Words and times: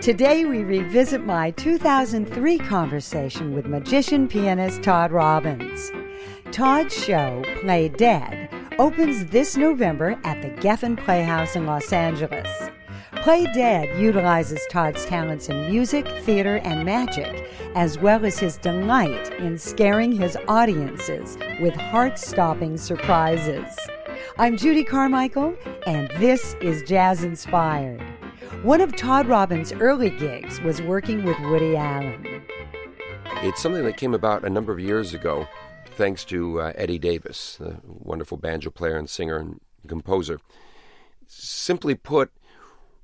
Today 0.00 0.46
we 0.46 0.64
revisit 0.64 1.26
my 1.26 1.50
2003 1.50 2.56
conversation 2.56 3.52
with 3.52 3.66
magician 3.66 4.28
pianist 4.28 4.82
Todd 4.82 5.12
Robbins. 5.12 5.92
Todd's 6.50 6.94
show, 7.04 7.44
Play 7.60 7.90
Dead, 7.90 8.48
opens 8.78 9.26
this 9.26 9.58
November 9.58 10.18
at 10.24 10.40
the 10.40 10.48
Geffen 10.62 10.96
Playhouse 10.96 11.54
in 11.54 11.66
Los 11.66 11.92
Angeles. 11.92 12.48
Play 13.16 13.44
Dead 13.52 14.00
utilizes 14.00 14.66
Todd's 14.70 15.04
talents 15.04 15.50
in 15.50 15.70
music, 15.70 16.08
theater, 16.22 16.62
and 16.64 16.86
magic, 16.86 17.50
as 17.74 17.98
well 17.98 18.24
as 18.24 18.38
his 18.38 18.56
delight 18.56 19.34
in 19.34 19.58
scaring 19.58 20.12
his 20.12 20.34
audiences 20.48 21.36
with 21.60 21.74
heart 21.74 22.18
stopping 22.18 22.78
surprises. 22.78 23.76
I'm 24.38 24.56
Judy 24.56 24.82
Carmichael, 24.82 25.54
and 25.86 26.10
this 26.12 26.54
is 26.62 26.82
Jazz 26.84 27.22
Inspired. 27.22 28.02
One 28.62 28.80
of 28.80 28.94
Todd 28.96 29.28
Robbins' 29.28 29.72
early 29.72 30.10
gigs 30.10 30.60
was 30.60 30.82
working 30.82 31.24
with 31.24 31.38
Woody 31.38 31.76
Allen. 31.76 32.42
It's 33.36 33.62
something 33.62 33.84
that 33.84 33.96
came 33.96 34.12
about 34.12 34.44
a 34.44 34.50
number 34.50 34.72
of 34.72 34.80
years 34.80 35.14
ago, 35.14 35.46
thanks 35.86 36.24
to 36.26 36.60
uh, 36.60 36.72
Eddie 36.74 36.98
Davis, 36.98 37.56
the 37.56 37.80
wonderful 37.84 38.36
banjo 38.36 38.70
player 38.70 38.98
and 38.98 39.08
singer 39.08 39.36
and 39.36 39.60
composer. 39.86 40.40
Simply 41.26 41.94
put, 41.94 42.32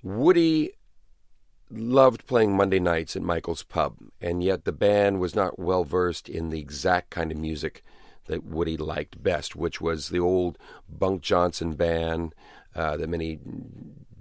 Woody 0.03 0.73
loved 1.71 2.27
playing 2.27 2.57
Monday 2.57 2.81
nights 2.81 3.15
at 3.15 3.23
Michael's 3.23 3.63
Pub, 3.63 3.97
and 4.21 4.43
yet 4.43 4.65
the 4.65 4.73
band 4.73 5.21
was 5.21 5.37
not 5.37 5.61
well 5.61 5.85
versed 5.85 6.29
in 6.29 6.51
the 6.51 6.61
exact 6.61 7.11
kind 7.11 7.31
of 7.31 7.39
music 7.39 7.83
that 8.27 8.45
Woody 8.45 8.77
liked 8.77 9.23
best, 9.23 9.55
which 9.55 9.81
was 9.81 10.09
the 10.09 10.19
old 10.19 10.59
Bunk 10.89 11.23
Johnson 11.23 11.75
band 11.75 12.35
uh, 12.75 12.97
that 12.97 13.09
many 13.09 13.39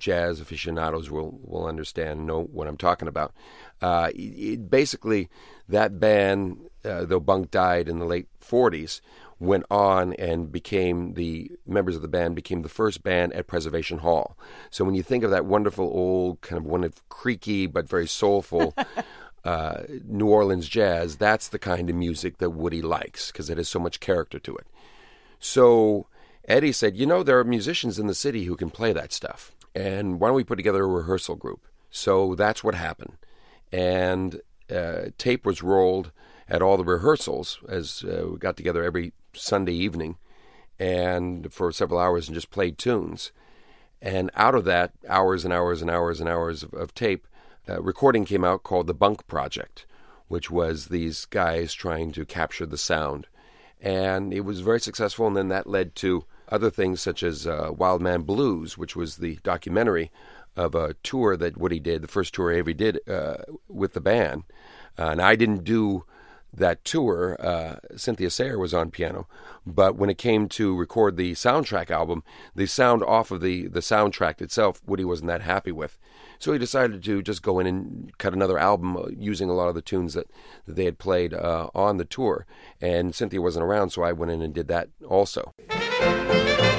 jazz 0.06 0.40
aficionados 0.40 1.10
will 1.10 1.40
will 1.42 1.66
understand 1.66 2.28
know 2.28 2.44
what 2.44 2.68
I'm 2.68 2.78
talking 2.78 3.08
about. 3.08 3.34
Uh, 3.82 4.12
it, 4.14 4.70
basically, 4.70 5.30
that 5.68 6.00
band, 6.00 6.70
uh, 6.86 7.06
though 7.06 7.20
Bunk 7.20 7.50
died 7.50 7.90
in 7.90 7.98
the 7.98 8.06
late 8.06 8.28
40s, 8.40 9.02
went 9.40 9.66
on 9.72 10.14
and 10.14 10.52
became 10.52 11.16
the 11.16 11.52
members 11.66 11.96
of 11.96 12.04
the 12.04 12.08
band 12.08 12.36
became 12.36 12.62
the 12.62 12.70
first 12.70 13.02
band 13.02 13.34
at 13.34 13.48
Preservation 13.48 13.98
Hall. 13.98 14.38
So 14.70 14.86
when 14.86 14.94
you 14.94 15.02
think 15.02 15.24
of 15.24 15.32
that 15.32 15.46
wonderful 15.46 15.86
old 15.86 16.42
kind 16.42 16.60
of 16.60 16.66
one 16.66 16.84
of 16.84 17.10
creaky 17.10 17.66
but 17.66 17.90
very 17.90 18.08
soulful. 18.08 18.76
Uh, 19.46 19.84
New 20.04 20.26
Orleans 20.26 20.68
jazz, 20.68 21.18
that's 21.18 21.50
the 21.50 21.60
kind 21.60 21.88
of 21.88 21.96
music 21.96 22.40
that 22.40 22.50
Woody 22.50 22.82
likes 22.82 23.32
because 23.32 23.48
it 23.48 23.60
has 23.60 23.70
so 23.70 23.78
much 23.78 24.00
character 24.00 24.40
to 24.40 24.56
it. 24.56 24.66
So 25.38 26.08
Eddie 26.48 26.72
said, 26.72 26.98
You 26.98 27.06
know, 27.06 27.22
there 27.22 27.38
are 27.38 27.44
musicians 27.44 28.00
in 28.00 28.08
the 28.08 28.16
city 28.16 28.46
who 28.46 28.56
can 28.56 28.72
play 28.72 28.92
that 28.94 29.14
stuff 29.14 29.56
and 29.76 30.20
why 30.20 30.30
don't 30.30 30.38
we 30.38 30.44
put 30.44 30.56
together 30.56 30.84
a 30.84 30.88
rehearsal 30.88 31.36
group? 31.36 31.68
So 31.92 32.34
that's 32.34 32.64
what 32.64 32.76
happened. 32.76 33.18
And 33.72 34.42
uh, 34.74 35.08
tape 35.18 35.46
was 35.46 35.62
rolled 35.62 36.12
at 36.48 36.62
all 36.62 36.78
the 36.78 36.84
rehearsals 36.84 37.60
as 37.68 38.04
uh, 38.04 38.30
we 38.32 38.38
got 38.38 38.56
together 38.56 38.84
every 38.84 39.14
Sunday 39.34 39.74
evening 39.74 40.18
and 40.80 41.52
for 41.54 41.72
several 41.72 42.00
hours 42.00 42.28
and 42.28 42.36
just 42.36 42.52
played 42.52 42.78
tunes. 42.78 43.32
And 44.02 44.30
out 44.36 44.56
of 44.56 44.66
that, 44.66 44.94
hours 45.10 45.46
and 45.46 45.54
hours 45.54 45.82
and 45.82 45.90
hours 45.90 46.20
and 46.20 46.30
hours 46.30 46.64
of, 46.64 46.74
of 46.74 46.94
tape, 46.94 47.28
a 47.68 47.82
recording 47.82 48.26
came 48.26 48.44
out 48.44 48.64
called 48.64 48.88
the 48.88 48.94
Bunk 48.94 49.26
Project, 49.28 49.86
which 50.28 50.52
was 50.52 50.88
these 50.88 51.26
guys 51.26 51.74
trying 51.74 52.12
to 52.12 52.26
capture 52.26 52.66
the 52.66 52.78
sound. 52.78 53.28
And 53.82 54.34
it 54.34 54.42
was 54.42 54.62
very 54.62 54.80
successful, 54.80 55.28
and 55.28 55.36
then 55.36 55.48
that 55.50 55.68
led 55.68 55.96
to 55.96 56.26
other 56.50 56.70
things 56.70 57.02
such 57.02 57.24
as 57.24 57.48
uh, 57.48 57.72
Wild 57.76 58.02
Man 58.02 58.22
Blues, 58.22 58.78
which 58.78 58.96
was 58.96 59.18
the 59.18 59.40
documentary 59.44 60.12
of 60.56 60.76
a 60.76 60.94
tour 60.96 61.36
that 61.38 61.58
Woody 61.58 61.80
did, 61.80 62.02
the 62.02 62.08
first 62.08 62.34
tour 62.34 62.52
he 62.52 62.60
ever 62.60 62.74
did 62.74 63.00
uh, 63.10 63.38
with 63.68 63.94
the 63.94 64.02
band. 64.02 64.44
Uh, 64.98 65.10
and 65.10 65.22
I 65.22 65.36
didn't 65.36 65.64
do 65.64 66.06
that 66.54 66.86
tour. 66.86 67.36
Uh, 67.40 67.76
Cynthia 67.96 68.30
Sayer 68.30 68.58
was 68.58 68.74
on 68.74 68.92
piano, 68.92 69.28
but 69.66 69.96
when 69.96 70.10
it 70.10 70.18
came 70.18 70.48
to 70.50 70.76
record 70.76 71.18
the 71.18 71.34
soundtrack 71.34 71.92
album, 71.92 72.24
the 72.56 72.66
sound 72.66 73.04
off 73.04 73.32
of 73.32 73.42
the, 73.42 73.68
the 73.68 73.82
soundtrack 73.82 74.42
itself, 74.42 74.82
Woody 74.86 75.04
wasn't 75.04 75.28
that 75.28 75.42
happy 75.42 75.72
with. 75.72 75.98
So 76.40 76.54
he 76.54 76.60
decided 76.60 77.04
to 77.04 77.22
just 77.22 77.42
go 77.42 77.60
in 77.60 77.68
and 77.68 78.18
cut 78.18 78.34
another 78.34 78.58
album 78.58 78.98
uh, 78.98 79.08
using 79.18 79.50
a 79.50 79.54
lot 79.54 79.70
of 79.70 79.76
the 79.76 79.82
tunes 79.82 80.14
that, 80.14 80.30
that 80.66 80.76
they 80.76 80.86
had 80.86 80.98
played 80.98 81.34
uh, 81.34 81.70
on 81.74 81.98
the 81.98 82.06
tour. 82.06 82.46
And 82.82 83.16
Cynthia 83.16 83.42
wasn't 83.42 83.66
around, 83.66 83.90
so 83.92 84.04
I 84.04 84.12
went 84.12 84.32
in 84.32 84.42
and 84.42 84.54
did 84.54 84.68
that 84.68 84.90
also. 85.08 85.54
Thank 85.98 86.60
you. 86.60 86.75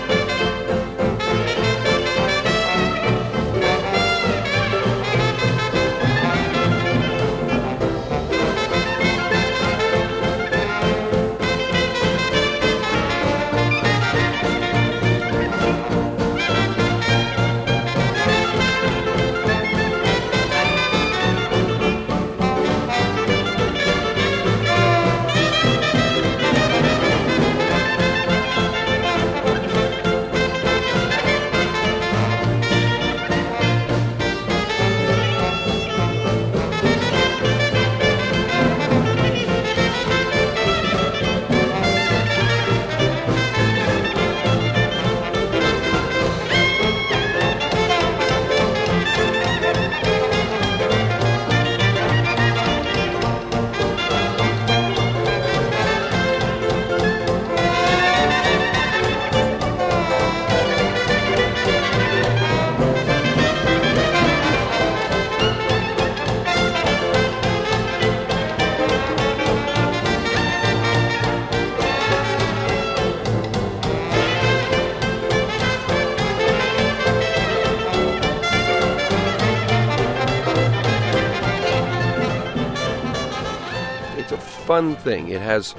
Fun 84.67 84.97
thing. 84.97 85.29
It 85.29 85.41
has, 85.41 85.75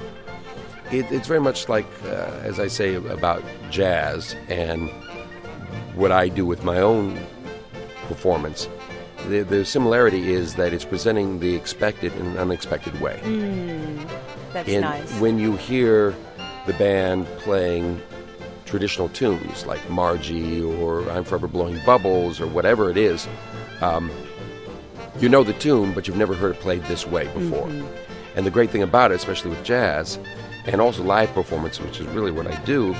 it, 0.90 1.10
it's 1.12 1.28
very 1.28 1.40
much 1.40 1.68
like, 1.68 1.86
uh, 2.04 2.40
as 2.42 2.58
I 2.58 2.68
say 2.68 2.94
about 2.94 3.44
jazz 3.70 4.34
and 4.48 4.90
what 5.94 6.10
I 6.10 6.28
do 6.28 6.46
with 6.46 6.64
my 6.64 6.78
own 6.80 7.18
performance. 8.06 8.68
The, 9.28 9.42
the 9.42 9.64
similarity 9.64 10.32
is 10.32 10.54
that 10.54 10.72
it's 10.72 10.86
presenting 10.86 11.40
the 11.40 11.54
expected 11.54 12.14
in 12.16 12.26
an 12.26 12.38
unexpected 12.38 12.98
way. 13.00 13.20
Mm, 13.24 14.08
that's 14.54 14.68
and 14.68 14.82
nice. 14.82 15.20
when 15.20 15.38
you 15.38 15.56
hear 15.56 16.14
the 16.66 16.72
band 16.74 17.26
playing 17.38 18.00
traditional 18.64 19.08
tunes 19.10 19.66
like 19.66 19.88
Margie 19.90 20.62
or 20.62 21.08
I'm 21.10 21.24
Forever 21.24 21.48
Blowing 21.48 21.78
Bubbles 21.84 22.40
or 22.40 22.46
whatever 22.46 22.90
it 22.90 22.96
is, 22.96 23.28
um, 23.82 24.10
you 25.20 25.28
know 25.28 25.42
the 25.42 25.54
tune, 25.54 25.92
but 25.92 26.06
you've 26.06 26.16
never 26.16 26.34
heard 26.34 26.54
it 26.54 26.60
played 26.60 26.82
this 26.84 27.06
way 27.06 27.26
before. 27.34 27.66
Mm-hmm. 27.66 28.07
And 28.38 28.46
the 28.46 28.52
great 28.52 28.70
thing 28.70 28.84
about 28.84 29.10
it, 29.10 29.16
especially 29.16 29.50
with 29.50 29.64
jazz 29.64 30.16
and 30.66 30.80
also 30.80 31.02
live 31.02 31.34
performance, 31.34 31.80
which 31.80 31.98
is 31.98 32.06
really 32.06 32.30
what 32.30 32.46
I 32.46 32.54
do, 32.62 32.94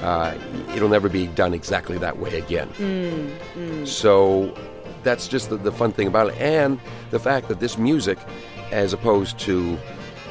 uh, 0.00 0.38
it'll 0.76 0.88
never 0.88 1.08
be 1.08 1.26
done 1.26 1.54
exactly 1.54 1.98
that 1.98 2.18
way 2.18 2.38
again. 2.38 2.68
Mm, 2.74 3.36
mm. 3.56 3.88
So 3.88 4.56
that's 5.02 5.26
just 5.26 5.50
the, 5.50 5.56
the 5.56 5.72
fun 5.72 5.90
thing 5.90 6.06
about 6.06 6.28
it. 6.28 6.36
And 6.36 6.78
the 7.10 7.18
fact 7.18 7.48
that 7.48 7.58
this 7.58 7.76
music, 7.76 8.16
as 8.70 8.92
opposed 8.92 9.40
to 9.40 9.76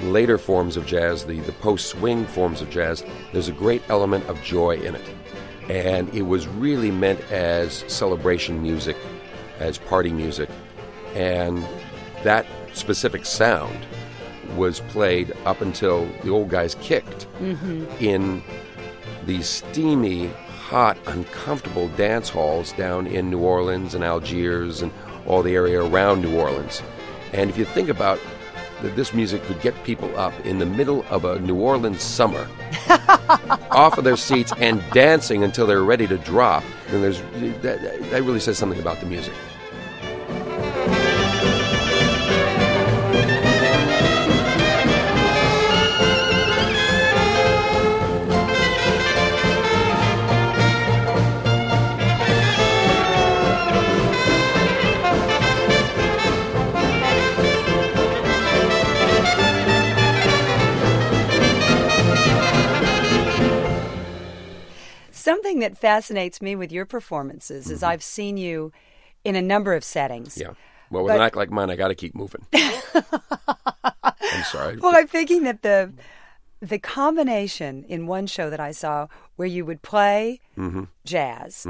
later 0.03 0.37
forms 0.37 0.77
of 0.77 0.85
jazz, 0.85 1.25
the, 1.25 1.41
the 1.41 1.51
post 1.51 1.87
swing 1.87 2.25
forms 2.25 2.61
of 2.61 2.69
jazz, 2.69 3.03
there's 3.33 3.49
a 3.49 3.53
great 3.53 3.81
element 3.89 4.25
of 4.29 4.41
joy 4.41 4.77
in 4.77 4.95
it. 4.95 5.09
And 5.69 6.07
it 6.13 6.21
was 6.21 6.47
really 6.47 6.91
meant 6.91 7.19
as 7.29 7.83
celebration 7.89 8.63
music, 8.63 8.95
as 9.59 9.77
party 9.77 10.13
music. 10.13 10.49
And 11.13 11.61
that 12.23 12.45
specific 12.71 13.25
sound 13.25 13.85
was 14.56 14.80
played 14.81 15.33
up 15.45 15.62
until 15.62 16.06
the 16.24 16.30
old 16.30 16.50
guys 16.50 16.75
kicked 16.81 17.27
Mm-hmm. 17.39 17.86
in 18.00 18.44
these 19.25 19.47
steamy, 19.47 20.27
hot, 20.27 20.97
uncomfortable 21.07 21.88
dance 21.89 22.30
halls 22.30 22.71
down 22.74 23.07
in 23.07 23.30
New 23.30 23.39
Orleans 23.39 23.94
and 23.95 24.03
Algiers 24.03 24.81
and 24.81 24.92
all 25.25 25.42
the 25.42 25.53
area 25.56 25.81
around 25.83 26.21
New 26.21 26.38
Orleans. 26.39 26.81
And 27.33 27.50
if 27.50 27.57
you 27.57 27.65
think 27.65 27.89
about 27.89 28.19
that 28.81 28.95
this 28.95 29.13
music 29.13 29.42
could 29.44 29.59
get 29.62 29.74
people 29.83 30.15
up 30.18 30.33
in 30.45 30.59
the 30.59 30.65
middle 30.65 31.03
of 31.09 31.25
a 31.25 31.39
New 31.39 31.56
Orleans 31.56 32.01
summer 32.03 32.48
off 33.71 33.98
of 33.98 34.03
their 34.03 34.18
seats 34.18 34.53
and 34.59 34.83
dancing 34.91 35.44
until 35.44 35.65
they're 35.65 35.83
ready 35.83 36.07
to 36.07 36.18
drop, 36.19 36.63
then 36.89 37.01
there's 37.01 37.19
that, 37.62 37.81
that 38.12 38.24
really 38.24 38.39
says 38.39 38.57
something 38.57 38.80
about 38.80 39.00
the 39.00 39.06
music. 39.07 39.33
That 65.65 65.77
fascinates 65.77 66.41
me 66.44 66.56
with 66.56 66.71
your 66.71 66.85
performances 66.85 67.71
is 67.71 67.81
I've 67.81 68.03
seen 68.03 68.38
you 68.38 68.71
in 69.23 69.35
a 69.35 69.41
number 69.41 69.73
of 69.73 69.83
settings. 69.83 70.38
Yeah. 70.38 70.51
Well, 70.91 71.03
with 71.03 71.12
But- 71.13 71.17
an 71.21 71.25
act 71.25 71.35
like 71.35 71.50
mine, 71.50 71.71
I 71.71 71.75
got 71.75 71.88
to 71.88 71.95
keep 71.95 72.13
moving. 72.13 72.45
I'm 72.53 74.44
sorry. 74.51 74.77
Well, 74.77 74.95
I'm 74.95 75.07
thinking 75.07 75.44
that 75.44 75.62
the 75.63 75.91
the 76.62 76.79
combination 76.79 77.83
in 77.83 78.07
one 78.07 78.27
show 78.27 78.50
that 78.50 78.59
I 78.59 78.71
saw 78.71 79.07
where 79.35 79.47
you 79.47 79.65
would 79.65 79.81
play 79.81 80.39
Mm-hmm. 80.57 80.83
jazz 81.03 81.67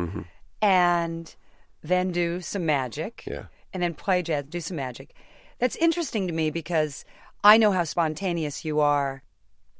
and 0.61 1.35
then 1.83 2.11
do 2.11 2.41
some 2.41 2.65
magic, 2.65 3.23
Yeah. 3.27 3.45
and 3.73 3.81
then 3.83 3.93
play 3.93 4.21
jazz, 4.21 4.45
do 4.45 4.59
some 4.59 4.77
magic. 4.77 5.13
That's 5.59 5.75
interesting 5.77 6.27
to 6.27 6.33
me 6.33 6.49
because 6.49 7.05
I 7.43 7.57
know 7.57 7.71
how 7.71 7.83
spontaneous 7.85 8.65
you 8.65 8.79
are 8.79 9.23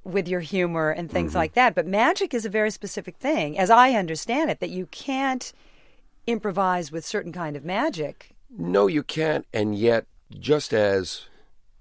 with 0.06 0.28
your 0.30 0.40
humor 0.40 0.92
and 0.92 1.12
things 1.12 1.32
Mm-hmm. 1.32 1.38
like 1.40 1.54
that. 1.54 1.76
But 1.76 1.86
magic 1.88 2.34
is 2.34 2.46
a 2.46 2.50
very 2.50 2.72
specific 2.72 3.18
thing, 3.18 3.58
as 3.60 3.70
I 3.70 3.92
understand 3.92 4.50
it, 4.52 4.60
that 4.62 4.70
you 4.70 4.86
can't 4.88 5.52
improvise 6.28 6.92
with 6.92 7.06
certain 7.06 7.32
kind 7.34 7.56
of 7.58 7.66
magic. 7.66 8.36
No, 8.50 8.88
you 8.88 9.04
can't. 9.04 9.46
And 9.54 9.76
yet, 9.78 10.06
just 10.40 10.74
as 10.74 11.24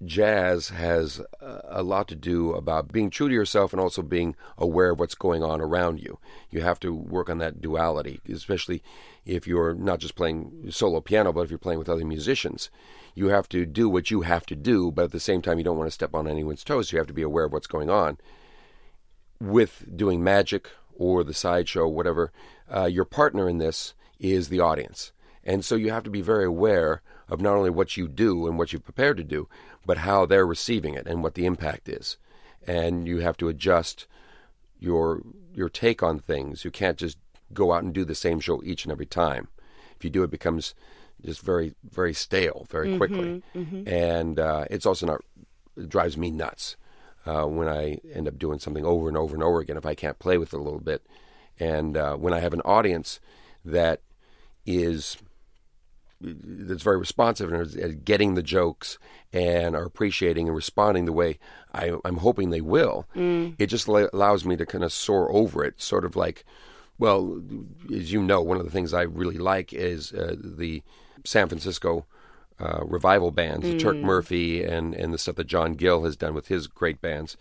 jazz 0.03 0.69
has 0.69 1.21
a 1.41 1.61
a 1.67 1.83
lot 1.83 2.07
to 2.07 2.15
do 2.15 2.51
about 2.53 2.91
being 2.91 3.09
true 3.09 3.27
to 3.29 3.33
yourself 3.33 3.71
and 3.73 3.79
also 3.81 4.01
being 4.01 4.35
aware 4.57 4.91
of 4.91 4.99
what's 4.99 5.15
going 5.15 5.41
on 5.43 5.61
around 5.61 5.99
you, 6.01 6.19
you 6.51 6.61
have 6.61 6.79
to 6.81 6.93
work 6.93 7.29
on 7.29 7.37
that 7.39 7.61
duality, 7.61 8.19
especially 8.29 8.81
if 9.25 9.47
you're 9.47 9.73
not 9.73 9.99
just 9.99 10.15
playing 10.15 10.65
solo 10.69 10.99
piano, 11.01 11.31
but 11.33 11.41
if 11.41 11.49
you're 11.49 11.57
playing 11.57 11.79
with 11.79 11.89
other 11.89 12.05
musicians. 12.05 12.69
You 13.15 13.29
have 13.29 13.47
to 13.49 13.65
do 13.65 13.89
what 13.89 14.11
you 14.11 14.21
have 14.21 14.45
to 14.47 14.55
do, 14.55 14.91
but 14.91 15.05
at 15.05 15.11
the 15.11 15.19
same 15.19 15.41
time, 15.41 15.57
you 15.57 15.63
don't 15.63 15.77
want 15.77 15.87
to 15.87 15.93
step 15.93 16.13
on 16.13 16.27
anyone's 16.27 16.63
toes. 16.63 16.91
You 16.91 16.97
have 16.97 17.07
to 17.07 17.13
be 17.13 17.21
aware 17.21 17.45
of 17.45 17.53
what's 17.53 17.65
going 17.65 17.89
on. 17.89 18.17
With 19.39 19.85
doing 19.95 20.23
magic 20.23 20.69
or 20.93 21.23
the 21.23 21.33
sideshow, 21.33 21.87
whatever, 21.87 22.31
uh, 22.73 22.85
your 22.85 23.05
partner 23.05 23.49
in 23.49 23.57
this 23.57 23.93
is 24.19 24.49
the 24.49 24.59
audience. 24.59 25.13
And 25.43 25.63
so 25.63 25.75
you 25.75 25.91
have 25.91 26.03
to 26.03 26.09
be 26.09 26.21
very 26.21 26.45
aware 26.45 27.01
of 27.29 27.41
not 27.41 27.55
only 27.55 27.69
what 27.69 27.95
you 27.95 28.07
do 28.07 28.47
and 28.47 28.57
what 28.57 28.73
you've 28.73 28.83
prepared 28.83 29.17
to 29.17 29.23
do, 29.23 29.47
but 29.85 29.99
how 29.99 30.25
they're 30.25 30.45
receiving 30.45 30.93
it 30.93 31.07
and 31.07 31.23
what 31.23 31.35
the 31.35 31.45
impact 31.45 31.87
is. 31.87 32.17
And 32.67 33.07
you 33.07 33.19
have 33.19 33.37
to 33.37 33.47
adjust 33.47 34.07
your 34.79 35.21
your 35.53 35.69
take 35.69 36.03
on 36.03 36.19
things. 36.19 36.65
You 36.65 36.71
can't 36.71 36.97
just 36.97 37.17
go 37.53 37.71
out 37.71 37.83
and 37.83 37.93
do 37.93 38.03
the 38.03 38.15
same 38.15 38.39
show 38.39 38.61
each 38.63 38.83
and 38.83 38.91
every 38.91 39.05
time. 39.05 39.47
If 39.95 40.03
you 40.03 40.09
do, 40.09 40.23
it 40.23 40.31
becomes 40.31 40.73
just 41.25 41.41
very 41.41 41.73
very 41.89 42.13
stale 42.13 42.65
very 42.69 42.97
quickly, 42.97 43.43
and 43.87 44.39
uh, 44.39 44.65
it's 44.69 44.85
also 44.85 45.05
not 45.05 45.21
it 45.77 45.89
drives 45.89 46.17
me 46.17 46.31
nuts 46.31 46.77
uh, 47.25 47.45
when 47.45 47.67
I 47.67 47.99
end 48.13 48.27
up 48.27 48.37
doing 48.37 48.59
something 48.59 48.85
over 48.85 49.07
and 49.07 49.17
over 49.17 49.33
and 49.33 49.43
over 49.43 49.59
again 49.59 49.77
if 49.77 49.85
I 49.85 49.95
can't 49.95 50.19
play 50.19 50.37
with 50.37 50.53
it 50.53 50.59
a 50.59 50.63
little 50.63 50.79
bit, 50.79 51.05
and 51.59 51.97
uh, 51.97 52.15
when 52.15 52.33
I 52.33 52.39
have 52.39 52.53
an 52.53 52.61
audience 52.61 53.19
that 53.65 54.01
is 54.65 55.17
that's 56.21 56.81
very 56.81 56.97
responsive 56.97 57.51
and 57.51 57.61
is 57.61 57.75
is 57.75 57.95
getting 57.95 58.35
the 58.35 58.41
jokes 58.43 58.97
and 59.33 59.75
are 59.75 59.83
appreciating 59.83 60.47
and 60.47 60.55
responding 60.55 61.05
the 61.05 61.11
way 61.11 61.37
I, 61.73 61.97
I'm 62.05 62.17
hoping 62.17 62.49
they 62.49 62.61
will. 62.61 63.05
It 63.59 63.67
just 63.67 63.87
la- 63.89 64.07
allows 64.13 64.45
me 64.45 64.55
to 64.55 64.65
kind 64.65 64.83
of 64.83 64.93
soar 64.93 65.29
over 65.31 65.63
it, 65.65 65.81
sort 65.81 66.05
of 66.05 66.15
like, 66.15 66.45
well, 66.97 67.41
as 67.93 68.11
you 68.11 68.21
know, 68.21 68.41
one 68.41 68.57
of 68.57 68.65
the 68.65 68.71
things 68.71 68.93
I 68.93 69.01
really 69.01 69.37
like 69.37 69.73
is 69.73 70.13
uh, 70.13 70.35
the 70.37 70.81
San 71.23 71.47
Francisco 71.47 72.05
uh, 72.59 72.79
revival 72.85 73.31
bands, 73.31 73.81
Turk 73.81 73.97
Murphy 73.97 74.63
and 74.63 74.93
and 74.93 75.13
the 75.13 75.17
stuff 75.17 75.35
that 75.35 75.47
John 75.47 75.73
Gill 75.73 76.03
has 76.03 76.15
done 76.15 76.33
with 76.33 76.47
his 76.47 76.67
great 76.67 77.01
bands, 77.01 77.35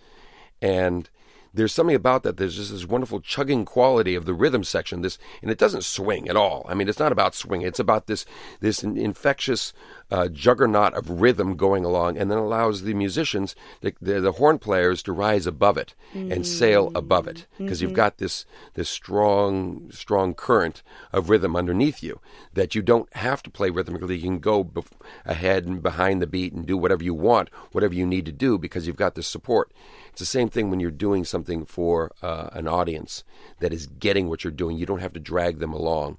and 0.61 1.09
there's 1.55 1.73
something 1.73 1.97
about 1.97 2.25
that. 2.25 2.37
There's 2.37 2.56
just 2.56 2.73
this 2.73 2.87
wonderful 2.87 3.21
chugging 3.21 3.65
quality 3.65 4.15
of 4.15 4.25
the 4.27 4.35
rhythm 4.35 4.65
section. 4.65 5.03
This 5.03 5.19
and 5.41 5.51
it 5.51 5.59
doesn't 5.59 5.85
swing 5.85 6.29
at 6.29 6.37
all. 6.37 6.67
I 6.69 6.75
mean, 6.75 6.89
it's 6.89 6.99
not 6.99 7.12
about 7.12 7.35
swing. 7.35 7.62
It's 7.62 7.79
about 7.79 8.06
this 8.06 8.27
this 8.61 8.83
infectious 8.83 9.73
uh, 10.11 10.29
juggernaut 10.29 10.95
of 10.95 11.09
rhythm 11.23 11.56
going 11.56 11.85
along, 11.85 12.19
and 12.19 12.31
then 12.31 12.39
allows 12.39 12.83
the 12.83 12.95
musicians, 12.95 13.55
the, 13.81 13.95
the, 14.01 14.21
the 14.21 14.33
horn 14.33 14.59
players, 14.59 15.03
to 15.05 15.12
rise 15.12 15.47
above 15.47 15.77
it 15.77 15.95
and 16.12 16.47
sail 16.47 16.91
above 16.95 17.27
it 17.27 17.47
because 17.59 17.81
you've 17.83 17.93
got 17.93 18.19
this 18.19 18.45
this 18.75 18.89
strong 18.89 19.91
strong 19.91 20.35
current 20.35 20.83
of 21.12 21.31
rhythm 21.31 21.56
underneath 21.56 22.03
you 22.03 22.21
that 22.53 22.75
you 22.75 22.83
don't 22.83 23.12
have 23.15 23.43
to 23.43 23.51
play 23.51 23.71
rhythmically. 23.71 24.17
You 24.17 24.23
can 24.23 24.39
go 24.39 24.65
bef- 24.65 24.93
ahead 25.25 25.67
and 25.67 25.83
behind 25.83 26.21
the 26.21 26.27
beat 26.27 26.53
and 26.53 26.67
do 26.67 26.77
whatever 26.77 27.03
you 27.05 27.15
want, 27.15 27.49
whatever 27.73 27.95
you 27.95 28.06
need 28.06 28.27
to 28.27 28.33
do 28.33 28.59
because 28.59 28.87
you've 28.87 28.97
got 28.97 29.15
this 29.15 29.27
support. 29.27 29.73
It's 30.14 30.20
the 30.20 30.26
same 30.26 30.49
thing 30.49 30.70
when 30.70 30.78
you're 30.78 30.93
doing 30.93 31.25
something 31.25 31.66
for 31.66 32.12
uh, 32.22 32.49
an 32.52 32.69
audience 32.69 33.25
that 33.58 33.72
is 33.72 33.88
getting 33.88 34.28
what 34.28 34.44
you're 34.44 34.52
doing. 34.52 34.76
You 34.76 34.87
don't 34.87 35.00
have 35.00 35.12
to 35.14 35.19
drag 35.19 35.58
them 35.58 35.72
along, 35.72 36.19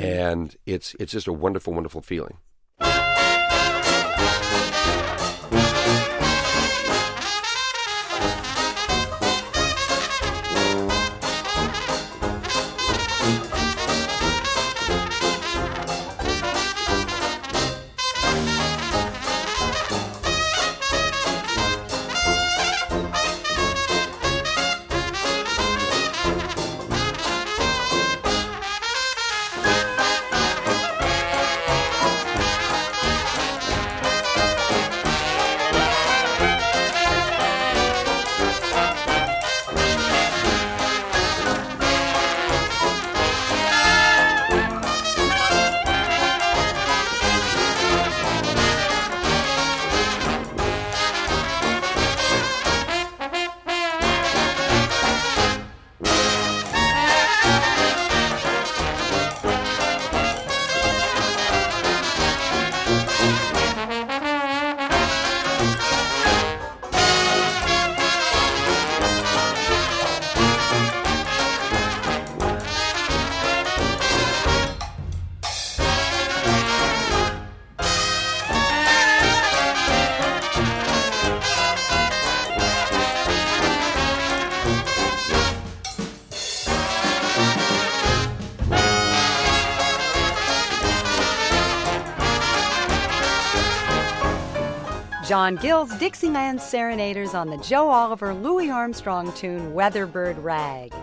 and 0.00 0.56
it's 0.64 0.96
it's 0.98 1.12
just 1.12 1.26
a 1.26 1.32
wonderful, 1.34 1.74
wonderful 1.74 2.00
feeling. 2.00 2.38
John 95.50 95.60
Gill's 95.60 95.92
Dixieland 95.98 96.60
Serenaders 96.60 97.34
on 97.34 97.50
the 97.50 97.56
Joe 97.56 97.90
Oliver 97.90 98.32
Louis 98.32 98.70
Armstrong 98.70 99.32
tune 99.32 99.72
Weatherbird 99.72 100.40
Rag. 100.44 100.94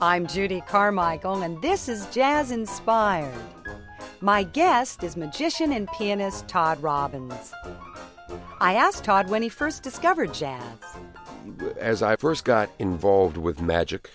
I'm 0.00 0.26
Judy 0.26 0.62
Carmichael, 0.66 1.42
and 1.42 1.60
this 1.60 1.86
is 1.86 2.06
Jazz 2.06 2.52
Inspired. 2.52 3.34
My 4.22 4.44
guest 4.44 5.04
is 5.04 5.14
magician 5.14 5.72
and 5.72 5.88
pianist 5.92 6.48
Todd 6.48 6.82
Robbins. 6.82 7.52
I 8.62 8.76
asked 8.76 9.04
Todd 9.04 9.28
when 9.28 9.42
he 9.42 9.50
first 9.50 9.82
discovered 9.82 10.32
jazz. 10.32 10.78
As 11.76 12.02
I 12.02 12.16
first 12.16 12.46
got 12.46 12.70
involved 12.78 13.36
with 13.36 13.60
magic, 13.60 14.08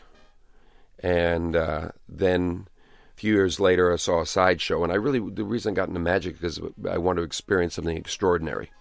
and 1.02 1.56
uh, 1.56 1.90
then 2.10 2.68
a 3.16 3.20
few 3.20 3.36
years 3.36 3.60
later, 3.60 3.94
I 3.94 3.98
saw 3.98 4.22
a 4.22 4.26
sideshow, 4.26 4.84
and 4.84 4.92
I 4.92 4.96
really 4.96 5.20
the 5.20 5.44
reason 5.44 5.74
I 5.74 5.76
got 5.76 5.90
into 5.90 6.00
magic 6.00 6.44
is 6.44 6.60
I 6.90 6.98
wanted 6.98 7.22
to 7.22 7.28
experience 7.28 7.76
something 7.76 7.96
extraordinary, 7.96 8.72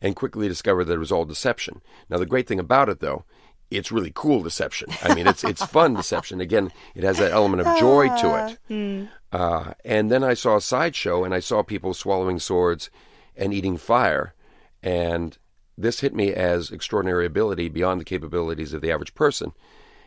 and 0.00 0.16
quickly 0.16 0.48
discovered 0.48 0.84
that 0.84 0.94
it 0.94 0.98
was 0.98 1.12
all 1.12 1.24
deception. 1.24 1.80
Now, 2.08 2.18
the 2.18 2.26
great 2.26 2.46
thing 2.46 2.58
about 2.58 2.88
it, 2.88 3.00
though, 3.00 3.24
it's 3.70 3.92
really 3.92 4.12
cool 4.14 4.42
deception. 4.42 4.88
I 5.02 5.14
mean, 5.14 5.26
it's 5.26 5.44
it's 5.44 5.64
fun 5.64 5.94
deception. 5.94 6.40
Again, 6.40 6.72
it 6.94 7.04
has 7.04 7.18
that 7.18 7.32
element 7.32 7.66
of 7.66 7.78
joy 7.78 8.08
to 8.08 8.46
it. 8.46 8.58
Hmm. 8.68 9.04
Uh, 9.32 9.74
and 9.84 10.10
then 10.10 10.24
I 10.24 10.34
saw 10.34 10.56
a 10.56 10.60
sideshow, 10.60 11.24
and 11.24 11.32
I 11.32 11.40
saw 11.40 11.62
people 11.62 11.94
swallowing 11.94 12.40
swords 12.40 12.90
and 13.36 13.54
eating 13.54 13.76
fire, 13.76 14.34
and 14.82 15.38
this 15.78 16.00
hit 16.00 16.14
me 16.14 16.34
as 16.34 16.70
extraordinary 16.70 17.26
ability 17.26 17.68
beyond 17.68 18.00
the 18.00 18.04
capabilities 18.04 18.72
of 18.72 18.80
the 18.80 18.90
average 18.90 19.14
person, 19.14 19.52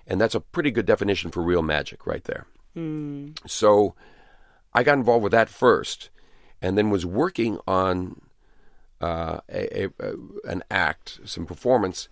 and 0.05 0.19
that's 0.19 0.35
a 0.35 0.41
pretty 0.41 0.71
good 0.71 0.85
definition 0.85 1.31
for 1.31 1.41
real 1.41 1.61
magic 1.61 2.05
right 2.05 2.25
there. 2.25 2.45
So, 3.47 3.95
I 4.73 4.83
got 4.83 4.97
involved 4.97 5.23
with 5.23 5.31
that 5.31 5.49
first, 5.49 6.09
and 6.61 6.77
then 6.77 6.89
was 6.89 7.05
working 7.05 7.59
on 7.65 8.19
uh, 9.03 9.39
a, 9.49 9.85
a, 9.99 10.13
an 10.45 10.63
act, 10.71 11.19
some 11.25 11.45
performance 11.45 12.07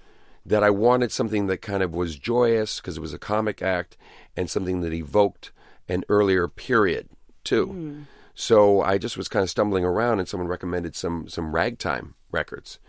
that 0.46 0.64
I 0.64 0.70
wanted 0.70 1.12
something 1.12 1.48
that 1.48 1.62
kind 1.62 1.84
of 1.84 1.94
was 1.94 2.18
joyous 2.18 2.80
because 2.80 2.98
it 2.98 3.02
was 3.02 3.14
a 3.14 3.20
comic 3.20 3.62
act 3.62 3.96
and 4.36 4.50
something 4.50 4.82
that 4.82 4.94
evoked 4.94 5.52
an 5.88 6.04
earlier 6.10 6.48
period 6.48 7.10
too. 7.44 7.68
So 8.34 8.82
I 8.82 8.98
just 8.98 9.18
was 9.18 9.28
kind 9.28 9.44
of 9.44 9.50
stumbling 9.50 9.86
around, 9.86 10.20
and 10.20 10.28
someone 10.28 10.48
recommended 10.48 10.96
some 10.96 11.28
some 11.28 11.54
ragtime 11.54 12.16
records, 12.32 12.80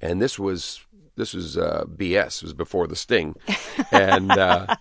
and 0.00 0.22
this 0.22 0.38
was 0.38 0.86
this 1.16 1.34
was 1.34 1.58
uh, 1.58 1.84
BS. 1.86 2.38
It 2.38 2.44
was 2.44 2.54
before 2.54 2.86
the 2.86 2.96
Sting, 2.96 3.36
and 3.92 4.30
uh, 4.30 4.76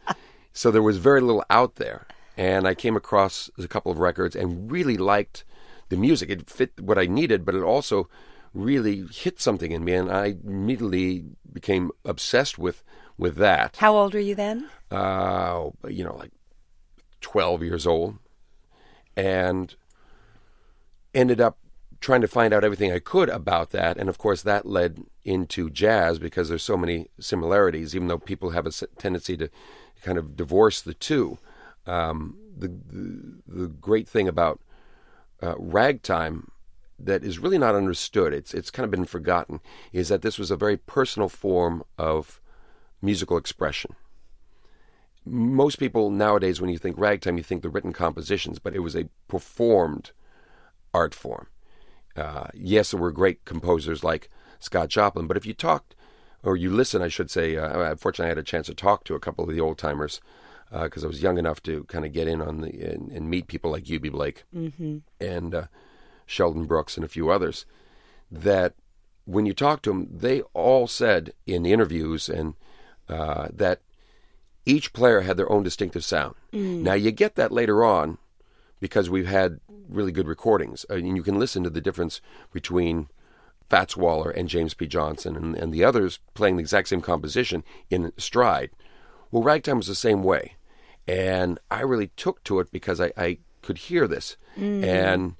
so 0.53 0.71
there 0.71 0.83
was 0.83 0.97
very 0.97 1.21
little 1.21 1.43
out 1.49 1.75
there. 1.75 2.07
And 2.37 2.65
I 2.65 2.75
came 2.75 2.95
across 2.95 3.51
a 3.57 3.67
couple 3.67 3.91
of 3.91 3.99
records 3.99 4.35
and 4.35 4.71
really 4.71 4.97
liked 4.97 5.43
the 5.89 5.97
music. 5.97 6.29
It 6.29 6.49
fit 6.49 6.79
what 6.79 6.97
I 6.97 7.05
needed, 7.05 7.45
but 7.45 7.55
it 7.55 7.61
also 7.61 8.07
really 8.53 9.05
hit 9.11 9.39
something 9.39 9.71
in 9.71 9.83
me, 9.83 9.93
and 9.93 10.11
I 10.11 10.35
immediately 10.43 11.25
became 11.51 11.91
obsessed 12.05 12.57
with 12.57 12.83
with 13.17 13.35
that. 13.35 13.77
How 13.77 13.95
old 13.95 14.13
were 14.13 14.19
you 14.19 14.35
then? 14.35 14.69
Uh, 14.89 15.69
you 15.87 16.03
know, 16.03 16.15
like 16.15 16.31
twelve 17.21 17.63
years 17.63 17.87
old, 17.87 18.17
and 19.15 19.75
ended 21.13 21.39
up 21.41 21.57
trying 21.99 22.21
to 22.21 22.27
find 22.27 22.53
out 22.53 22.63
everything 22.63 22.91
I 22.91 22.99
could 22.99 23.29
about 23.29 23.69
that. 23.71 23.97
And 23.97 24.09
of 24.09 24.17
course, 24.17 24.41
that 24.41 24.65
led 24.65 25.03
into 25.23 25.69
jazz 25.69 26.17
because 26.17 26.49
there's 26.49 26.63
so 26.63 26.77
many 26.77 27.07
similarities, 27.19 27.95
even 27.95 28.07
though 28.07 28.17
people 28.17 28.49
have 28.51 28.65
a 28.65 28.71
tendency 28.71 29.37
to 29.37 29.49
kind 30.01 30.17
of 30.17 30.35
divorce 30.35 30.81
the 30.81 30.95
two. 30.95 31.37
Um, 31.85 32.37
the, 32.57 32.67
the 32.67 33.33
the 33.47 33.67
great 33.67 34.07
thing 34.07 34.27
about 34.27 34.59
uh, 35.41 35.55
ragtime 35.57 36.51
that 37.05 37.23
is 37.23 37.39
really 37.39 37.57
not 37.57 37.75
understood, 37.75 38.33
it's 38.33 38.53
it's 38.53 38.71
kind 38.71 38.85
of 38.85 38.91
been 38.91 39.05
forgotten, 39.05 39.59
is 39.91 40.09
that 40.09 40.21
this 40.21 40.37
was 40.37 40.51
a 40.51 40.55
very 40.55 40.77
personal 40.77 41.29
form 41.29 41.83
of 41.97 42.41
musical 43.01 43.37
expression. 43.37 43.95
Most 45.25 45.77
people 45.77 46.09
nowadays, 46.09 46.59
when 46.59 46.69
you 46.69 46.77
think 46.77 46.97
ragtime, 46.97 47.37
you 47.37 47.43
think 47.43 47.61
the 47.61 47.69
written 47.69 47.93
compositions, 47.93 48.59
but 48.59 48.75
it 48.75 48.79
was 48.79 48.95
a 48.95 49.09
performed 49.27 50.11
art 50.93 51.13
form. 51.13 51.47
Uh, 52.15 52.47
yes, 52.53 52.91
there 52.91 52.99
were 52.99 53.11
great 53.11 53.45
composers 53.45 54.03
like 54.03 54.29
Scott 54.59 54.89
Joplin, 54.89 55.27
but 55.27 55.37
if 55.37 55.45
you 55.45 55.53
talked, 55.53 55.95
or 56.43 56.57
you 56.57 56.71
listen, 56.71 57.01
I 57.01 57.07
should 57.07 57.29
say, 57.29 57.55
uh, 57.55 57.91
unfortunately, 57.91 58.25
I 58.25 58.29
had 58.29 58.37
a 58.39 58.43
chance 58.43 58.65
to 58.67 58.73
talk 58.73 59.03
to 59.05 59.15
a 59.15 59.19
couple 59.19 59.47
of 59.47 59.53
the 59.53 59.61
old 59.61 59.77
timers 59.77 60.19
because 60.71 61.03
I 61.03 61.07
was 61.07 61.21
young 61.21 61.37
enough 61.37 61.61
to 61.63 61.83
kind 61.85 62.05
of 62.05 62.13
get 62.13 62.27
in 62.27 62.41
on 62.41 62.61
the 62.61 62.69
and, 62.81 63.11
and 63.11 63.29
meet 63.29 63.47
people 63.47 63.71
like 63.71 63.83
Eubie 63.85 64.11
Blake 64.11 64.43
and 65.19 65.53
uh, 65.53 65.65
Shelton 66.25 66.65
Brooks 66.65 66.97
and 66.97 67.05
a 67.05 67.09
few 67.09 67.29
others. 67.29 67.65
That 68.31 68.73
when 69.25 69.45
you 69.45 69.53
talk 69.53 69.81
to 69.83 69.89
them, 69.89 70.07
they 70.11 70.41
all 70.53 70.87
said 70.87 71.33
in 71.45 71.65
interviews 71.65 72.29
and 72.29 72.55
uh, 73.09 73.49
that 73.53 73.81
each 74.65 74.93
player 74.93 75.21
had 75.21 75.37
their 75.37 75.51
own 75.51 75.63
distinctive 75.63 76.03
sound. 76.03 76.35
Mm. 76.53 76.81
Now 76.81 76.93
you 76.93 77.11
get 77.11 77.35
that 77.35 77.51
later 77.51 77.83
on 77.83 78.17
because 78.79 79.09
we've 79.09 79.27
had 79.27 79.59
really 79.89 80.11
good 80.11 80.27
recordings, 80.27 80.85
uh, 80.89 80.95
I 80.95 81.01
mean, 81.01 81.15
you 81.15 81.23
can 81.23 81.39
listen 81.39 81.63
to 81.63 81.69
the 81.69 81.81
difference 81.81 82.21
between 82.51 83.07
Fats 83.69 83.95
Waller 83.95 84.31
and 84.31 84.49
James 84.49 84.73
P. 84.73 84.87
Johnson 84.87 85.35
and, 85.35 85.55
and 85.55 85.73
the 85.73 85.83
others 85.83 86.19
playing 86.33 86.57
the 86.57 86.61
exact 86.61 86.89
same 86.89 87.01
composition 87.01 87.63
in 87.89 88.11
stride. 88.17 88.71
Well, 89.31 89.43
ragtime 89.43 89.77
was 89.77 89.87
the 89.87 89.95
same 89.95 90.23
way, 90.23 90.55
and 91.07 91.59
I 91.69 91.81
really 91.81 92.07
took 92.17 92.43
to 92.45 92.59
it 92.59 92.71
because 92.71 92.99
I, 92.99 93.13
I 93.15 93.37
could 93.61 93.77
hear 93.77 94.07
this, 94.07 94.35
mm-hmm. 94.57 94.83
and 94.83 95.35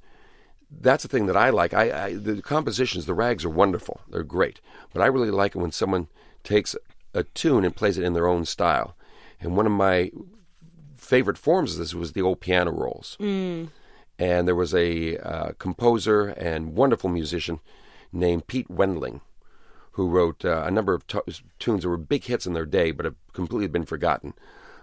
that's 0.79 1.03
the 1.03 1.09
thing 1.09 1.25
that 1.25 1.37
I 1.37 1.49
like. 1.49 1.73
I, 1.73 2.05
I 2.05 2.13
the 2.15 2.41
compositions, 2.41 3.05
the 3.05 3.13
rags 3.13 3.43
are 3.45 3.49
wonderful; 3.49 4.01
they're 4.09 4.23
great, 4.23 4.61
but 4.93 5.01
I 5.01 5.07
really 5.07 5.31
like 5.31 5.55
it 5.55 5.59
when 5.59 5.71
someone 5.71 6.07
takes 6.43 6.75
a 7.13 7.23
tune 7.23 7.65
and 7.65 7.75
plays 7.75 7.97
it 7.97 8.05
in 8.05 8.13
their 8.13 8.27
own 8.27 8.45
style. 8.45 8.95
And 9.39 9.57
one 9.57 9.65
of 9.65 9.71
my 9.71 10.11
favorite 10.95 11.37
forms 11.37 11.73
of 11.73 11.79
this 11.79 11.93
was 11.93 12.13
the 12.13 12.21
old 12.21 12.39
piano 12.39 12.71
rolls. 12.71 13.17
And 14.17 14.47
there 14.47 14.55
was 14.55 14.73
a 14.73 15.17
uh, 15.17 15.51
composer 15.57 16.29
and 16.29 16.75
wonderful 16.75 17.09
musician 17.09 17.59
named 18.13 18.47
Pete 18.47 18.69
Wendling 18.69 19.21
who 19.93 20.07
wrote 20.07 20.45
uh, 20.45 20.63
a 20.65 20.71
number 20.71 20.93
of 20.93 21.05
t- 21.07 21.19
tunes 21.59 21.83
that 21.83 21.89
were 21.89 21.97
big 21.97 22.23
hits 22.25 22.45
in 22.45 22.53
their 22.53 22.65
day, 22.65 22.91
but 22.91 23.05
have 23.05 23.15
completely 23.33 23.67
been 23.67 23.85
forgotten. 23.85 24.33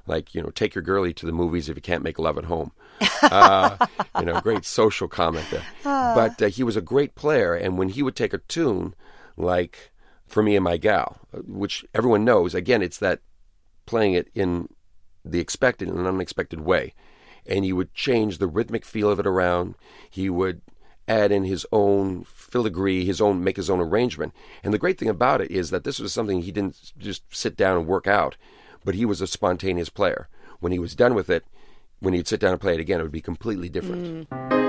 Like 0.09 0.35
you 0.35 0.43
know, 0.43 0.51
take 0.51 0.75
your 0.75 0.83
girlie 0.83 1.13
to 1.15 1.27
the 1.27 1.33
movies 1.33 1.69
if 1.69 1.77
you 1.77 1.83
can't 1.83 2.03
make 2.03 2.19
love 2.19 2.39
at 2.39 2.45
home. 2.45 2.73
Uh, 3.21 3.77
you 4.21 4.25
know, 4.25 4.41
great 4.41 4.65
social 4.65 5.09
comment 5.09 5.45
there. 5.51 5.65
But 6.15 6.41
uh, 6.41 6.47
he 6.47 6.63
was 6.63 6.77
a 6.77 6.81
great 6.81 7.17
player, 7.17 7.53
and 7.53 7.77
when 7.77 7.89
he 7.89 8.03
would 8.03 8.15
take 8.15 8.33
a 8.33 8.39
tune 8.39 8.95
like 9.37 9.91
"For 10.27 10.41
Me 10.41 10.55
and 10.55 10.63
My 10.65 10.77
Gal," 10.77 11.19
uh, 11.35 11.39
which 11.39 11.85
everyone 11.95 12.25
knows, 12.25 12.55
again, 12.55 12.81
it's 12.81 12.99
that 12.99 13.21
playing 13.87 14.15
it 14.15 14.29
in 14.35 14.69
the 15.25 15.41
expected 15.41 15.89
and 15.89 16.07
unexpected 16.07 16.61
way. 16.61 16.95
And 17.45 17.65
he 17.65 17.73
would 17.73 17.93
change 17.93 18.39
the 18.39 18.47
rhythmic 18.47 18.85
feel 18.85 19.11
of 19.11 19.19
it 19.19 19.27
around. 19.27 19.75
He 20.09 20.31
would 20.31 20.63
add 21.09 21.33
in 21.33 21.45
his 21.45 21.67
own 21.73 22.25
filigree, 22.25 23.05
his 23.05 23.21
own 23.21 23.43
make 23.43 23.57
his 23.57 23.71
own 23.71 23.81
arrangement. 23.81 24.33
And 24.63 24.73
the 24.73 24.79
great 24.79 24.99
thing 24.99 25.09
about 25.09 25.41
it 25.41 25.51
is 25.51 25.71
that 25.71 25.85
this 25.85 25.99
was 25.99 26.13
something 26.13 26.43
he 26.43 26.53
didn't 26.53 26.93
just 26.99 27.23
sit 27.35 27.57
down 27.57 27.77
and 27.79 27.87
work 27.87 28.07
out, 28.07 28.37
but 28.89 28.95
he 28.95 29.05
was 29.05 29.21
a 29.21 29.27
spontaneous 29.27 29.91
player. 29.91 30.31
When 30.61 30.73
he 30.73 30.79
was 30.79 30.95
done 30.95 31.15
with 31.15 31.29
it, 31.29 31.45
when 32.01 32.15
he'd 32.15 32.27
sit 32.27 32.41
down 32.41 32.53
and 32.53 32.61
play 32.61 32.73
it 32.73 32.81
again, 32.81 33.01
it 33.01 33.03
would 33.03 33.13
be 33.13 33.21
completely 33.21 33.69
different. 33.69 34.27
Wendling's 34.31 34.68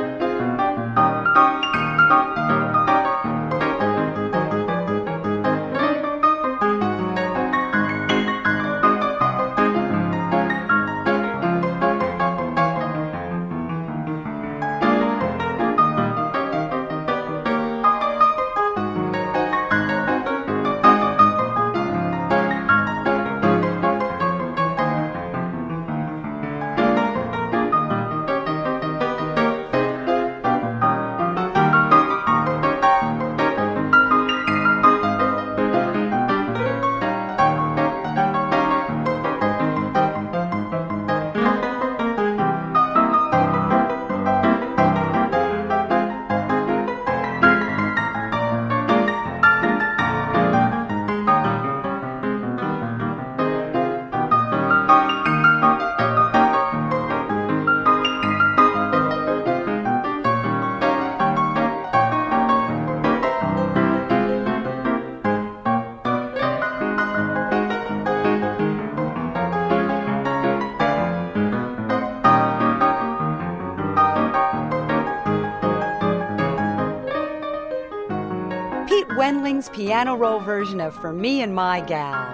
piano 79.73 80.15
roll 80.15 80.39
version 80.39 80.81
of 80.81 80.95
For 80.95 81.13
Me 81.13 81.41
and 81.41 81.53
My 81.53 81.81
Gal. 81.81 82.33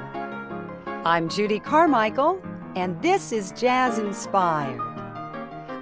I'm 1.05 1.27
Judy 1.27 1.59
Carmichael, 1.59 2.41
and 2.75 2.99
this 3.01 3.31
is 3.31 3.51
Jazz 3.51 3.99
Inspired. 3.99 4.79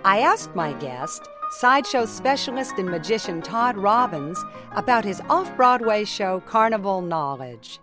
I 0.03 0.19
asked 0.19 0.55
my 0.55 0.73
guest, 0.73 1.21
sideshow 1.51 2.05
specialist 2.05 2.73
and 2.77 2.89
magician 2.89 3.41
Todd 3.41 3.77
Robbins, 3.77 4.43
about 4.71 5.05
his 5.05 5.21
off 5.29 5.55
Broadway 5.55 6.05
show 6.05 6.39
Carnival 6.41 7.01
Knowledge. 7.01 7.79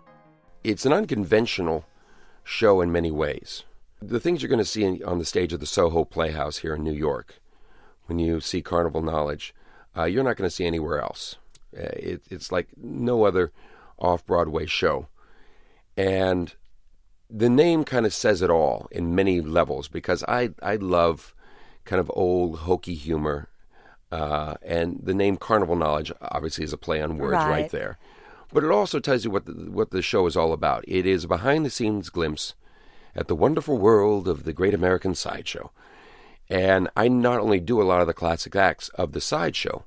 It's 0.63 0.85
an 0.85 0.93
unconventional 0.93 1.85
show 2.43 2.81
in 2.81 2.91
many 2.91 3.09
ways. 3.09 3.63
The 4.01 4.19
things 4.19 4.41
you're 4.41 4.49
going 4.49 4.59
to 4.59 4.65
see 4.65 5.01
on 5.03 5.17
the 5.17 5.25
stage 5.25 5.53
of 5.53 5.61
the 5.61 5.65
Soho 5.65 6.03
Playhouse 6.03 6.57
here 6.57 6.75
in 6.75 6.83
New 6.83 6.91
York, 6.91 7.39
when 8.07 8.19
you 8.19 8.41
see 8.41 8.61
Carnival 8.61 9.01
Knowledge, 9.01 9.55
uh, 9.95 10.03
you're 10.03 10.23
not 10.23 10.35
going 10.35 10.49
to 10.49 10.55
see 10.55 10.65
anywhere 10.65 11.01
else. 11.01 11.37
Uh, 11.77 11.83
it, 11.93 12.23
it's 12.29 12.51
like 12.51 12.69
no 12.77 13.23
other 13.23 13.51
off 13.97 14.25
Broadway 14.25 14.65
show. 14.65 15.07
And 15.95 16.53
the 17.29 17.49
name 17.49 17.83
kind 17.83 18.05
of 18.05 18.13
says 18.13 18.41
it 18.41 18.49
all 18.49 18.87
in 18.91 19.15
many 19.15 19.41
levels 19.41 19.87
because 19.87 20.23
I, 20.27 20.49
I 20.61 20.75
love 20.75 21.33
kind 21.85 21.99
of 21.99 22.11
old 22.13 22.59
hokey 22.59 22.95
humor. 22.95 23.49
Uh, 24.11 24.55
and 24.61 24.99
the 25.03 25.13
name 25.13 25.37
Carnival 25.37 25.75
Knowledge 25.75 26.11
obviously 26.21 26.65
is 26.65 26.73
a 26.73 26.77
play 26.77 27.01
on 27.01 27.17
words 27.17 27.33
right, 27.33 27.49
right 27.49 27.71
there. 27.71 27.97
But 28.53 28.65
it 28.65 28.71
also 28.71 28.99
tells 28.99 29.23
you 29.23 29.31
what 29.31 29.45
the, 29.45 29.53
what 29.71 29.91
the 29.91 30.01
show 30.01 30.25
is 30.25 30.35
all 30.35 30.51
about. 30.51 30.83
It 30.87 31.05
is 31.05 31.23
a 31.23 31.29
behind 31.29 31.65
the 31.65 31.69
scenes 31.69 32.09
glimpse 32.09 32.53
at 33.15 33.27
the 33.27 33.35
wonderful 33.35 33.77
world 33.77 34.27
of 34.27 34.43
the 34.43 34.53
Great 34.53 34.73
American 34.73 35.15
Sideshow. 35.15 35.71
And 36.49 36.89
I 36.97 37.07
not 37.07 37.39
only 37.39 37.61
do 37.61 37.81
a 37.81 37.83
lot 37.83 38.01
of 38.01 38.07
the 38.07 38.13
classic 38.13 38.55
acts 38.57 38.89
of 38.89 39.13
the 39.13 39.21
sideshow, 39.21 39.85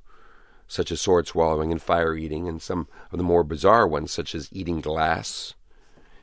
such 0.67 0.91
as 0.91 1.01
sword 1.01 1.27
swallowing 1.27 1.71
and 1.71 1.83
fire 1.83 2.15
eating, 2.15 2.49
and 2.49 2.61
some 2.61 2.89
of 3.13 3.19
the 3.19 3.25
more 3.25 3.45
bizarre 3.45 3.87
ones, 3.87 4.13
such 4.13 4.35
as 4.35 4.49
eating 4.53 4.81
glass 4.81 5.55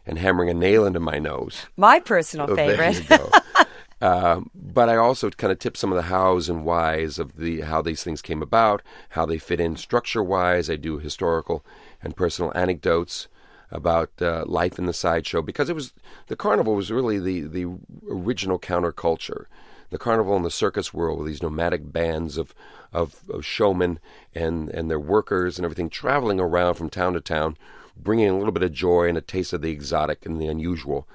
and 0.06 0.18
hammering 0.18 0.50
a 0.50 0.54
nail 0.54 0.86
into 0.86 1.00
my 1.00 1.20
nose. 1.20 1.68
My 1.78 2.00
personal 2.00 2.52
oh, 2.52 2.56
favorite. 2.56 3.10
uh, 4.02 4.42
but 4.54 4.90
I 4.90 4.98
also 4.98 5.30
kind 5.30 5.52
of 5.52 5.60
tip 5.60 5.78
some 5.78 5.92
of 5.92 5.96
the 5.96 6.10
hows 6.10 6.50
and 6.50 6.66
whys 6.66 7.20
of 7.20 7.38
the 7.38 7.62
how 7.62 7.82
these 7.82 8.04
things 8.04 8.22
came 8.22 8.42
about, 8.42 8.82
how 9.10 9.26
they 9.26 9.38
fit 9.38 9.60
in 9.60 9.78
structure 9.78 10.24
wise. 10.24 10.70
I 10.70 10.76
do 10.76 10.98
historical 10.98 11.64
and 12.02 12.16
personal 12.16 12.52
anecdotes 12.56 13.28
about 13.70 14.12
uh, 14.22 14.44
life 14.46 14.78
in 14.78 14.86
the 14.86 14.94
sideshow 14.94 15.42
because 15.42 15.70
it 15.70 15.76
was 15.76 15.94
the 16.28 16.36
carnival 16.36 16.76
was 16.76 16.92
really 16.92 17.20
the 17.20 17.42
the 17.42 17.66
original 18.10 18.60
counterculture 18.60 19.46
the 19.92 19.98
carnival 19.98 20.36
and 20.36 20.44
the 20.44 20.50
circus 20.50 20.94
world 20.94 21.20
with 21.20 21.28
these 21.28 21.44
nomadic 21.44 21.92
bands 21.92 22.38
of, 22.38 22.56
of, 22.92 23.22
of 23.30 23.46
showmen 23.46 24.00
and, 24.34 24.70
and 24.70 24.90
their 24.90 25.00
workers 25.00 25.58
and 25.58 25.66
everything 25.66 25.90
traveling 25.90 26.40
around 26.40 26.74
from 26.76 26.90
town 26.90 27.14
to 27.14 27.22
town, 27.22 27.56
bringing 27.96 28.30
a 28.30 28.38
little 28.38 28.54
bit 28.54 28.64
of 28.64 28.72
joy 28.72 29.08
and 29.08 29.18
a 29.18 29.22
taste 29.22 29.54
of 29.54 29.62
the 29.62 29.70
exotic 29.70 30.26
and 30.26 30.42
the 30.42 30.48
unusual 30.48 31.08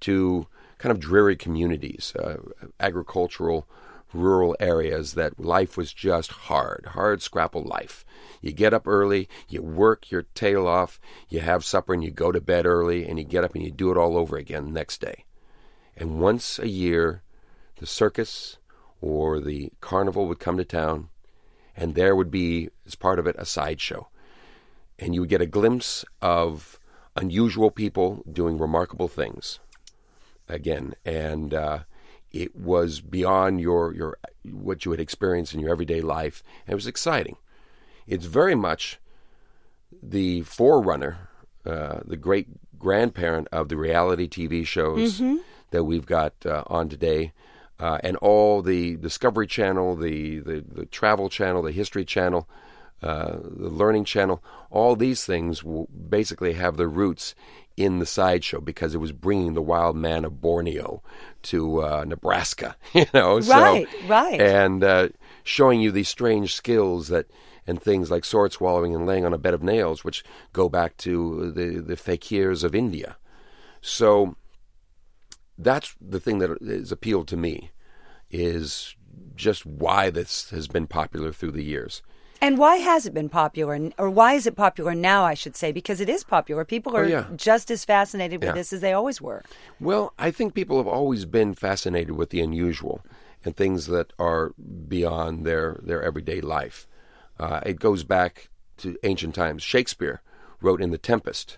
to 0.00 0.46
kind 0.78 0.90
of 0.90 1.00
dreary 1.00 1.36
communities, 1.36 2.12
uh, 2.16 2.36
agricultural, 2.80 3.66
rural 4.12 4.56
areas 4.60 5.14
that 5.14 5.40
life 5.40 5.76
was 5.76 5.92
just 5.92 6.30
hard, 6.30 6.86
hard 6.90 7.22
scrapple 7.22 7.62
life. 7.62 8.04
You 8.40 8.52
get 8.52 8.74
up 8.74 8.86
early, 8.86 9.28
you 9.48 9.62
work 9.62 10.10
your 10.10 10.22
tail 10.34 10.66
off, 10.66 11.00
you 11.28 11.40
have 11.40 11.64
supper, 11.64 11.94
and 11.94 12.04
you 12.04 12.10
go 12.10 12.30
to 12.30 12.40
bed 12.40 12.66
early, 12.66 13.06
and 13.06 13.18
you 13.18 13.24
get 13.24 13.44
up 13.44 13.54
and 13.54 13.64
you 13.64 13.70
do 13.70 13.90
it 13.90 13.96
all 13.96 14.16
over 14.16 14.36
again 14.36 14.66
the 14.66 14.70
next 14.70 15.00
day. 15.00 15.24
And 15.96 16.20
once 16.20 16.58
a 16.58 16.68
year, 16.68 17.22
the 17.76 17.86
circus 17.86 18.58
or 19.00 19.40
the 19.40 19.72
carnival 19.80 20.26
would 20.26 20.38
come 20.38 20.56
to 20.56 20.64
town, 20.64 21.08
and 21.76 21.94
there 21.94 22.16
would 22.16 22.30
be, 22.30 22.70
as 22.86 22.94
part 22.94 23.18
of 23.18 23.26
it, 23.26 23.36
a 23.38 23.44
sideshow. 23.44 24.08
And 24.98 25.14
you 25.14 25.20
would 25.20 25.30
get 25.30 25.42
a 25.42 25.46
glimpse 25.46 26.04
of 26.22 26.78
unusual 27.16 27.70
people 27.70 28.22
doing 28.30 28.58
remarkable 28.58 29.08
things. 29.08 29.58
Again, 30.48 30.94
and 31.04 31.52
uh, 31.52 31.80
it 32.32 32.54
was 32.54 33.00
beyond 33.00 33.60
your, 33.60 33.94
your 33.94 34.18
what 34.44 34.84
you 34.84 34.90
had 34.90 35.00
experienced 35.00 35.54
in 35.54 35.60
your 35.60 35.70
everyday 35.70 36.00
life, 36.00 36.42
and 36.66 36.72
it 36.72 36.76
was 36.76 36.86
exciting. 36.86 37.36
It's 38.06 38.26
very 38.26 38.54
much 38.54 38.98
the 40.02 40.42
forerunner, 40.42 41.28
uh, 41.64 42.00
the 42.04 42.16
great 42.16 42.48
grandparent 42.78 43.48
of 43.50 43.68
the 43.68 43.76
reality 43.76 44.28
TV 44.28 44.66
shows 44.66 45.20
mm-hmm. 45.20 45.36
that 45.70 45.84
we've 45.84 46.06
got 46.06 46.34
uh, 46.44 46.64
on 46.66 46.88
today 46.88 47.32
uh, 47.80 47.98
and 48.02 48.16
all 48.18 48.62
the 48.62 48.96
Discovery 48.96 49.46
Channel, 49.46 49.96
the, 49.96 50.38
the, 50.40 50.64
the 50.66 50.86
Travel 50.86 51.28
Channel, 51.28 51.62
the 51.62 51.72
History 51.72 52.04
Channel, 52.04 52.48
uh, 53.02 53.36
the 53.42 53.68
Learning 53.68 54.04
Channel, 54.04 54.42
all 54.70 54.96
these 54.96 55.24
things 55.24 55.62
will 55.62 55.86
basically 55.86 56.54
have 56.54 56.76
their 56.76 56.88
roots 56.88 57.34
in 57.76 57.98
the 57.98 58.06
sideshow 58.06 58.60
because 58.60 58.94
it 58.94 58.98
was 58.98 59.12
bringing 59.12 59.54
the 59.54 59.62
wild 59.62 59.96
man 59.96 60.24
of 60.24 60.40
Borneo 60.40 61.02
to 61.42 61.82
uh, 61.82 62.04
Nebraska, 62.06 62.76
you 62.92 63.06
know. 63.12 63.40
Right, 63.40 63.88
so, 63.90 64.06
right. 64.06 64.40
And 64.40 64.84
uh, 64.84 65.08
showing 65.42 65.80
you 65.80 65.90
these 65.90 66.08
strange 66.08 66.54
skills 66.54 67.08
that 67.08 67.26
and 67.66 67.80
things 67.80 68.10
like 68.10 68.24
sword 68.24 68.52
swallowing 68.52 68.94
and 68.94 69.06
laying 69.06 69.24
on 69.24 69.32
a 69.32 69.38
bed 69.38 69.54
of 69.54 69.62
nails, 69.62 70.04
which 70.04 70.22
go 70.52 70.68
back 70.68 70.96
to 70.98 71.50
the 71.52 71.80
the 71.80 71.96
fakirs 71.96 72.62
of 72.62 72.74
India. 72.74 73.16
So 73.80 74.36
that's 75.58 75.94
the 76.00 76.20
thing 76.20 76.38
that 76.38 76.50
has 76.62 76.92
appealed 76.92 77.28
to 77.28 77.36
me 77.36 77.70
is 78.30 78.96
just 79.36 79.64
why 79.64 80.10
this 80.10 80.50
has 80.50 80.68
been 80.68 80.86
popular 80.86 81.32
through 81.32 81.52
the 81.52 81.64
years. 81.64 82.02
And 82.40 82.58
why 82.58 82.76
has 82.76 83.06
it 83.06 83.14
been 83.14 83.30
popular, 83.30 83.90
or 83.96 84.10
why 84.10 84.34
is 84.34 84.46
it 84.46 84.54
popular 84.54 84.94
now? 84.94 85.24
I 85.24 85.34
should 85.34 85.56
say 85.56 85.72
because 85.72 86.00
it 86.00 86.10
is 86.10 86.24
popular. 86.24 86.64
People 86.64 86.92
oh, 86.94 86.98
are 86.98 87.04
oh, 87.04 87.08
yeah. 87.08 87.26
just 87.36 87.70
as 87.70 87.84
fascinated 87.84 88.40
with 88.40 88.48
yeah. 88.48 88.54
this 88.54 88.72
as 88.72 88.80
they 88.80 88.92
always 88.92 89.20
were. 89.20 89.42
Well, 89.80 90.12
I 90.18 90.30
think 90.30 90.52
people 90.52 90.76
have 90.76 90.86
always 90.86 91.24
been 91.24 91.54
fascinated 91.54 92.16
with 92.16 92.30
the 92.30 92.42
unusual 92.42 93.00
and 93.44 93.56
things 93.56 93.86
that 93.86 94.12
are 94.18 94.52
beyond 94.88 95.46
their 95.46 95.80
their 95.82 96.02
everyday 96.02 96.40
life. 96.40 96.86
Uh, 97.38 97.60
it 97.64 97.80
goes 97.80 98.04
back 98.04 98.50
to 98.78 98.98
ancient 99.04 99.34
times. 99.34 99.62
Shakespeare 99.62 100.20
wrote 100.60 100.82
in 100.82 100.90
*The 100.90 100.98
Tempest*, 100.98 101.56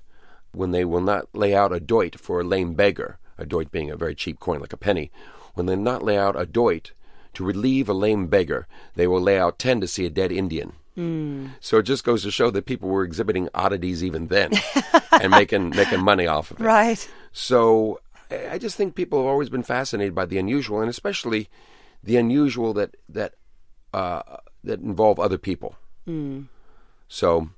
"When 0.52 0.70
they 0.70 0.84
will 0.84 1.00
not 1.00 1.34
lay 1.34 1.54
out 1.54 1.72
a 1.72 1.80
doit 1.80 2.20
for 2.20 2.40
a 2.40 2.44
lame 2.44 2.74
beggar, 2.74 3.18
a 3.38 3.46
doit 3.46 3.70
being 3.70 3.90
a 3.90 3.96
very 3.96 4.14
cheap 4.14 4.40
coin 4.40 4.60
like 4.60 4.72
a 4.72 4.76
penny, 4.76 5.10
when 5.54 5.66
they 5.66 5.76
not 5.76 6.02
lay 6.02 6.18
out 6.18 6.38
a 6.38 6.46
doit 6.46 6.92
to 7.34 7.44
relieve 7.44 7.88
a 7.88 7.92
lame 7.92 8.26
beggar, 8.28 8.66
they 8.94 9.06
will 9.06 9.20
lay 9.20 9.38
out 9.38 9.58
ten 9.58 9.80
to 9.80 9.88
see 9.88 10.06
a 10.06 10.10
dead 10.10 10.32
Indian. 10.32 10.72
Mm. 10.96 11.50
So 11.60 11.78
it 11.78 11.82
just 11.82 12.04
goes 12.04 12.22
to 12.22 12.30
show 12.30 12.50
that 12.50 12.64
people 12.64 12.88
were 12.88 13.04
exhibiting 13.04 13.48
oddities 13.54 14.02
even 14.02 14.28
then 14.28 14.52
and 15.12 15.30
making 15.30 15.70
making 15.70 16.00
money 16.00 16.26
off 16.26 16.50
of 16.50 16.60
it. 16.60 16.64
Right. 16.64 17.10
So 17.32 18.00
I 18.30 18.58
just 18.58 18.76
think 18.76 18.94
people 18.94 19.18
have 19.20 19.28
always 19.28 19.50
been 19.50 19.62
fascinated 19.62 20.14
by 20.14 20.26
the 20.26 20.38
unusual, 20.38 20.80
and 20.80 20.88
especially 20.88 21.48
the 22.02 22.16
unusual 22.16 22.72
that 22.74 22.96
that 23.08 23.34
uh, 23.92 24.22
that 24.64 24.80
involve 24.80 25.20
other 25.20 25.38
people. 25.38 25.76
Mm. 26.08 26.46
So 27.08 27.50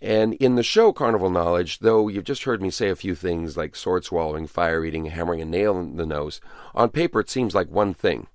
and 0.00 0.34
in 0.34 0.54
the 0.54 0.62
show 0.62 0.92
Carnival 0.92 1.30
Knowledge, 1.30 1.80
though 1.80 2.08
you've 2.08 2.24
just 2.24 2.44
heard 2.44 2.62
me 2.62 2.70
say 2.70 2.88
a 2.88 2.96
few 2.96 3.14
things 3.14 3.56
like 3.56 3.74
sword 3.74 4.04
swallowing, 4.04 4.46
fire 4.46 4.84
eating, 4.84 5.06
hammering 5.06 5.40
a 5.40 5.44
nail 5.44 5.78
in 5.78 5.96
the 5.96 6.06
nose, 6.06 6.40
on 6.74 6.90
paper 6.90 7.20
it 7.20 7.30
seems 7.30 7.54
like 7.54 7.70
one 7.70 7.94
thing. 7.94 8.28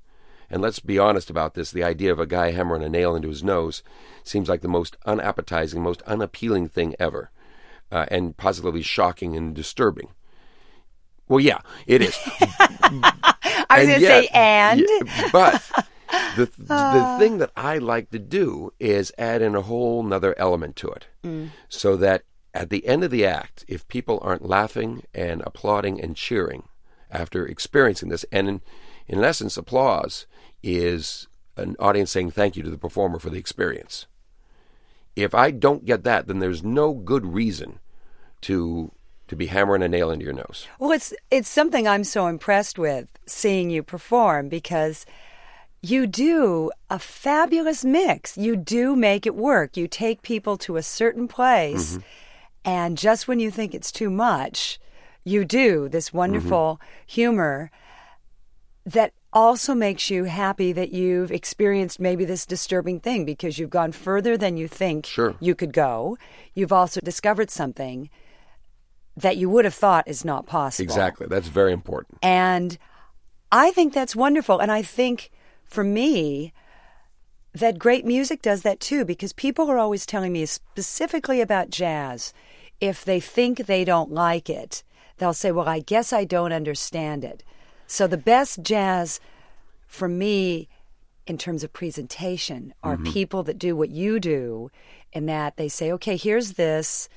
And 0.50 0.62
let's 0.62 0.80
be 0.80 1.00
honest 1.00 1.30
about 1.30 1.54
this 1.54 1.72
the 1.72 1.84
idea 1.84 2.12
of 2.12 2.20
a 2.20 2.28
guy 2.28 2.52
hammering 2.52 2.84
a 2.84 2.90
nail 2.90 3.16
into 3.16 3.30
his 3.30 3.44
nose 3.44 3.82
seems 4.24 4.50
like 4.50 4.62
the 4.62 4.68
most 4.68 4.98
unappetizing, 5.06 5.82
most 5.82 6.02
unappealing 6.04 6.68
thing 6.68 6.96
ever, 7.00 7.32
uh, 7.92 8.06
and 8.10 8.36
positively 8.38 8.82
shocking 8.82 9.36
and 9.36 9.56
disturbing. 9.56 10.10
Well, 11.28 11.40
yeah, 11.40 11.62
it 11.88 12.02
is. 12.02 12.18
I 13.70 13.80
was 13.80 13.88
going 13.88 14.00
to 14.02 14.06
say, 14.06 14.28
and? 14.34 14.82
Yeah, 14.82 15.30
but 15.32 15.88
the 16.36 16.52
the 16.58 16.74
uh. 16.74 17.18
thing 17.20 17.38
that 17.40 17.52
I 17.56 17.78
like 17.78 18.10
to 18.12 18.20
do 18.20 18.74
is 18.80 19.12
add 19.18 19.42
in 19.42 19.56
a 19.56 19.62
whole 19.62 20.04
nother 20.04 20.38
element 20.38 20.76
to 20.78 20.90
it, 20.90 21.08
mm. 21.24 21.50
so 21.70 21.96
that 21.98 22.24
at 22.54 22.70
the 22.70 22.86
end 22.86 23.04
of 23.04 23.12
the 23.12 23.26
act, 23.26 23.66
if 23.68 23.88
people 23.88 24.20
aren't 24.22 24.48
laughing 24.48 25.04
and 25.14 25.42
applauding 25.46 26.00
and 26.00 26.16
cheering 26.16 26.64
after 27.10 27.46
experiencing 27.46 28.10
this, 28.10 28.26
and 28.32 28.48
in, 28.48 28.62
in 29.08 29.24
essence, 29.24 29.58
applause 29.58 30.28
is 30.62 31.28
an 31.58 31.76
audience 31.80 32.12
saying 32.12 32.32
thank 32.32 32.56
you 32.56 32.64
to 32.64 32.70
the 32.70 32.78
performer 32.78 33.20
for 33.20 33.30
the 33.30 33.38
experience. 33.38 34.08
If 35.16 35.36
I 35.36 35.52
don't 35.52 35.86
get 35.86 36.04
that, 36.04 36.28
then 36.28 36.40
there's 36.40 36.64
no 36.64 36.94
good 36.94 37.26
reason 37.26 37.80
to 38.42 38.92
to 39.28 39.36
be 39.38 39.48
hammering 39.48 39.82
a 39.82 39.88
nail 39.88 40.12
into 40.12 40.26
your 40.26 40.34
nose. 40.34 40.68
Well, 40.80 40.92
it's 40.92 41.14
it's 41.32 41.50
something 41.50 41.88
I'm 41.88 42.04
so 42.04 42.28
impressed 42.28 42.78
with 42.78 43.08
seeing 43.26 43.70
you 43.70 43.82
perform 43.82 44.50
because 44.50 45.06
you 45.84 46.08
do 46.08 46.72
a 46.90 46.98
fabulous 46.98 47.84
mix. 47.84 48.38
You 48.38 48.56
do 48.56 48.96
make 48.96 49.28
it 49.28 49.36
work. 49.36 49.76
You 49.76 49.88
take 49.88 50.22
people 50.22 50.58
to 50.60 50.78
a 50.78 50.82
certain 50.82 51.28
place, 51.28 51.92
mm-hmm. 51.92 52.02
and 52.64 52.98
just 52.98 53.28
when 53.28 53.40
you 53.40 53.52
think 53.52 53.76
it's 53.76 53.92
too 53.92 54.10
much, 54.10 54.80
you 55.26 55.44
do 55.44 55.90
this 55.90 56.14
wonderful 56.14 56.80
mm-hmm. 56.82 57.04
humor 57.06 57.70
that 58.86 59.12
also 59.34 59.74
makes 59.74 60.10
you 60.10 60.24
happy 60.26 60.72
that 60.72 60.92
you've 60.92 61.32
experienced 61.32 62.00
maybe 62.00 62.24
this 62.24 62.46
disturbing 62.46 63.00
thing 63.00 63.26
because 63.26 63.60
you've 63.60 63.70
gone 63.70 63.92
further 63.92 64.38
than 64.38 64.56
you 64.56 64.68
think 64.68 65.06
Sure. 65.06 65.36
you 65.40 65.56
could 65.56 65.74
go. 65.74 66.18
You've 66.54 66.74
also 66.74 67.02
discovered 67.02 67.50
something 67.50 68.10
that 69.18 69.38
you 69.38 69.50
would 69.50 69.66
have 69.66 69.74
thought 69.74 70.08
is 70.08 70.24
not 70.24 70.46
possible. 70.46 70.84
Exactly. 70.84 71.28
That's 71.28 71.48
very 71.48 71.74
important. 71.74 72.20
And 72.22 72.78
I 73.52 73.72
think 73.72 73.94
that's 73.94 74.16
wonderful. 74.16 74.60
And 74.60 74.72
I 74.72 74.82
think 74.82 75.30
for 75.66 75.84
me, 75.84 76.54
that 77.54 77.78
great 77.78 78.06
music 78.06 78.42
does 78.42 78.64
that 78.64 78.80
too, 78.80 79.06
because 79.06 79.34
people 79.34 79.70
are 79.70 79.78
always 79.78 80.06
telling 80.06 80.34
me, 80.34 80.46
specifically 80.46 81.40
about 81.40 81.70
jazz, 81.70 82.34
if 82.82 83.06
they 83.06 83.20
think 83.20 83.60
they 83.60 83.86
don't 83.86 84.12
like 84.12 84.50
it, 84.50 84.84
they'll 85.18 85.34
say, 85.34 85.52
Well, 85.52 85.68
I 85.68 85.80
guess 85.80 86.12
I 86.12 86.26
don't 86.26 86.52
understand 86.52 87.24
it. 87.24 87.44
So 87.86 88.08
the 88.08 88.18
best 88.18 88.64
jazz 88.64 89.20
for 89.86 90.08
me, 90.08 90.68
in 91.28 91.38
terms 91.38 91.64
of 91.64 91.72
presentation, 91.72 92.74
are 92.84 92.96
mm-hmm. 92.96 93.12
people 93.12 93.44
that 93.44 93.60
do 93.60 93.76
what 93.76 93.90
you 93.90 94.20
do, 94.20 94.72
in 95.12 95.28
that 95.28 95.58
they 95.58 95.70
say, 95.70 95.92
Okay, 95.94 96.18
here's 96.18 96.54
this, 96.54 97.08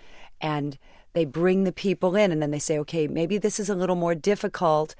and 0.40 0.78
they 1.14 1.24
bring 1.24 1.64
the 1.64 1.72
people 1.72 2.14
in, 2.14 2.30
and 2.30 2.42
then 2.42 2.50
they 2.50 2.58
say, 2.58 2.78
Okay, 2.80 3.08
maybe 3.08 3.38
this 3.38 3.58
is 3.58 3.70
a 3.70 3.74
little 3.74 3.96
more 3.96 4.14
difficult 4.14 4.94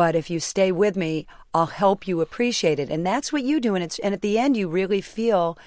but 0.00 0.14
if 0.14 0.26
you 0.32 0.38
stay 0.54 0.70
with 0.84 0.96
me, 1.04 1.26
I'll 1.54 1.72
help 1.84 2.06
you 2.08 2.20
appreciate 2.20 2.78
it. 2.82 2.88
And 2.94 3.02
that's 3.10 3.32
what 3.32 3.42
you 3.42 3.56
do. 3.66 3.74
And 3.76 3.82
it's 3.86 3.98
and 4.04 4.12
at 4.16 4.22
the 4.22 4.38
end, 4.38 4.56
you 4.56 4.66
really 4.80 5.00
feel 5.00 5.58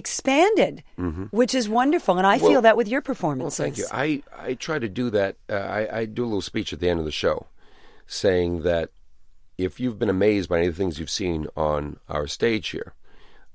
expanded, 0.00 0.82
which 1.30 1.54
is 1.54 1.66
wonderful. 1.68 2.18
And 2.18 2.26
I 2.26 2.38
feel 2.38 2.48
Mm-hmm. 2.50 2.62
That 2.62 2.76
with 2.76 2.88
your 2.88 3.00
Well, 3.00 3.06
performances. 3.12 3.58
thank 3.58 3.78
you. 3.78 3.86
I, 3.90 4.22
I 4.48 4.54
try 4.54 4.78
to 4.78 4.88
do 4.88 5.08
that. 5.10 5.36
Uh, 5.48 5.54
I, 5.54 5.98
I 6.00 6.04
do 6.04 6.22
a 6.24 6.28
little 6.32 6.40
speech 6.52 6.72
at 6.74 6.80
the 6.80 6.88
end 6.88 6.98
of 7.00 7.06
the 7.06 7.10
show 7.24 7.46
saying 8.06 8.62
that 8.62 8.90
if 9.56 9.80
you've 9.80 9.98
been 9.98 10.10
amazed 10.10 10.48
by 10.48 10.58
any 10.58 10.66
of 10.68 10.74
the 10.74 10.78
things 10.82 10.98
you've 10.98 11.10
seen 11.10 11.46
on 11.56 11.98
our 12.08 12.26
stage 12.26 12.68
here, 12.68 12.92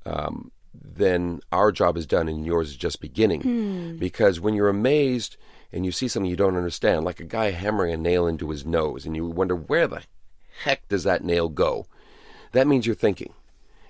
um, 0.06 0.52
then 0.74 1.40
our 1.52 1.72
job 1.72 1.98
is 1.98 2.06
done 2.06 2.28
and 2.28 2.46
yours 2.46 2.70
is 2.70 2.76
just 2.78 3.00
beginning. 3.02 3.98
Because 4.00 4.40
when 4.40 4.54
you're 4.56 4.70
amazed 4.70 5.38
and 5.74 5.86
you 5.86 5.92
see 5.92 6.08
something 6.08 6.30
you 6.30 6.36
don't 6.44 6.56
understand, 6.58 7.06
like 7.06 7.20
a 7.20 7.26
guy 7.26 7.52
hammering 7.52 7.94
a 7.94 7.98
nail 7.98 8.28
into 8.28 8.50
his 8.50 8.66
nose, 8.66 9.06
and 9.06 9.16
you 9.16 9.26
wonder 9.26 9.56
where 9.56 9.88
the 9.88 10.02
heck 10.64 10.88
does 10.88 11.04
that 11.04 11.24
nail 11.24 11.50
go, 11.50 11.86
that 12.52 12.68
means 12.68 12.86
you're 12.86 12.96
thinking. 12.96 13.34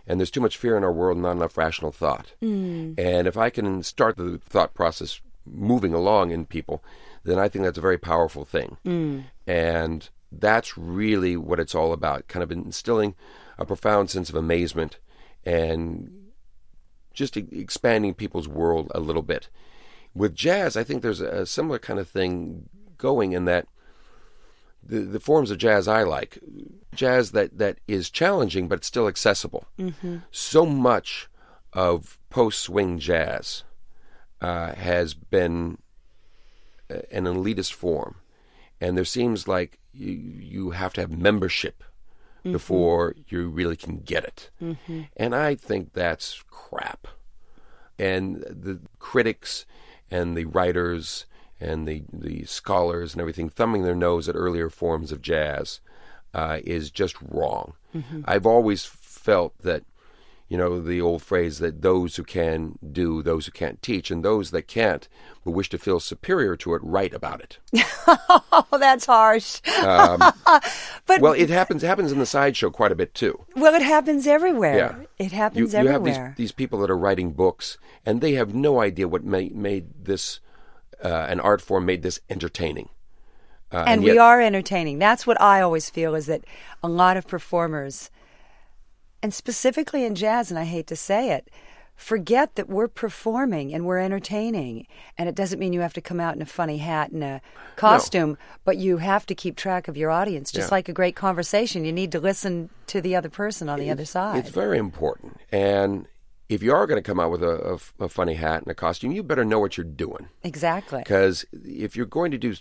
And 0.07 0.19
there's 0.19 0.31
too 0.31 0.41
much 0.41 0.57
fear 0.57 0.77
in 0.77 0.83
our 0.83 0.93
world, 0.93 1.17
not 1.17 1.31
enough 1.31 1.57
rational 1.57 1.91
thought. 1.91 2.33
Hmm. 2.39 2.93
And 2.97 3.27
if 3.27 3.37
I 3.37 3.49
can 3.49 3.81
start 3.83 4.17
the 4.17 4.39
thought 4.43 4.73
process 4.73 5.19
moving 5.45 5.93
along 5.93 6.31
in 6.31 6.45
people, 6.45 6.83
then 7.23 7.39
I 7.39 7.49
think 7.49 7.63
that's 7.65 7.77
a 7.77 7.81
very 7.81 7.97
powerful 7.97 8.45
thing. 8.45 8.77
Hmm. 8.83 9.21
And 9.47 10.07
that's 10.31 10.77
really 10.77 11.37
what 11.37 11.59
it's 11.59 11.75
all 11.75 11.93
about 11.93 12.27
kind 12.27 12.43
of 12.43 12.51
instilling 12.51 13.15
a 13.57 13.65
profound 13.65 14.09
sense 14.09 14.29
of 14.29 14.35
amazement 14.35 14.99
and 15.43 16.11
just 17.13 17.37
e- 17.37 17.47
expanding 17.51 18.13
people's 18.13 18.47
world 18.47 18.91
a 18.93 18.99
little 18.99 19.21
bit. 19.21 19.49
With 20.13 20.35
jazz, 20.35 20.77
I 20.77 20.83
think 20.83 21.01
there's 21.01 21.21
a 21.21 21.45
similar 21.45 21.79
kind 21.79 21.99
of 21.99 22.07
thing 22.07 22.69
going 22.97 23.33
in 23.33 23.45
that 23.45 23.67
the, 24.85 24.99
the 24.99 25.19
forms 25.19 25.51
of 25.51 25.57
jazz 25.57 25.87
I 25.87 26.03
like, 26.03 26.39
jazz 26.93 27.31
that, 27.31 27.57
that 27.57 27.79
is 27.87 28.09
challenging 28.09 28.67
but 28.67 28.83
still 28.83 29.07
accessible. 29.07 29.65
So 30.31 30.65
much 30.65 31.27
of 31.73 32.17
post 32.29 32.61
swing 32.61 32.99
jazz 32.99 33.63
uh, 34.41 34.73
has 34.75 35.13
been 35.13 35.77
uh, 36.89 36.99
an 37.11 37.25
elitist 37.25 37.73
form, 37.73 38.15
and 38.79 38.95
there 38.97 39.05
seems 39.05 39.47
like 39.47 39.79
you, 39.93 40.11
you 40.11 40.69
have 40.71 40.93
to 40.93 41.01
have 41.01 41.11
membership 41.11 41.83
before 42.43 43.15
you 43.27 43.49
really 43.49 43.75
can 43.75 43.97
get 44.01 44.23
it. 44.23 44.51
And 45.17 45.33
I 45.33 45.55
think 45.55 45.93
that's 45.93 46.43
crap. 46.47 47.07
And 47.97 48.41
the 48.43 48.81
critics 48.99 49.65
and 50.11 50.37
the 50.37 50.45
writers 50.45 51.25
and 51.59 51.87
the, 51.87 52.03
the 52.11 52.45
scholars 52.45 53.13
and 53.13 53.21
everything 53.21 53.49
thumbing 53.49 53.83
their 53.83 53.95
nose 53.95 54.27
at 54.27 54.35
earlier 54.35 54.69
forms 54.69 55.11
of 55.11 55.21
jazz 55.21 55.79
uh, 56.33 56.59
is 56.63 56.91
just 56.91 57.15
wrong. 57.21 57.73
I've 58.25 58.45
always 58.45 58.83
felt 58.85 59.57
that, 59.59 59.83
you 60.49 60.57
know, 60.57 60.81
the 60.81 60.99
old 60.99 61.21
phrase 61.21 61.59
that 61.59 61.81
those 61.81 62.17
who 62.17 62.23
can 62.25 62.77
do, 62.91 63.23
those 63.23 63.45
who 63.45 63.53
can't 63.53 63.81
teach, 63.81 64.11
and 64.11 64.23
those 64.23 64.51
that 64.51 64.67
can't 64.67 65.07
but 65.45 65.51
wish 65.51 65.69
to 65.69 65.77
feel 65.77 66.01
superior 66.01 66.57
to 66.57 66.73
it 66.73 66.81
write 66.83 67.13
about 67.13 67.39
it. 67.39 67.59
oh, 68.07 68.65
that's 68.77 69.05
harsh. 69.05 69.61
but 71.05 71.21
Well, 71.21 71.31
it 71.33 71.49
happens 71.49 71.83
happens 71.83 72.11
in 72.11 72.19
the 72.19 72.25
sideshow 72.25 72.69
quite 72.69 72.91
a 72.91 72.95
bit 72.95 73.13
too. 73.13 73.45
well, 73.55 73.73
it 73.73 73.81
happens 73.81 74.27
everywhere. 74.27 74.77
Yeah. 74.77 75.25
It 75.25 75.31
You, 75.31 75.37
happens 75.37 75.73
you 75.73 75.87
have 75.87 76.03
these, 76.03 76.35
these 76.35 76.51
people 76.51 76.79
that 76.79 76.91
are 76.91 76.97
writing 76.97 77.31
books, 77.31 77.77
and 78.05 78.19
they 78.19 78.33
have 78.33 78.53
no 78.53 78.81
idea 78.81 79.07
what 79.07 79.23
made, 79.23 79.55
made 79.55 79.87
this 80.03 80.41
uh, 81.03 81.07
an 81.29 81.39
art 81.39 81.61
form 81.61 81.85
made 81.85 82.01
this 82.03 82.19
entertaining. 82.29 82.89
Uh, 83.71 83.83
and 83.87 84.03
yet, 84.03 84.13
we 84.13 84.17
are 84.17 84.41
entertaining. 84.41 84.99
That's 84.99 85.25
what 85.25 85.39
I 85.41 85.61
always 85.61 85.89
feel 85.89 86.15
is 86.15 86.27
that 86.27 86.45
a 86.83 86.87
lot 86.87 87.17
of 87.17 87.27
performers, 87.27 88.09
and 89.21 89.33
specifically 89.33 90.05
in 90.05 90.15
jazz, 90.15 90.51
and 90.51 90.59
I 90.59 90.63
hate 90.65 90.87
to 90.87 90.95
say 90.95 91.31
it, 91.31 91.49
forget 91.95 92.55
that 92.55 92.69
we're 92.69 92.87
performing 92.89 93.73
and 93.73 93.85
we're 93.85 93.99
entertaining. 93.99 94.85
And 95.17 95.29
it 95.29 95.35
doesn't 95.35 95.59
mean 95.59 95.73
you 95.73 95.79
have 95.79 95.93
to 95.93 96.01
come 96.01 96.19
out 96.19 96.35
in 96.35 96.41
a 96.41 96.45
funny 96.45 96.77
hat 96.77 97.11
and 97.11 97.23
a 97.23 97.41
costume, 97.77 98.37
but 98.65 98.77
you 98.77 98.97
have 98.97 99.25
to 99.27 99.35
keep 99.35 99.55
track 99.55 99.87
of 99.87 99.95
your 99.95 100.11
audience. 100.11 100.51
Just 100.51 100.69
Yeah. 100.69 100.75
like 100.75 100.89
a 100.89 100.93
great 100.93 101.15
conversation, 101.15 101.85
you 101.85 101.93
need 101.93 102.11
to 102.11 102.19
listen 102.19 102.69
to 102.87 103.01
the 103.01 103.15
other 103.15 103.29
person 103.29 103.69
on 103.69 103.79
the 103.79 103.89
other 103.89 104.05
side. 104.05 104.39
It's 104.39 104.49
very 104.49 104.77
important. 104.77 105.37
And 105.51 106.07
if 106.49 106.61
you 106.61 106.73
are 106.73 106.85
going 106.85 107.01
to 107.01 107.07
come 107.07 107.19
out 107.19 107.31
with 107.31 107.43
a, 107.43 107.79
a, 107.99 108.05
a 108.05 108.09
funny 108.09 108.35
hat 108.35 108.61
and 108.61 108.69
a 108.69 108.75
costume, 108.75 109.11
you 109.11 109.23
better 109.23 109.45
know 109.45 109.59
what 109.59 109.77
you're 109.77 109.83
doing. 109.83 110.29
exactly. 110.43 110.99
Because 110.99 111.45
if 111.51 111.95
you're 111.95 112.05
going 112.05 112.31
to 112.31 112.37
do 112.37 112.55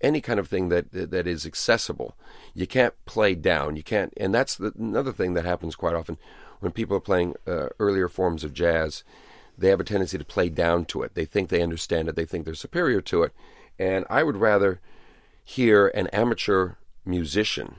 any 0.00 0.20
kind 0.20 0.38
of 0.38 0.48
thing 0.48 0.68
that 0.68 0.92
that 0.92 1.26
is 1.26 1.46
accessible, 1.46 2.16
you 2.52 2.66
can't 2.66 2.94
play 3.06 3.34
down. 3.34 3.76
You 3.76 3.82
can't, 3.82 4.12
and 4.16 4.34
that's 4.34 4.56
the, 4.56 4.72
another 4.78 5.12
thing 5.12 5.34
that 5.34 5.44
happens 5.44 5.76
quite 5.76 5.94
often 5.94 6.18
when 6.60 6.72
people 6.72 6.96
are 6.96 7.00
playing 7.00 7.34
uh, 7.46 7.68
earlier 7.78 8.08
forms 8.08 8.44
of 8.44 8.52
jazz. 8.52 9.02
They 9.56 9.68
have 9.68 9.80
a 9.80 9.84
tendency 9.84 10.18
to 10.18 10.24
play 10.24 10.48
down 10.48 10.84
to 10.86 11.02
it. 11.02 11.14
They 11.14 11.24
think 11.24 11.48
they 11.48 11.62
understand 11.62 12.08
it. 12.08 12.16
They 12.16 12.26
think 12.26 12.44
they're 12.44 12.54
superior 12.54 13.00
to 13.02 13.22
it. 13.22 13.32
And 13.78 14.04
I 14.10 14.24
would 14.24 14.36
rather 14.36 14.80
hear 15.44 15.88
an 15.88 16.08
amateur 16.08 16.72
musician 17.04 17.76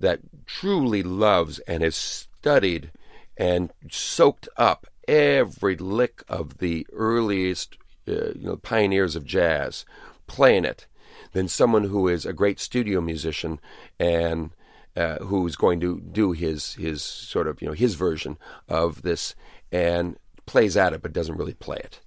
that 0.00 0.20
truly 0.46 1.02
loves 1.02 1.58
and 1.60 1.82
has 1.82 1.94
studied 1.96 2.90
and 3.36 3.72
soaked 3.90 4.48
up 4.56 4.86
every 5.06 5.76
lick 5.76 6.22
of 6.28 6.58
the 6.58 6.86
earliest 6.92 7.76
uh, 8.08 8.32
you 8.34 8.46
know 8.46 8.56
pioneers 8.56 9.16
of 9.16 9.24
jazz 9.24 9.84
playing 10.26 10.64
it 10.64 10.86
than 11.32 11.48
someone 11.48 11.84
who 11.84 12.08
is 12.08 12.24
a 12.24 12.32
great 12.32 12.58
studio 12.58 13.00
musician 13.00 13.60
and 13.98 14.50
uh, 14.96 15.16
who's 15.18 15.56
going 15.56 15.80
to 15.80 16.00
do 16.00 16.32
his 16.32 16.74
his 16.74 17.02
sort 17.02 17.46
of 17.46 17.60
you 17.60 17.68
know 17.68 17.74
his 17.74 17.94
version 17.94 18.38
of 18.68 19.02
this 19.02 19.34
and 19.72 20.16
plays 20.46 20.76
at 20.76 20.92
it 20.92 21.02
but 21.02 21.12
doesn't 21.12 21.36
really 21.36 21.54
play 21.54 21.78
it. 21.78 22.00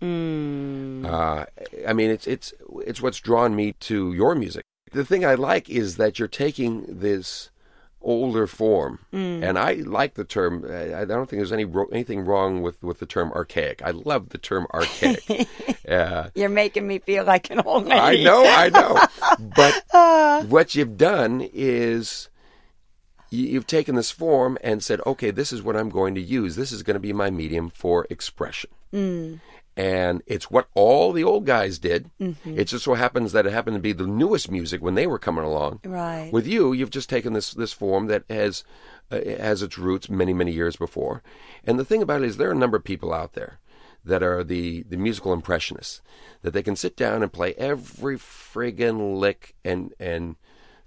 Uh, 1.05 1.45
I 1.87 1.93
mean, 1.93 2.09
it's 2.09 2.27
it's 2.27 2.53
it's 2.85 3.01
what's 3.01 3.19
drawn 3.19 3.55
me 3.55 3.73
to 3.81 4.13
your 4.13 4.35
music. 4.35 4.63
The 4.91 5.05
thing 5.05 5.25
I 5.25 5.35
like 5.35 5.69
is 5.69 5.97
that 5.97 6.17
you're 6.17 6.27
taking 6.27 6.85
this 6.87 7.49
older 8.07 8.47
form, 8.47 8.99
mm. 9.13 9.43
and 9.43 9.59
I 9.59 9.73
like 9.73 10.15
the 10.15 10.23
term. 10.23 10.65
I 10.67 11.01
I 11.01 11.05
don't 11.05 11.29
think 11.29 11.39
there's 11.39 11.51
any 11.51 11.65
anything 11.91 12.21
wrong 12.25 12.63
with 12.63 12.81
with 12.81 12.99
the 12.99 13.05
term 13.05 13.31
archaic. 13.33 13.81
I 13.83 13.91
love 13.91 14.29
the 14.29 14.39
term 14.39 14.65
archaic. 14.73 15.47
uh, 15.87 16.29
You're 16.33 16.49
making 16.49 16.87
me 16.87 16.99
feel 16.99 17.25
like 17.25 17.51
an 17.51 17.59
old 17.59 17.85
lady. 17.85 17.99
I 17.99 18.23
know, 18.23 18.43
I 18.45 18.69
know. 18.69 18.99
But 19.55 19.83
uh. 19.93 20.43
what 20.43 20.73
you've 20.73 20.97
done 20.97 21.47
is 21.53 22.29
you- 23.29 23.47
you've 23.47 23.67
taken 23.67 23.95
this 23.95 24.09
form 24.09 24.57
and 24.63 24.83
said, 24.83 25.01
okay, 25.05 25.31
this 25.31 25.51
is 25.51 25.61
what 25.61 25.75
I'm 25.75 25.89
going 25.89 26.15
to 26.15 26.21
use. 26.21 26.55
This 26.55 26.71
is 26.71 26.81
going 26.83 26.95
to 26.95 26.99
be 26.99 27.13
my 27.13 27.29
medium 27.29 27.69
for 27.69 28.07
expression. 28.09 28.69
Mm. 28.93 29.41
And 29.77 30.23
it's 30.25 30.49
what 30.49 30.69
all 30.73 31.13
the 31.13 31.23
old 31.23 31.45
guys 31.45 31.77
did. 31.77 32.09
It 32.57 32.65
just 32.65 32.83
so 32.83 32.95
happens 32.95 33.31
that 33.31 33.45
it 33.45 33.53
happened 33.53 33.75
to 33.75 33.81
be 33.81 33.93
the 33.93 34.07
newest 34.07 34.49
music 34.49 34.81
when 34.81 34.95
they 34.95 35.05
were 35.05 35.19
coming 35.19 35.45
along. 35.45 35.81
Right. 35.85 36.33
With 36.33 36.47
you, 36.47 36.73
you've 36.73 36.89
just 36.89 37.11
taken 37.11 37.33
this 37.33 37.53
this 37.53 37.73
form 37.73 38.07
that 38.07 38.23
has 38.27 38.63
uh, 39.11 39.21
has 39.23 39.61
its 39.61 39.77
roots 39.77 40.09
many 40.09 40.33
many 40.33 40.51
years 40.51 40.75
before. 40.77 41.21
And 41.63 41.77
the 41.77 41.85
thing 41.85 42.01
about 42.01 42.23
it 42.23 42.27
is, 42.27 42.37
there 42.37 42.49
are 42.49 42.53
a 42.53 42.55
number 42.55 42.77
of 42.77 42.83
people 42.83 43.13
out 43.13 43.33
there 43.33 43.59
that 44.03 44.23
are 44.23 44.43
the 44.43 44.81
the 44.83 44.97
musical 44.97 45.31
impressionists 45.31 46.01
that 46.41 46.53
they 46.53 46.63
can 46.63 46.75
sit 46.75 46.97
down 46.97 47.21
and 47.21 47.31
play 47.31 47.53
every 47.53 48.17
friggin' 48.17 49.19
lick 49.19 49.53
and 49.63 49.93
and 49.99 50.37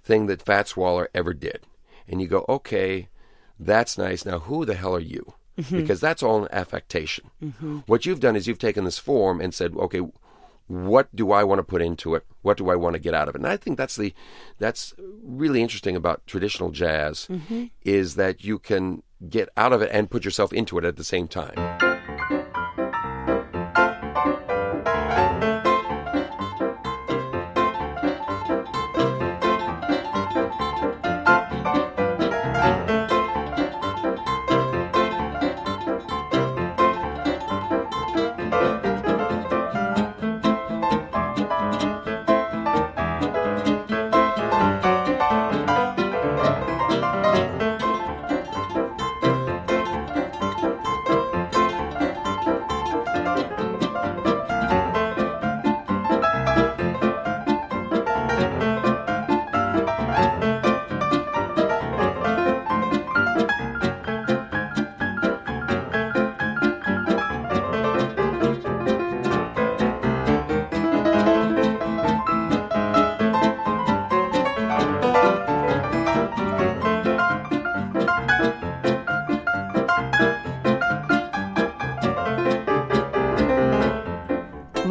thing 0.03 0.27
that 0.27 0.41
Fats 0.41 0.75
Waller 0.75 1.07
ever 1.13 1.33
did, 1.33 1.61
and 2.09 2.21
you 2.21 2.27
go, 2.27 2.43
okay, 2.49 3.07
that's 3.57 3.97
nice. 3.97 4.25
Now, 4.25 4.39
who 4.39 4.65
the 4.65 4.75
hell 4.75 4.95
are 4.95 4.99
you? 4.99 5.35
Because 5.55 5.99
that's 5.99 6.23
all 6.23 6.43
an 6.43 6.49
affectation. 6.51 7.29
What 7.85 8.05
you've 8.05 8.19
done 8.19 8.35
is 8.35 8.47
you've 8.47 8.59
taken 8.59 8.85
this 8.85 8.97
form 8.97 9.41
and 9.41 9.53
said, 9.53 9.75
okay, 9.75 10.01
what 10.67 11.13
do 11.13 11.31
I 11.31 11.43
want 11.43 11.59
to 11.59 11.63
put 11.63 11.81
into 11.81 12.15
it? 12.15 12.25
What 12.41 12.57
do 12.57 12.69
I 12.69 12.75
want 12.75 12.93
to 12.93 12.99
get 12.99 13.13
out 13.13 13.27
of 13.27 13.35
it? 13.35 13.39
And 13.39 13.47
I 13.47 13.57
think 13.57 13.77
that's 13.77 13.97
the 13.97 14.13
that's 14.57 14.93
really 15.21 15.61
interesting 15.61 15.95
about 15.95 16.25
traditional 16.25 16.71
jazz 16.71 17.27
mm-hmm. 17.29 17.65
is 17.83 18.15
that 18.15 18.45
you 18.45 18.57
can 18.57 19.03
get 19.27 19.49
out 19.57 19.73
of 19.73 19.81
it 19.81 19.89
and 19.91 20.09
put 20.09 20.23
yourself 20.23 20.53
into 20.53 20.77
it 20.77 20.85
at 20.85 20.95
the 20.95 21.03
same 21.03 21.27
time. 21.27 21.90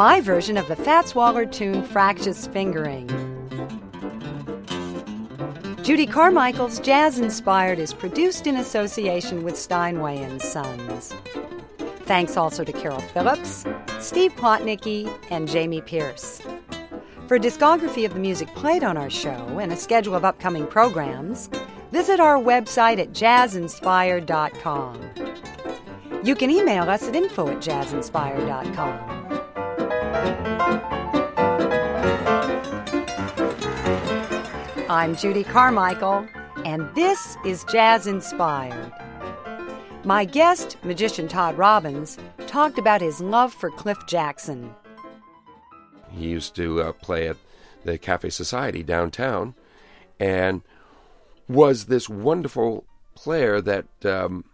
My 0.01 0.19
version 0.19 0.57
of 0.57 0.67
the 0.67 0.77
Fats 0.77 1.15
Waller 1.15 1.45
tune 1.45 1.83
Fractious 1.83 2.47
Fingering. 2.47 3.07
Judy 5.83 6.07
Carmichael's 6.07 6.81
Jazz 6.81 7.19
Inspired 7.19 7.79
is 7.79 7.93
produced 7.93 8.47
in 8.47 8.57
association 8.57 9.45
with 9.45 9.59
Steinway 9.59 10.17
and 10.23 10.41
Sons. 10.41 11.13
Thanks 12.07 12.39
also 12.39 12.65
to 12.65 12.73
Carol 12.73 13.03
Phillips, 13.13 13.67
Steve 13.99 14.33
Plotnicki, 14.37 15.15
and 15.29 15.47
Jamie 15.47 15.83
Pierce. 15.83 16.41
For 17.29 17.35
a 17.35 17.39
discography 17.39 18.07
of 18.07 18.15
the 18.15 18.21
music 18.21 18.49
played 18.55 18.83
on 18.83 18.97
our 18.97 19.11
show 19.11 19.59
and 19.61 19.71
a 19.71 19.77
schedule 19.77 20.15
of 20.15 20.25
upcoming 20.25 20.67
programs, 20.67 21.51
visit 21.93 22.21
our 22.21 22.39
website 22.39 22.99
at 22.99 23.11
jazzinspired.com. 23.11 25.11
You 26.25 26.35
can 26.35 26.51
email 26.51 26.85
us 26.85 27.07
at 27.07 27.15
info 27.15 27.49
at 27.49 27.59
jazzinspired.com. 27.59 29.20
I'm 34.91 35.17
Judy 35.17 35.45
Carmichael, 35.45 36.27
and 36.65 36.93
this 36.95 37.37
is 37.45 37.65
Jazz 37.65 38.07
Inspired. 38.07 38.93
My 40.05 40.25
guest, 40.25 40.77
magician 40.85 41.29
Todd 41.29 41.57
Robbins, 41.57 42.19
talked 42.47 42.79
about 42.79 43.01
his 43.01 43.21
love 43.21 43.55
for 43.55 43.71
Cliff 43.71 43.99
Jackson. 44.07 44.75
He 46.11 46.29
used 46.29 46.55
to 46.57 46.83
uh, 46.83 46.93
play 46.93 47.29
at 47.29 47.37
the 47.85 47.99
Cafe 47.99 48.31
Society 48.31 48.83
downtown 48.83 49.55
and 50.19 50.63
was 51.49 51.87
this 51.87 52.09
wonderful 52.09 52.85
player 53.15 53.61
that 53.61 53.87
um, 54.05 54.45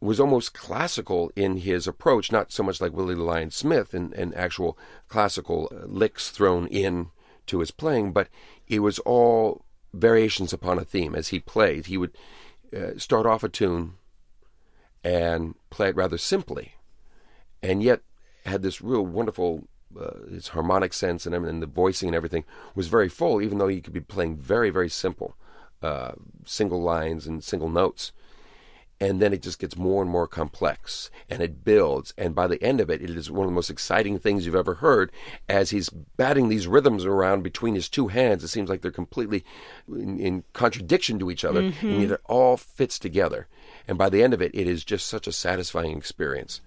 was 0.00 0.20
almost 0.20 0.54
classical 0.54 1.30
in 1.34 1.58
his 1.58 1.86
approach, 1.86 2.30
not 2.30 2.52
so 2.52 2.62
much 2.62 2.80
like 2.80 2.92
Willie 2.92 3.14
the 3.14 3.22
Lion 3.22 3.50
Smith 3.50 3.94
and, 3.94 4.12
and 4.12 4.34
actual 4.34 4.78
classical 5.08 5.70
uh, 5.72 5.86
licks 5.86 6.30
thrown 6.30 6.66
in 6.66 7.08
to 7.46 7.60
his 7.60 7.70
playing, 7.70 8.12
but 8.12 8.28
it 8.66 8.80
was 8.80 8.98
all 9.00 9.64
variations 9.94 10.52
upon 10.52 10.78
a 10.78 10.84
theme 10.84 11.14
as 11.14 11.28
he 11.28 11.40
played. 11.40 11.86
He 11.86 11.96
would 11.96 12.16
uh, 12.76 12.98
start 12.98 13.26
off 13.26 13.44
a 13.44 13.48
tune 13.48 13.94
and 15.02 15.54
play 15.70 15.88
it 15.88 15.96
rather 15.96 16.18
simply, 16.18 16.74
and 17.62 17.82
yet 17.82 18.00
had 18.44 18.62
this 18.62 18.82
real 18.82 19.04
wonderful. 19.04 19.68
Uh, 19.98 20.28
his 20.28 20.48
harmonic 20.48 20.92
sense 20.92 21.24
and, 21.24 21.34
and 21.34 21.62
the 21.62 21.66
voicing 21.66 22.08
and 22.08 22.16
everything 22.16 22.44
was 22.74 22.88
very 22.88 23.08
full, 23.08 23.40
even 23.40 23.56
though 23.56 23.68
he 23.68 23.80
could 23.80 23.94
be 23.94 24.00
playing 24.00 24.36
very, 24.36 24.68
very 24.68 24.90
simple, 24.90 25.36
uh, 25.80 26.12
single 26.44 26.82
lines 26.82 27.26
and 27.26 27.42
single 27.42 27.70
notes 27.70 28.12
and 29.00 29.20
then 29.20 29.32
it 29.32 29.42
just 29.42 29.58
gets 29.58 29.76
more 29.76 30.02
and 30.02 30.10
more 30.10 30.26
complex 30.26 31.10
and 31.28 31.42
it 31.42 31.64
builds. 31.64 32.14
And 32.16 32.34
by 32.34 32.46
the 32.46 32.62
end 32.62 32.80
of 32.80 32.90
it 32.90 33.02
it 33.02 33.10
is 33.10 33.30
one 33.30 33.44
of 33.44 33.50
the 33.50 33.54
most 33.54 33.70
exciting 33.70 34.18
things 34.18 34.46
you've 34.46 34.54
ever 34.54 34.74
heard 34.74 35.12
as 35.48 35.70
he's 35.70 35.88
batting 35.88 36.48
these 36.48 36.66
rhythms 36.66 37.04
around 37.04 37.42
between 37.42 37.74
his 37.74 37.88
two 37.88 38.08
hands. 38.08 38.42
It 38.42 38.48
seems 38.48 38.68
like 38.68 38.82
they're 38.82 38.90
completely 38.90 39.44
in, 39.88 40.18
in 40.18 40.44
contradiction 40.52 41.18
to 41.18 41.30
each 41.30 41.44
other 41.44 41.62
mm-hmm. 41.62 41.86
and 41.86 42.02
yet 42.02 42.10
it 42.12 42.20
all 42.24 42.56
fits 42.56 42.98
together. 42.98 43.48
And 43.88 43.98
by 43.98 44.08
the 44.08 44.22
end 44.22 44.34
of 44.34 44.42
it 44.42 44.54
it 44.54 44.66
is 44.66 44.84
just 44.84 45.06
such 45.06 45.26
a 45.26 45.32
satisfying 45.32 45.96
experience 45.96 46.60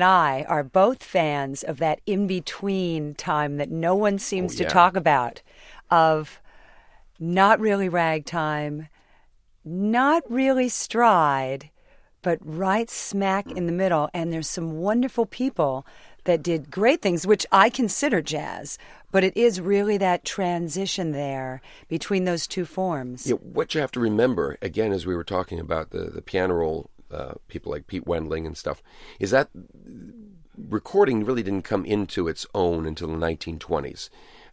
and 0.00 0.04
I 0.08 0.46
are 0.48 0.64
both 0.64 1.04
fans 1.04 1.62
of 1.62 1.76
that 1.76 2.00
in 2.06 2.26
between 2.26 3.14
time 3.16 3.58
that 3.58 3.70
no 3.70 3.94
one 3.94 4.18
seems 4.18 4.54
Oh, 4.54 4.64
to 4.64 4.64
talk 4.64 4.96
about 4.96 5.42
of 5.90 6.40
not 7.18 7.60
really 7.60 7.90
ragtime, 7.90 8.88
not 9.62 10.22
really 10.30 10.70
stride, 10.70 11.68
but 12.22 12.38
right 12.40 12.88
smack 12.88 13.50
in 13.50 13.66
the 13.66 13.72
middle. 13.72 14.08
And 14.14 14.32
there's 14.32 14.48
some 14.48 14.78
wonderful 14.78 15.26
people 15.26 15.86
that 16.24 16.42
did 16.42 16.70
great 16.70 17.02
things, 17.02 17.26
which 17.26 17.46
I 17.52 17.68
consider 17.68 18.22
jazz. 18.22 18.78
But 19.10 19.24
it 19.24 19.36
is 19.36 19.60
really 19.60 19.98
that 19.98 20.24
transition 20.24 21.12
there 21.12 21.60
between 21.88 22.24
those 22.24 22.46
two 22.46 22.64
forms. 22.64 23.26
Yeah, 23.26 23.34
what 23.36 23.74
you 23.74 23.80
have 23.80 23.92
to 23.92 24.00
remember, 24.00 24.56
again, 24.62 24.92
as 24.92 25.04
we 25.04 25.14
were 25.14 25.24
talking 25.24 25.58
about 25.58 25.90
the, 25.90 26.04
the 26.04 26.22
piano 26.22 26.54
roll 26.54 26.89
uh, 27.12 27.34
people 27.48 27.72
like 27.72 27.86
Pete 27.86 28.06
Wendling 28.06 28.46
and 28.46 28.56
stuff, 28.56 28.82
is 29.18 29.30
that 29.30 29.48
recording 30.56 31.24
really 31.24 31.42
didn't 31.42 31.62
come 31.62 31.84
into 31.84 32.28
its 32.28 32.46
own 32.54 32.86
until 32.86 33.08
the 33.08 33.14
1920s. 33.14 34.10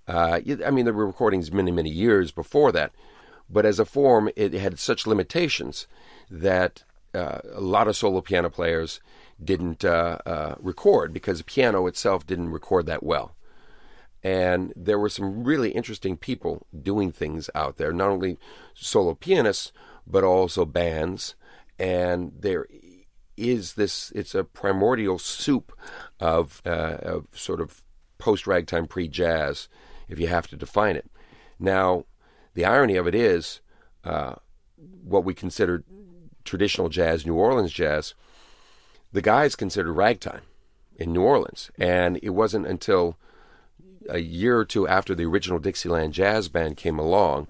Uh, 0.08 0.40
I 0.66 0.72
mean, 0.72 0.86
there 0.86 0.94
were 0.94 1.06
recordings 1.06 1.52
many, 1.52 1.72
many 1.72 1.90
years 1.90 2.32
before 2.32 2.72
that, 2.72 2.94
but 3.50 3.66
as 3.66 3.80
a 3.80 3.86
form, 3.86 4.30
it 4.36 4.54
had 4.54 4.80
such 4.80 5.06
limitations 5.06 5.88
that 6.30 6.84
uh, 7.14 7.40
a 7.54 7.62
lot 7.62 7.88
of 7.88 7.98
solo 7.98 8.22
piano 8.22 8.50
players 8.50 9.02
didn't 9.44 9.84
uh, 9.84 10.18
uh, 10.26 10.56
record 10.60 11.14
because 11.14 11.40
the 11.40 11.44
piano 11.44 11.88
itself 11.88 12.26
didn't 12.26 12.50
record 12.50 12.86
that 12.86 13.04
well 13.04 13.34
and 14.24 14.74
there 14.76 15.00
were 15.00 15.10
some 15.10 15.44
really 15.44 15.70
interesting 15.72 16.18
people 16.18 16.66
doing 16.82 17.12
things 17.12 17.50
out 17.54 17.78
there 17.78 17.94
not 17.94 18.10
only 18.10 18.38
solo 18.74 19.14
pianists 19.14 19.72
but 20.06 20.24
also 20.24 20.66
bands 20.66 21.36
and 21.80 22.32
there 22.38 22.68
is 23.36 23.74
this 23.74 24.12
it's 24.16 24.34
a 24.34 24.44
primordial 24.44 25.20
soup 25.20 25.72
of, 26.20 26.62
uh, 26.66 26.98
of 27.02 27.28
sort 27.34 27.62
of 27.62 27.84
post 28.18 28.48
ragtime 28.48 28.88
pre 28.88 29.08
jazz 29.08 29.68
if 30.08 30.20
you 30.20 30.28
have 30.28 30.48
to 30.48 30.56
define 30.56 30.96
it. 30.96 31.10
Now 31.60 32.06
the 32.54 32.66
irony 32.66 32.96
of 32.96 33.08
it 33.08 33.16
is 33.16 33.62
uh, 34.04 34.36
what 35.04 35.24
we 35.24 35.34
consider 35.34 35.84
traditional 36.44 36.90
jazz 36.90 37.26
new 37.26 37.36
orleans 37.36 37.74
jazz 37.74 38.14
the 39.12 39.22
guys 39.22 39.56
considered 39.56 39.94
ragtime 39.94 40.42
in 40.98 41.14
new 41.14 41.22
orleans. 41.22 41.72
And 41.78 42.20
it 42.22 42.32
wasn't 42.32 42.68
until 42.68 43.18
a 44.10 44.20
year 44.20 44.58
or 44.58 44.66
two 44.66 44.88
after 44.88 45.16
the 45.16 45.26
original 45.26 45.60
Dixieland 45.60 46.14
Jazz 46.14 46.50
Band 46.50 46.78
came 46.78 47.00
along, 47.00 47.48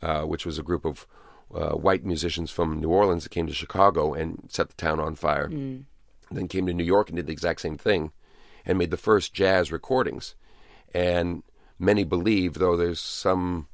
uh, 0.00 0.22
which 0.22 0.46
was 0.46 0.58
a 0.58 0.62
group 0.62 0.84
of 0.84 1.06
uh, 1.54 1.72
white 1.72 2.04
musicians 2.04 2.50
from 2.50 2.80
New 2.80 2.88
Orleans 2.88 3.24
that 3.24 3.30
came 3.30 3.46
to 3.46 3.52
Chicago 3.54 4.14
and 4.14 4.48
set 4.48 4.68
the 4.68 4.74
town 4.74 5.00
on 5.00 5.14
fire. 5.14 5.48
Then 6.30 6.48
came 6.48 6.66
to 6.66 6.74
New 6.74 6.84
York 6.84 7.08
and 7.08 7.16
did 7.16 7.26
the 7.26 7.32
exact 7.32 7.60
same 7.60 7.76
thing 7.76 8.12
and 8.64 8.78
made 8.78 8.90
the 8.90 8.96
first 8.96 9.34
jazz 9.34 9.70
recordings. 9.70 10.34
And 10.94 11.42
many 11.78 12.04
believe, 12.04 12.54
though 12.54 12.76
there's 12.76 13.00
some 13.00 13.68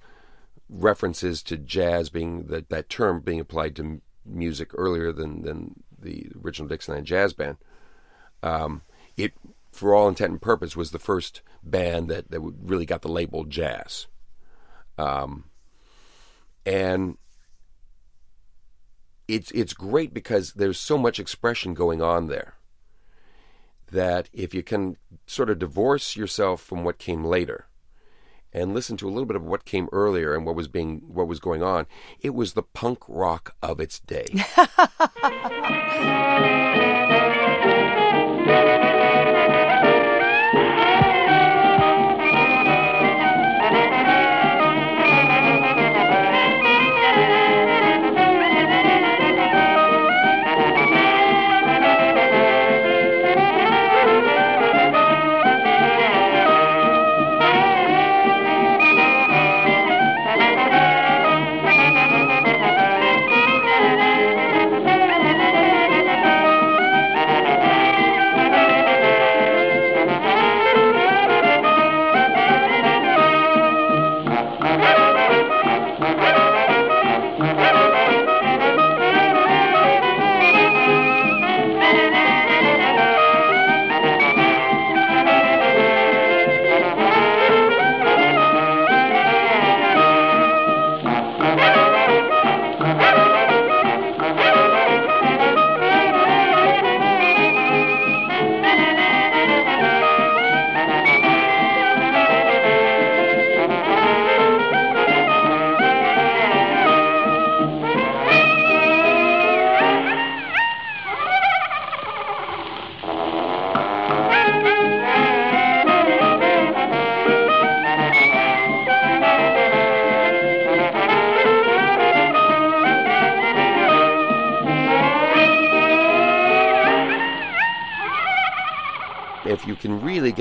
references 0.68 1.42
to 1.44 1.56
jazz 1.56 2.10
being 2.10 2.46
that, 2.46 2.68
that 2.68 2.88
term 2.88 3.20
being 3.20 3.40
applied 3.40 3.76
to 3.76 3.82
m- 3.82 4.02
music 4.24 4.70
earlier 4.74 5.12
than, 5.12 5.42
than 5.42 5.82
the 6.00 6.30
original 6.42 6.68
Dixieland 6.68 7.06
Jazz 7.06 7.32
Band, 7.32 7.56
um, 8.42 8.82
it, 9.16 9.32
for 9.72 9.94
all 9.94 10.08
intent 10.08 10.32
and 10.32 10.42
purpose, 10.42 10.76
was 10.76 10.90
the 10.90 10.98
first 10.98 11.42
band 11.62 12.08
that, 12.08 12.30
that 12.30 12.40
really 12.40 12.86
got 12.86 13.02
the 13.02 13.08
label 13.08 13.44
jazz. 13.44 14.06
Um, 14.96 15.44
and 16.66 17.16
it's 19.28 19.52
it's 19.52 19.74
great 19.74 20.12
because 20.12 20.54
there's 20.54 20.78
so 20.78 20.98
much 20.98 21.20
expression 21.20 21.74
going 21.74 22.02
on 22.02 22.26
there 22.26 22.54
that 23.92 24.28
if 24.32 24.54
you 24.54 24.62
can 24.62 24.96
sort 25.26 25.50
of 25.50 25.58
divorce 25.58 26.16
yourself 26.16 26.62
from 26.62 26.84
what 26.84 26.98
came 26.98 27.24
later 27.24 27.66
and 28.52 28.74
listen 28.74 28.96
to 28.96 29.06
a 29.06 29.10
little 29.10 29.26
bit 29.26 29.36
of 29.36 29.44
what 29.44 29.64
came 29.64 29.88
earlier 29.92 30.34
and 30.34 30.46
what 30.46 30.56
was 30.56 30.68
being 30.68 31.02
what 31.06 31.28
was 31.28 31.40
going 31.40 31.62
on, 31.62 31.86
it 32.20 32.34
was 32.34 32.54
the 32.54 32.62
punk 32.62 33.00
rock 33.06 33.54
of 33.62 33.80
its 33.80 34.00
day. 34.00 34.26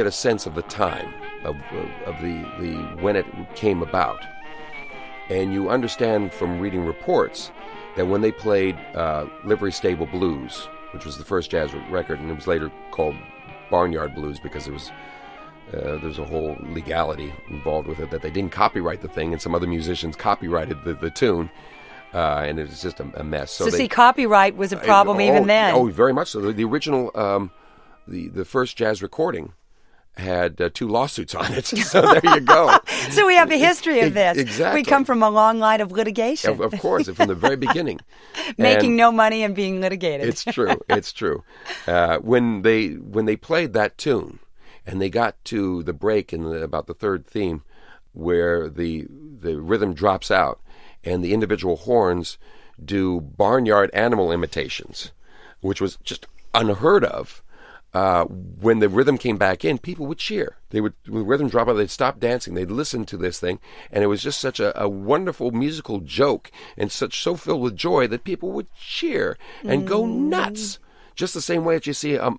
get 0.07 0.13
a 0.13 0.15
sense 0.15 0.45
of 0.45 0.55
the 0.55 0.61
time 0.63 1.13
of, 1.43 1.55
of, 2.05 2.21
the, 2.21 2.45
the 2.59 2.75
when 3.01 3.17
it 3.17 3.25
came 3.55 3.81
about, 3.81 4.23
and 5.29 5.53
you 5.53 5.69
understand 5.69 6.33
from 6.33 6.61
reading 6.61 6.85
reports 6.85 7.51
that 7.97 8.07
when 8.07 8.21
they 8.21 8.31
played 8.31 8.75
uh, 8.95 9.25
Livery 9.43 9.71
Stable 9.71 10.05
Blues, 10.05 10.69
which 10.93 11.05
was 11.05 11.17
the 11.17 11.25
first 11.25 11.51
jazz 11.51 11.73
record, 11.89 12.19
and 12.19 12.31
it 12.31 12.35
was 12.35 12.47
later 12.47 12.71
called 12.91 13.15
Barnyard 13.69 14.15
Blues 14.15 14.39
because 14.39 14.63
there 14.63 14.73
was 14.73 14.91
uh, 15.73 15.97
there's 15.97 16.19
a 16.19 16.25
whole 16.25 16.55
legality 16.61 17.33
involved 17.49 17.89
with 17.89 17.99
it 17.99 18.09
that 18.09 18.21
they 18.21 18.31
didn't 18.31 18.53
copyright 18.53 19.01
the 19.01 19.09
thing, 19.09 19.33
and 19.33 19.41
some 19.41 19.53
other 19.53 19.67
musicians 19.67 20.15
copyrighted 20.15 20.81
the, 20.85 20.93
the 20.93 21.09
tune, 21.09 21.49
uh, 22.13 22.45
and 22.47 22.59
it 22.59 22.69
was 22.69 22.81
just 22.81 23.01
a, 23.01 23.19
a 23.19 23.23
mess. 23.25 23.51
So, 23.51 23.65
they, 23.65 23.71
see, 23.71 23.87
copyright 23.89 24.55
was 24.55 24.71
a 24.71 24.77
problem 24.77 25.17
oh, 25.17 25.21
even 25.21 25.47
then. 25.47 25.73
Oh, 25.75 25.87
very 25.87 26.13
much 26.13 26.29
so. 26.29 26.39
The, 26.39 26.53
the 26.53 26.63
original, 26.63 27.11
um, 27.15 27.51
the 28.07 28.29
the 28.29 28.45
first 28.45 28.77
jazz 28.77 29.03
recording 29.03 29.51
had 30.17 30.59
uh, 30.59 30.69
two 30.73 30.87
lawsuits 30.87 31.35
on 31.35 31.51
it. 31.53 31.65
so 31.85 32.01
there 32.01 32.35
you 32.35 32.41
go. 32.41 32.77
so 33.11 33.25
we 33.27 33.35
have 33.35 33.51
a 33.51 33.57
history 33.57 34.01
of 34.01 34.13
this. 34.13 34.37
Exactly. 34.37 34.81
We 34.81 34.83
come 34.85 35.05
from 35.05 35.23
a 35.23 35.29
long 35.29 35.59
line 35.59 35.81
of 35.81 35.91
litigation. 35.91 36.51
of, 36.51 36.61
of 36.61 36.79
course, 36.79 37.09
from 37.09 37.27
the 37.27 37.35
very 37.35 37.55
beginning, 37.55 37.99
Making 38.57 38.91
And- 38.91 38.97
no 38.97 39.11
money 39.11 39.43
and 39.43 39.55
being 39.55 39.81
litigated. 39.81 40.27
It's 40.27 40.43
true. 40.43 40.79
It's 40.89 41.11
true. 41.11 41.43
Uh, 41.85 42.17
when 42.17 42.61
they 42.61 42.89
when 42.89 43.25
they 43.25 43.35
played 43.35 43.73
that 43.73 43.97
tune, 43.97 44.39
and 44.85 45.01
they 45.01 45.09
got 45.09 45.43
to 45.45 45.83
the 45.83 45.93
break 45.93 46.33
in 46.33 46.43
the, 46.43 46.63
about 46.63 46.87
the 46.87 46.93
third 46.93 47.25
theme, 47.25 47.63
where 48.13 48.69
the 48.69 49.05
the 49.09 49.59
rhythm 49.59 49.93
drops 49.93 50.31
out, 50.31 50.59
and 51.03 51.23
the 51.23 51.33
individual 51.33 51.77
horns 51.77 52.37
do 52.83 53.19
barnyard 53.21 53.89
animal 53.93 54.31
imitations, 54.31 55.11
which 55.61 55.81
was 55.81 55.97
just 56.03 56.25
unheard 56.53 57.03
of. 57.03 57.41
Uh, 57.93 58.25
when 58.25 58.79
the 58.79 58.89
rhythm 58.89 59.17
came 59.17 59.37
back 59.37 59.63
in, 59.65 59.77
people 59.77 60.05
would 60.05 60.17
cheer. 60.17 60.57
They 60.69 60.81
would, 60.81 60.93
when 61.07 61.21
the 61.21 61.27
rhythm 61.27 61.49
dropped 61.49 61.69
out, 61.69 61.73
they'd 61.77 61.89
stop 61.89 62.19
dancing. 62.19 62.53
They'd 62.53 62.69
listen 62.69 63.05
to 63.05 63.17
this 63.17 63.39
thing, 63.39 63.59
and 63.91 64.03
it 64.03 64.07
was 64.07 64.21
just 64.21 64.39
such 64.39 64.59
a, 64.59 64.79
a 64.79 64.87
wonderful 64.87 65.51
musical 65.51 65.99
joke, 65.99 66.51
and 66.75 66.91
such 66.91 67.21
so 67.21 67.35
filled 67.35 67.61
with 67.61 67.75
joy 67.75 68.07
that 68.07 68.23
people 68.23 68.51
would 68.51 68.67
cheer 68.75 69.37
and 69.63 69.87
go 69.87 70.05
nuts 70.05 70.79
just 71.17 71.33
the 71.33 71.41
same 71.41 71.65
way 71.65 71.73
that 71.73 71.87
you 71.87 71.93
see, 71.93 72.17
um, 72.17 72.37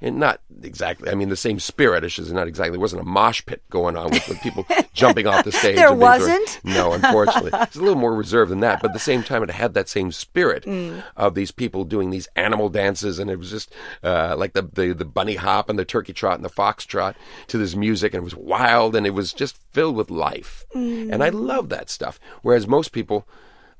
and 0.00 0.18
not 0.18 0.40
exactly. 0.62 1.10
I 1.10 1.14
mean, 1.14 1.28
the 1.28 1.36
same 1.36 1.58
spirit. 1.58 2.04
It's 2.04 2.14
just 2.14 2.32
not 2.32 2.46
exactly. 2.46 2.70
There 2.70 2.80
wasn't 2.80 3.02
a 3.02 3.04
mosh 3.04 3.44
pit 3.44 3.60
going 3.70 3.96
on 3.96 4.10
with, 4.10 4.26
with 4.28 4.40
people 4.40 4.64
jumping 4.94 5.26
off 5.26 5.44
the 5.44 5.50
stage. 5.52 5.76
there 5.76 5.92
wasn't. 5.92 6.60
No, 6.62 6.92
unfortunately, 6.92 7.50
it's 7.54 7.76
a 7.76 7.80
little 7.80 7.98
more 7.98 8.14
reserved 8.14 8.52
than 8.52 8.60
that. 8.60 8.80
But 8.80 8.90
at 8.90 8.94
the 8.94 9.00
same 9.00 9.24
time, 9.24 9.42
it 9.42 9.50
had 9.50 9.74
that 9.74 9.88
same 9.88 10.12
spirit 10.12 10.62
mm. 10.62 11.02
of 11.16 11.34
these 11.34 11.50
people 11.50 11.84
doing 11.84 12.10
these 12.10 12.28
animal 12.36 12.68
dances, 12.68 13.18
and 13.18 13.30
it 13.30 13.36
was 13.36 13.50
just 13.50 13.74
uh, 14.04 14.36
like 14.38 14.52
the, 14.52 14.62
the 14.62 14.92
the 14.92 15.04
bunny 15.04 15.34
hop 15.34 15.68
and 15.68 15.78
the 15.78 15.84
turkey 15.84 16.12
trot 16.12 16.36
and 16.36 16.44
the 16.44 16.48
fox 16.48 16.86
trot 16.86 17.16
to 17.48 17.58
this 17.58 17.74
music, 17.74 18.14
and 18.14 18.20
it 18.20 18.24
was 18.24 18.36
wild, 18.36 18.94
and 18.94 19.06
it 19.06 19.10
was 19.10 19.32
just 19.32 19.58
filled 19.72 19.96
with 19.96 20.08
life. 20.08 20.64
Mm. 20.74 21.12
And 21.12 21.24
I 21.24 21.30
love 21.30 21.68
that 21.70 21.90
stuff. 21.90 22.20
Whereas 22.42 22.68
most 22.68 22.92
people 22.92 23.26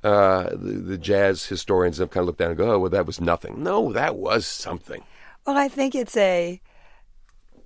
uh, 0.05 0.51
the, 0.51 0.72
the, 0.84 0.99
jazz 0.99 1.46
historians 1.46 1.99
have 1.99 2.11
kind 2.11 2.22
of 2.22 2.26
looked 2.26 2.38
down 2.38 2.51
and 2.51 2.59
go, 2.59 2.72
"Oh, 2.72 2.78
well, 2.78 2.90
that 2.90 3.07
was 3.07 3.20
nothing." 3.20 3.62
No, 3.62 3.92
that 3.92 4.16
was 4.16 4.46
something. 4.46 5.03
Well, 5.46 5.57
I 5.57 5.68
think 5.68 5.94
it's 5.94 6.16
a 6.16 6.61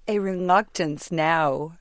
a 0.09 0.19
reluctance 0.19 1.13
now 1.13 1.73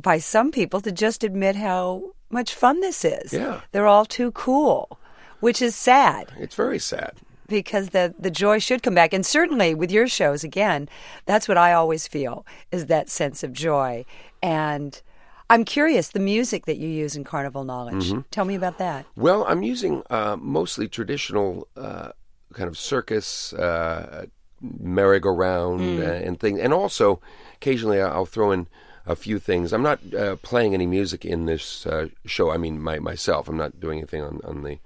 by 0.00 0.18
some 0.18 0.50
people 0.52 0.80
to 0.80 0.92
just 0.92 1.24
admit 1.24 1.56
how 1.56 2.14
much 2.30 2.54
fun 2.54 2.80
this 2.80 3.04
is. 3.04 3.32
Yeah, 3.32 3.62
they're 3.72 3.86
all 3.86 4.04
too 4.04 4.30
cool, 4.32 4.98
which 5.40 5.60
is 5.60 5.74
sad. 5.74 6.32
It's 6.38 6.54
very 6.54 6.78
sad 6.78 7.14
because 7.48 7.90
the 7.90 8.14
the 8.16 8.30
joy 8.30 8.60
should 8.60 8.84
come 8.84 8.94
back, 8.94 9.12
and 9.12 9.26
certainly 9.26 9.74
with 9.74 9.90
your 9.90 10.06
shows, 10.06 10.44
again, 10.44 10.88
that's 11.26 11.48
what 11.48 11.58
I 11.58 11.72
always 11.72 12.06
feel 12.06 12.46
is 12.70 12.86
that 12.86 13.08
sense 13.08 13.42
of 13.42 13.52
joy 13.52 14.04
and 14.40 15.02
I'm 15.50 15.64
curious 15.64 16.08
the 16.08 16.20
music 16.20 16.66
that 16.66 16.78
you 16.78 16.88
use 16.88 17.16
in 17.16 17.24
Carnival 17.24 17.64
Knowledge. 17.64 18.10
Mm-hmm. 18.10 18.20
Tell 18.30 18.44
me 18.44 18.54
about 18.54 18.78
that. 18.78 19.06
Well, 19.16 19.44
I'm 19.46 19.62
using 19.62 20.02
uh, 20.08 20.36
mostly 20.40 20.88
traditional 20.88 21.68
uh, 21.76 22.12
kind 22.54 22.68
of 22.68 22.78
circus, 22.78 23.52
uh, 23.52 24.26
merry-go-round, 24.60 25.80
mm. 25.80 25.98
Uh, 26.00 26.26
and 26.26 26.40
things, 26.40 26.60
and 26.60 26.72
also 26.72 27.20
occasionally 27.56 28.00
I'll 28.00 28.24
throw 28.24 28.52
in 28.52 28.68
a 29.06 29.14
few 29.14 29.38
things. 29.38 29.72
I'm 29.74 29.82
not 29.82 30.00
uh, 30.14 30.36
playing 30.36 30.72
any 30.72 30.86
music 30.86 31.26
in 31.26 31.44
this 31.44 31.86
uh, 31.86 32.08
show. 32.24 32.50
I 32.50 32.56
mean, 32.56 32.80
my, 32.80 32.98
myself. 32.98 33.46
I'm 33.48 33.58
not 33.58 33.78
doing 33.78 33.98
anything 33.98 34.22
on 34.22 34.40
on 34.44 34.62
the. 34.62 34.78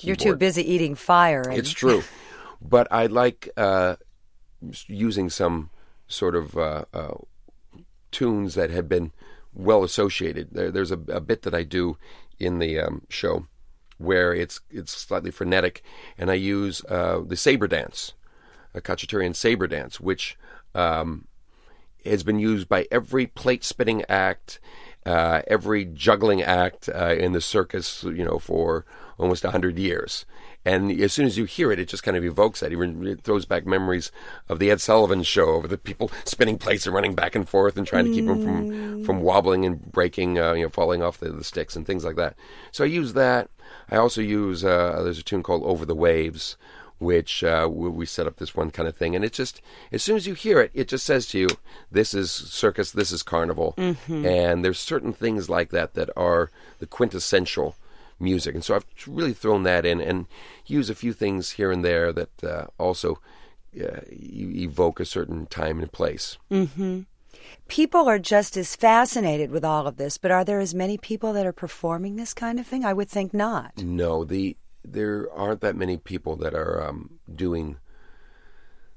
You're 0.00 0.14
too 0.14 0.36
busy 0.36 0.62
eating 0.62 0.94
fire. 0.94 1.42
And... 1.42 1.58
It's 1.58 1.72
true, 1.72 2.04
but 2.62 2.86
I 2.92 3.06
like 3.06 3.48
using 4.86 5.30
some 5.30 5.70
sort 6.06 6.36
of 6.36 6.86
tunes 8.10 8.54
that 8.54 8.70
have 8.70 8.88
been 8.88 9.12
well 9.58 9.84
associated. 9.84 10.48
There, 10.52 10.70
there's 10.70 10.92
a, 10.92 11.00
a, 11.08 11.20
bit 11.20 11.42
that 11.42 11.54
I 11.54 11.64
do 11.64 11.98
in 12.38 12.60
the 12.60 12.78
um, 12.78 13.02
show 13.10 13.46
where 13.98 14.32
it's 14.32 14.60
it's 14.70 14.92
slightly 14.92 15.30
frenetic, 15.30 15.82
and 16.16 16.30
I 16.30 16.34
use 16.34 16.82
uh, 16.88 17.20
the 17.26 17.36
saber 17.36 17.66
dance, 17.66 18.14
a 18.72 18.80
Khachaturian 18.80 19.34
saber 19.34 19.66
dance, 19.66 20.00
which 20.00 20.38
um, 20.74 21.26
has 22.04 22.22
been 22.22 22.38
used 22.38 22.68
by 22.68 22.86
every 22.90 23.26
plate 23.26 23.64
spinning 23.64 24.04
act, 24.08 24.60
uh, 25.04 25.42
every 25.48 25.84
juggling 25.84 26.42
act 26.42 26.88
uh, 26.94 27.14
in 27.18 27.32
the 27.32 27.40
circus, 27.40 28.04
you 28.04 28.24
know, 28.24 28.38
for 28.38 28.86
almost 29.18 29.44
hundred 29.44 29.78
years. 29.78 30.24
And 30.64 30.90
as 31.00 31.12
soon 31.12 31.26
as 31.26 31.38
you 31.38 31.44
hear 31.44 31.72
it, 31.72 31.78
it 31.78 31.88
just 31.88 32.02
kind 32.02 32.16
of 32.16 32.24
evokes 32.24 32.60
that. 32.60 32.72
It 32.72 33.22
throws 33.22 33.46
back 33.46 33.66
memories 33.66 34.10
of 34.48 34.58
the 34.58 34.70
Ed 34.70 34.80
Sullivan 34.80 35.22
Show, 35.22 35.56
of 35.56 35.68
the 35.68 35.78
people 35.78 36.10
spinning 36.24 36.58
plates 36.58 36.86
and 36.86 36.94
running 36.94 37.14
back 37.14 37.34
and 37.34 37.48
forth 37.48 37.76
and 37.76 37.86
trying 37.86 38.04
to 38.06 38.12
keep 38.12 38.26
them 38.26 38.42
from 38.42 38.68
mm. 38.68 39.06
from 39.06 39.22
wobbling 39.22 39.64
and 39.64 39.90
breaking, 39.92 40.38
uh, 40.38 40.52
you 40.52 40.64
know, 40.64 40.68
falling 40.68 41.02
off 41.02 41.18
the, 41.18 41.30
the, 41.30 41.44
sticks 41.44 41.76
and 41.76 41.86
things 41.86 42.04
like 42.04 42.16
that. 42.16 42.36
So 42.72 42.84
I 42.84 42.88
use 42.88 43.14
that. 43.14 43.50
I 43.90 43.96
also 43.96 44.20
use 44.20 44.64
uh, 44.64 45.00
there's 45.02 45.18
a 45.18 45.22
tune 45.22 45.42
called 45.42 45.62
Over 45.64 45.84
the 45.86 45.94
Waves, 45.94 46.56
which 46.98 47.44
uh, 47.44 47.68
we 47.70 48.04
set 48.06 48.26
up 48.26 48.36
this 48.36 48.54
one 48.54 48.70
kind 48.70 48.88
of 48.88 48.96
thing, 48.96 49.14
and 49.14 49.24
it 49.24 49.32
just 49.32 49.62
as 49.92 50.02
soon 50.02 50.16
as 50.16 50.26
you 50.26 50.34
hear 50.34 50.60
it, 50.60 50.70
it 50.74 50.88
just 50.88 51.06
says 51.06 51.26
to 51.28 51.38
you, 51.38 51.48
"This 51.90 52.12
is 52.12 52.30
circus, 52.30 52.90
this 52.90 53.12
is 53.12 53.22
carnival," 53.22 53.74
mm-hmm. 53.76 54.26
and 54.26 54.64
there's 54.64 54.78
certain 54.78 55.12
things 55.12 55.48
like 55.48 55.70
that 55.70 55.94
that 55.94 56.10
are 56.16 56.50
the 56.78 56.86
quintessential 56.86 57.76
music. 58.20 58.54
And 58.54 58.64
so 58.64 58.74
I've 58.74 58.86
really 59.06 59.32
thrown 59.32 59.62
that 59.64 59.86
in 59.86 60.00
and 60.00 60.26
use 60.66 60.90
a 60.90 60.94
few 60.94 61.12
things 61.12 61.52
here 61.52 61.70
and 61.70 61.84
there 61.84 62.12
that 62.12 62.44
uh, 62.44 62.66
also 62.78 63.20
uh, 63.78 64.00
evoke 64.10 65.00
a 65.00 65.04
certain 65.04 65.46
time 65.46 65.80
and 65.80 65.92
place. 65.92 66.38
Mm-hmm. 66.50 67.00
People 67.68 68.08
are 68.08 68.18
just 68.18 68.56
as 68.56 68.74
fascinated 68.74 69.50
with 69.50 69.64
all 69.64 69.86
of 69.86 69.96
this, 69.96 70.18
but 70.18 70.30
are 70.30 70.44
there 70.44 70.60
as 70.60 70.74
many 70.74 70.96
people 70.98 71.32
that 71.32 71.46
are 71.46 71.52
performing 71.52 72.16
this 72.16 72.34
kind 72.34 72.58
of 72.58 72.66
thing? 72.66 72.84
I 72.84 72.92
would 72.92 73.08
think 73.08 73.32
not. 73.32 73.78
No, 73.78 74.24
the 74.24 74.56
there 74.84 75.30
aren't 75.32 75.60
that 75.60 75.76
many 75.76 75.98
people 75.98 76.36
that 76.36 76.54
are 76.54 76.82
um, 76.86 77.18
doing 77.32 77.76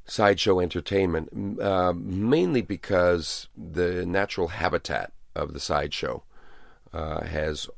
sideshow 0.05 0.59
entertainment, 0.59 1.59
uh, 1.61 1.93
mainly 1.95 2.61
because 2.61 3.49
the 3.57 4.05
natural 4.05 4.49
habitat 4.49 5.11
of 5.35 5.53
the 5.53 5.59
sideshow 5.59 6.23
uh, 6.93 7.23
has 7.25 7.69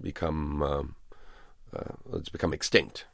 become 0.00 0.62
um, 0.62 0.96
uh, 1.74 1.94
it's 2.14 2.28
become 2.28 2.52
extinct. 2.52 3.06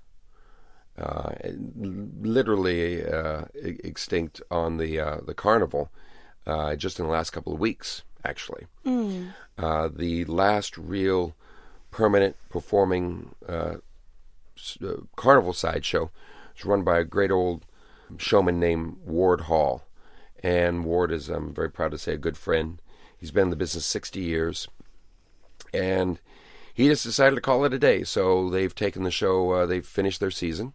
Uh, 0.99 1.33
literally 1.77 3.07
uh, 3.07 3.45
extinct 3.55 4.43
on 4.51 4.77
the 4.77 4.99
uh, 5.01 5.19
the 5.25 5.35
carnival 5.35 5.91
uh, 6.47 6.77
just 6.77 6.99
in 6.99 7.07
the 7.07 7.13
last 7.13 7.31
couple 7.31 7.53
of 7.53 7.61
weeks, 7.61 8.03
actually. 8.25 8.67
Mm. 8.85 9.33
the 9.97 10.25
last 10.27 10.77
real 10.77 11.35
permanent 11.91 12.37
performing 12.49 13.35
carnival 15.17 15.53
sideshow 15.53 16.11
was 16.55 16.65
run 16.65 16.83
by 16.83 16.99
a 16.99 17.05
great 17.05 17.31
old 17.31 17.65
showman 18.19 18.61
named 18.61 18.99
Ward 19.05 19.43
Hall. 19.43 19.85
And 20.43 20.85
Ward 20.85 21.13
is, 21.13 21.29
I'm 21.29 21.55
very 21.55 21.71
proud 21.71 21.91
to 21.93 21.99
say, 21.99 22.15
a 22.15 22.19
good 22.19 22.37
friend. 22.37 22.81
He's 23.19 23.31
been 23.31 23.45
in 23.45 23.51
the 23.51 23.57
business 23.57 23.85
60 23.85 24.21
years. 24.21 24.69
And 25.73 26.19
he 26.75 26.89
just 26.89 27.05
decided 27.05 27.37
to 27.37 27.41
call 27.41 27.65
it 27.65 27.75
a 27.75 27.79
day. 27.79 28.05
So 28.05 28.49
they've 28.49 28.75
taken 28.75 29.03
the 29.03 29.11
show, 29.11 29.51
uh, 29.51 29.67
they've 29.67 29.87
finished 29.87 30.21
their 30.21 30.31
season, 30.31 30.73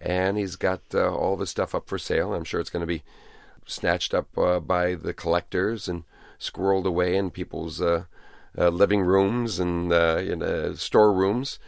and 0.00 0.36
he's 0.36 0.56
got 0.56 0.80
uh, 0.94 1.14
all 1.14 1.34
of 1.34 1.40
his 1.40 1.50
stuff 1.50 1.74
up 1.74 1.88
for 1.88 1.98
sale. 1.98 2.34
I'm 2.34 2.44
sure 2.44 2.60
it's 2.60 2.70
going 2.70 2.82
to 2.82 2.86
be 2.86 3.02
snatched 3.66 4.14
up 4.14 4.36
uh, 4.36 4.60
by 4.60 4.94
the 4.94 5.12
collectors 5.12 5.88
and 5.88 6.04
squirreled 6.38 6.84
away 6.84 7.16
in 7.16 7.30
people's 7.30 7.80
uh, 7.80 8.04
uh, 8.58 8.68
living 8.68 9.00
rooms 9.02 9.58
and 9.58 9.92
uh, 9.92 10.18
in 10.18 10.76
storerooms. 10.76 11.58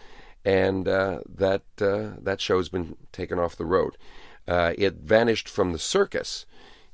And 0.45 0.85
that 0.85 1.62
that 1.77 2.41
show's 2.41 2.69
been 2.69 2.97
taken 3.12 3.39
off 3.39 3.57
the 3.57 3.65
road. 3.65 3.97
it 4.47 4.95
vanished 4.97 5.49
from 5.49 5.73
the 5.73 5.79
circus. 5.79 6.45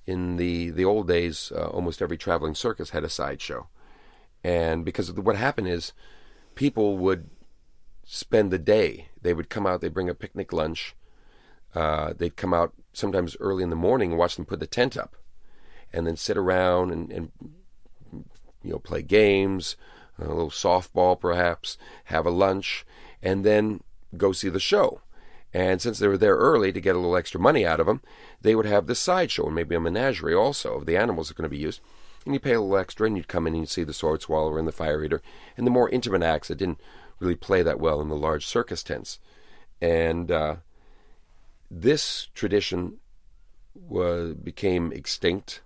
In 0.07 0.37
the, 0.37 0.71
the 0.71 0.85
old 0.85 1.07
days, 1.07 1.53
almost 1.53 2.03
every 2.03 2.16
traveling 2.16 2.55
circus 2.55 2.91
had 2.91 3.05
a 3.05 3.09
sideshow. 3.09 3.68
And 4.43 4.85
because 4.85 5.12
what 5.12 5.37
happened 5.37 5.68
is, 5.68 5.93
people 6.55 6.98
would 6.98 7.30
spend 8.05 8.51
the 8.51 8.59
day. 8.59 9.09
They 9.22 9.34
would 9.34 9.51
come 9.51 9.66
out, 9.66 9.80
they'd 9.80 9.94
bring 9.94 10.09
a 10.09 10.14
picnic 10.14 10.53
lunch. 10.53 10.94
Uh, 11.74 12.12
they'd 12.16 12.36
come 12.36 12.53
out 12.53 12.72
sometimes 12.92 13.36
early 13.38 13.62
in 13.62 13.70
the 13.70 13.76
morning 13.76 14.11
and 14.11 14.18
watch 14.18 14.36
them 14.36 14.44
put 14.44 14.59
the 14.59 14.66
tent 14.66 14.96
up 14.96 15.14
and 15.92 16.07
then 16.07 16.16
sit 16.16 16.36
around 16.36 16.90
and, 16.90 17.12
and 17.12 17.30
you 18.62 18.72
know, 18.72 18.78
play 18.78 19.03
games, 19.03 19.76
a 20.18 20.26
little 20.28 20.51
softball 20.51 21.18
perhaps, 21.18 21.78
have 22.05 22.26
a 22.26 22.30
lunch, 22.30 22.84
and 23.22 23.44
then 23.44 23.80
go 24.16 24.32
see 24.32 24.48
the 24.48 24.61
show. 24.61 25.01
And 25.53 25.82
since 25.82 25.98
they 25.98 26.09
were 26.09 26.18
there 26.18 26.36
early 26.36 26.72
to 26.72 26.80
get 26.80 26.94
a 26.94 26.98
little 26.98 27.16
extra 27.16 27.40
money 27.40 27.66
out 27.66 27.80
of 27.80 27.86
them, 27.86 28.03
they 28.40 28.55
would 28.55 28.66
have 28.66 28.86
this 28.86 29.01
sideshow 29.01 29.46
and 29.46 29.55
maybe 29.55 29.74
a 29.74 29.80
menagerie 29.80 30.34
also 30.34 30.76
of 30.76 30.86
the 30.86 30.96
animals 30.96 31.28
that 31.28 31.34
are 31.34 31.42
going 31.42 31.51
to 31.51 31.57
be 31.57 31.62
used 31.62 31.80
and 32.25 32.35
you 32.35 32.41
pay 32.41 32.53
a 32.53 32.61
little 32.61 32.77
extra, 32.77 33.07
and 33.07 33.16
you'd 33.16 33.29
come 33.29 33.47
in 33.47 33.55
and 33.55 33.62
you'd 33.62 33.71
see 33.71 33.85
the 33.85 33.93
sword 33.93 34.23
swallower 34.23 34.59
and 34.59 34.68
the 34.68 34.73
fire 34.73 35.03
eater, 35.03 35.23
and 35.57 35.66
the 35.66 35.71
more 35.71 35.89
intimate 35.91 36.23
acts 36.23 36.49
that 36.49 36.59
didn't 36.59 36.81
really 37.18 37.37
play 37.37 37.62
that 37.62 37.81
well 37.81 38.01
in 38.01 38.09
the 38.09 38.16
large 38.16 38.47
circus 38.47 38.83
tents. 38.83 39.18
And 39.81 40.31
uh, 40.31 40.57
this 41.71 42.29
tradition 42.35 42.99
was 43.75 44.35
became 44.35 44.93
extinct 44.93 45.61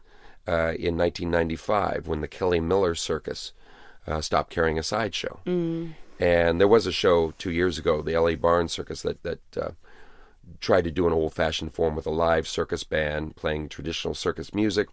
uh, 0.46 0.74
in 0.78 0.96
1995 0.96 2.06
when 2.06 2.20
the 2.20 2.28
Kelly 2.28 2.60
Miller 2.60 2.94
Circus 2.94 3.52
uh, 4.06 4.20
stopped 4.20 4.50
carrying 4.50 4.78
a 4.78 4.82
sideshow. 4.82 5.40
Mm. 5.46 5.94
And 6.20 6.60
there 6.60 6.68
was 6.68 6.86
a 6.86 6.92
show 6.92 7.32
two 7.38 7.50
years 7.50 7.78
ago, 7.78 8.02
the 8.02 8.14
L.A. 8.14 8.34
Barn 8.36 8.68
Circus, 8.68 9.02
that 9.02 9.22
that 9.22 9.56
uh, 9.56 9.70
tried 10.60 10.84
to 10.84 10.90
do 10.90 11.06
an 11.06 11.12
old-fashioned 11.12 11.74
form 11.74 11.96
with 11.96 12.06
a 12.06 12.10
live 12.10 12.46
circus 12.46 12.84
band 12.84 13.34
playing 13.34 13.68
traditional 13.68 14.14
circus 14.14 14.52
music 14.52 14.88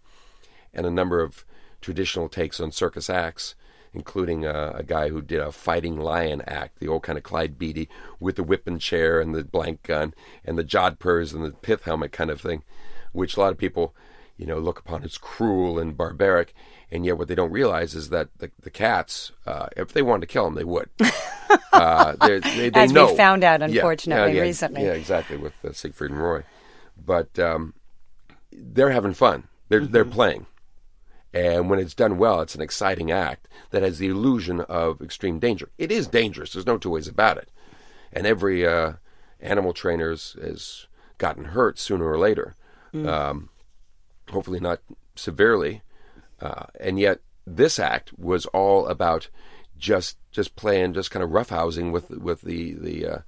and 0.72 0.86
a 0.86 0.90
number 0.90 1.20
of 1.20 1.44
traditional 1.82 2.28
takes 2.28 2.60
on 2.60 2.72
circus 2.72 3.10
acts, 3.10 3.54
including 3.92 4.46
a, 4.46 4.72
a, 4.76 4.82
guy 4.82 5.08
who 5.08 5.20
did 5.20 5.40
a 5.40 5.52
fighting 5.52 5.98
lion 5.98 6.42
act, 6.46 6.78
the 6.78 6.88
old 6.88 7.02
kind 7.02 7.18
of 7.18 7.24
Clyde 7.24 7.58
Beatty 7.58 7.88
with 8.18 8.36
the 8.36 8.42
whip 8.42 8.66
and 8.66 8.80
chair 8.80 9.20
and 9.20 9.34
the 9.34 9.44
blank 9.44 9.82
gun 9.82 10.14
and 10.44 10.56
the 10.56 10.64
jodhpurs 10.64 11.34
and 11.34 11.44
the 11.44 11.50
pith 11.50 11.82
helmet 11.82 12.12
kind 12.12 12.30
of 12.30 12.40
thing, 12.40 12.62
which 13.12 13.36
a 13.36 13.40
lot 13.40 13.52
of 13.52 13.58
people, 13.58 13.94
you 14.38 14.46
know, 14.46 14.58
look 14.58 14.78
upon 14.78 15.04
as 15.04 15.18
cruel 15.18 15.78
and 15.78 15.96
barbaric. 15.96 16.54
And 16.90 17.06
yet, 17.06 17.16
what 17.16 17.28
they 17.28 17.34
don't 17.34 17.52
realize 17.52 17.94
is 17.94 18.10
that 18.10 18.28
the, 18.38 18.50
the 18.60 18.70
cats, 18.70 19.32
uh, 19.46 19.68
if 19.76 19.92
they 19.92 20.02
wanted 20.02 20.22
to 20.22 20.26
kill 20.26 20.44
them, 20.44 20.54
they 20.54 20.64
would. 20.64 20.88
Uh, 21.72 22.14
they, 22.26 22.38
they, 22.38 22.70
As 22.74 22.92
know. 22.92 23.10
we 23.10 23.16
found 23.16 23.42
out, 23.42 23.62
unfortunately, 23.62 24.32
yeah, 24.32 24.36
yeah, 24.36 24.42
recently. 24.42 24.82
Yeah, 24.82 24.92
exactly, 24.92 25.36
with 25.36 25.52
uh, 25.64 25.72
Siegfried 25.72 26.10
and 26.10 26.20
Roy. 26.20 26.44
but 27.04 27.38
um, 27.38 27.74
they're 28.52 28.90
having 28.90 29.14
fun. 29.14 29.48
They're 29.68 29.86
they're 29.86 30.04
playing, 30.04 30.46
and 31.34 31.70
when 31.70 31.78
it's 31.78 31.94
done 31.94 32.18
well, 32.18 32.40
it's 32.40 32.54
an 32.54 32.60
exciting 32.60 33.10
act 33.10 33.48
that 33.70 33.82
has 33.82 33.98
the 33.98 34.08
illusion 34.08 34.60
of 34.60 35.00
extreme 35.00 35.38
danger. 35.38 35.70
It 35.78 35.90
is 35.90 36.06
dangerous. 36.06 36.52
There's 36.52 36.66
no 36.66 36.78
two 36.78 36.90
ways 36.90 37.08
about 37.08 37.38
it, 37.38 37.50
and 38.12 38.26
every 38.26 38.66
uh, 38.66 38.94
animal 39.40 39.72
trainer 39.72 40.10
has, 40.10 40.86
gotten 41.18 41.44
hurt 41.44 41.78
sooner 41.78 42.04
or 42.10 42.18
later. 42.18 42.56
Um, 43.06 43.48
hopefully 44.28 44.58
not 44.58 44.80
severely, 45.14 45.82
uh, 46.40 46.64
and 46.80 46.98
yet 46.98 47.20
this 47.46 47.78
act 47.78 48.18
was 48.18 48.46
all 48.46 48.86
about 48.86 49.28
just 49.78 50.16
just 50.32 50.56
playing, 50.56 50.94
just 50.94 51.10
kind 51.10 51.22
of 51.22 51.30
roughhousing 51.30 51.92
with 51.92 52.10
with 52.10 52.42
the 52.42 52.74
the 52.74 53.06
uh, 53.06 53.18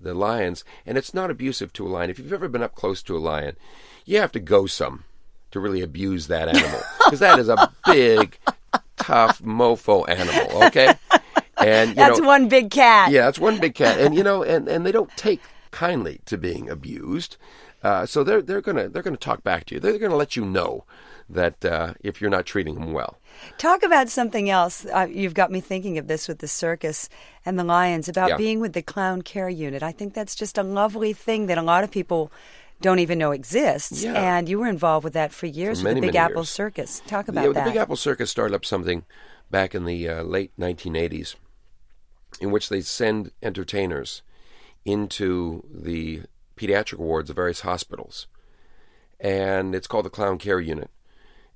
the 0.00 0.14
lions, 0.14 0.64
and 0.86 0.96
it's 0.96 1.14
not 1.14 1.30
abusive 1.30 1.72
to 1.74 1.86
a 1.86 1.88
lion. 1.88 2.10
If 2.10 2.18
you've 2.18 2.32
ever 2.32 2.48
been 2.48 2.62
up 2.62 2.74
close 2.74 3.02
to 3.02 3.16
a 3.16 3.18
lion, 3.18 3.56
you 4.04 4.18
have 4.20 4.32
to 4.32 4.40
go 4.40 4.66
some 4.66 5.04
to 5.54 5.60
really 5.60 5.80
abuse 5.82 6.26
that 6.28 6.48
animal 6.48 6.80
because 7.04 7.20
that 7.20 7.38
is 7.38 7.48
a 7.48 7.72
big, 7.86 8.36
tough 8.96 9.40
mofo 9.42 10.06
animal. 10.08 10.64
Okay, 10.64 10.94
and 11.58 11.90
you 11.90 11.94
That's 11.96 12.20
know, 12.20 12.26
one 12.26 12.48
big 12.48 12.70
cat. 12.70 13.10
yeah, 13.10 13.28
it's 13.28 13.38
one 13.38 13.58
big 13.58 13.74
cat, 13.74 13.98
and 13.98 14.14
you 14.14 14.22
know, 14.22 14.42
and, 14.42 14.68
and 14.68 14.84
they 14.84 14.92
don't 14.92 15.10
take 15.16 15.40
kindly 15.70 16.20
to 16.26 16.36
being 16.36 16.68
abused. 16.68 17.36
Uh, 17.82 18.06
so 18.06 18.24
they're 18.24 18.42
they're 18.42 18.60
gonna 18.62 18.88
they're 18.88 19.02
gonna 19.02 19.16
talk 19.16 19.42
back 19.42 19.64
to 19.66 19.74
you. 19.74 19.80
They're 19.80 19.98
gonna 19.98 20.16
let 20.16 20.36
you 20.36 20.44
know 20.44 20.84
that 21.30 21.64
uh, 21.64 21.94
if 22.00 22.20
you're 22.20 22.30
not 22.30 22.44
treating 22.46 22.74
them 22.74 22.92
well. 22.92 23.18
Talk 23.58 23.82
about 23.82 24.08
something 24.08 24.50
else. 24.50 24.84
Uh, 24.86 25.06
you've 25.10 25.34
got 25.34 25.50
me 25.50 25.60
thinking 25.60 25.98
of 25.98 26.06
this 26.06 26.28
with 26.28 26.38
the 26.40 26.48
circus 26.48 27.08
and 27.46 27.58
the 27.58 27.64
lions 27.64 28.08
about 28.08 28.28
Yeah. 28.30 28.36
being 28.36 28.60
with 28.60 28.74
the 28.74 28.82
clown 28.82 29.22
care 29.22 29.48
unit. 29.48 29.82
I 29.82 29.90
think 29.92 30.12
that's 30.14 30.34
just 30.34 30.58
a 30.58 30.62
lovely 30.62 31.12
thing 31.14 31.46
that 31.46 31.56
a 31.58 31.62
lot 31.62 31.82
of 31.84 31.90
people 31.90 32.30
don't 32.80 32.98
even 32.98 33.18
know 33.18 33.32
exists. 33.32 34.04
Yeah. 34.04 34.12
And 34.14 34.48
you 34.48 34.58
were 34.58 34.66
involved 34.66 35.04
with 35.04 35.14
that 35.14 35.32
for 35.32 35.46
years 35.46 35.80
For 35.80 35.88
with 35.88 35.96
the 35.96 36.00
Big 36.02 36.14
many 36.14 36.18
Apple 36.18 36.42
years. 36.42 36.50
Circus. 36.50 37.02
Talk 37.06 37.28
about 37.28 37.44
yeah, 37.46 37.52
that. 37.52 37.64
the 37.64 37.70
Big 37.70 37.78
Apple 37.78 37.96
Circus 37.96 38.30
started 38.30 38.54
up 38.54 38.64
something 38.64 39.04
back 39.50 39.74
in 39.74 39.84
the 39.84 40.08
uh, 40.08 40.22
late 40.22 40.52
1980s, 40.58 41.36
in 42.40 42.50
which 42.50 42.68
they 42.68 42.80
send 42.80 43.30
entertainers 43.42 44.22
into 44.84 45.64
the 45.72 46.22
pediatric 46.56 46.98
wards 46.98 47.30
of 47.30 47.36
various 47.36 47.60
hospitals, 47.60 48.26
and 49.18 49.74
it's 49.74 49.86
called 49.86 50.04
the 50.04 50.10
Clown 50.10 50.38
Care 50.38 50.60
Unit, 50.60 50.90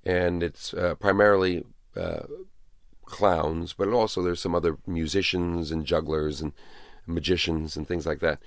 and 0.05 0.43
it's 0.43 0.73
uh, 0.75 0.95
primarily 0.95 1.65
uh, 1.97 2.23
clowns, 3.05 3.73
but 3.73 3.89
also 3.89 4.23
there's 4.23 4.41
some 4.41 4.55
other 4.55 4.79
musicians 4.87 5.71
and 5.71 5.85
jugglers 5.85 6.41
and 6.41 6.53
magicians 7.07 7.77
and 7.77 7.89
things 7.89 8.07
like 8.07 8.21
that 8.21 8.39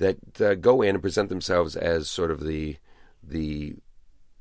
that 0.00 0.40
uh, 0.40 0.54
go 0.54 0.82
in 0.82 0.96
and 0.96 1.02
present 1.02 1.28
themselves 1.28 1.76
as 1.76 2.10
sort 2.10 2.30
of 2.30 2.44
the 2.44 2.76
the 3.22 3.76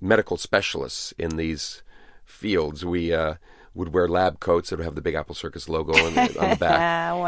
medical 0.02 0.38
specialists 0.38 1.14
in 1.18 1.36
these 1.36 1.84
fields. 2.26 2.86
We 2.86 3.14
uh, 3.14 3.36
would 3.74 3.94
wear 3.94 4.08
lab 4.08 4.40
coats 4.40 4.70
that 4.70 4.78
would 4.78 4.86
have 4.86 4.96
the 4.96 5.02
Big 5.02 5.16
Apple 5.16 5.36
Circus 5.36 5.68
logo 5.68 5.94
on 5.94 6.14
the, 6.16 6.40
on 6.40 6.50
the 6.52 6.56
back, 6.60 6.80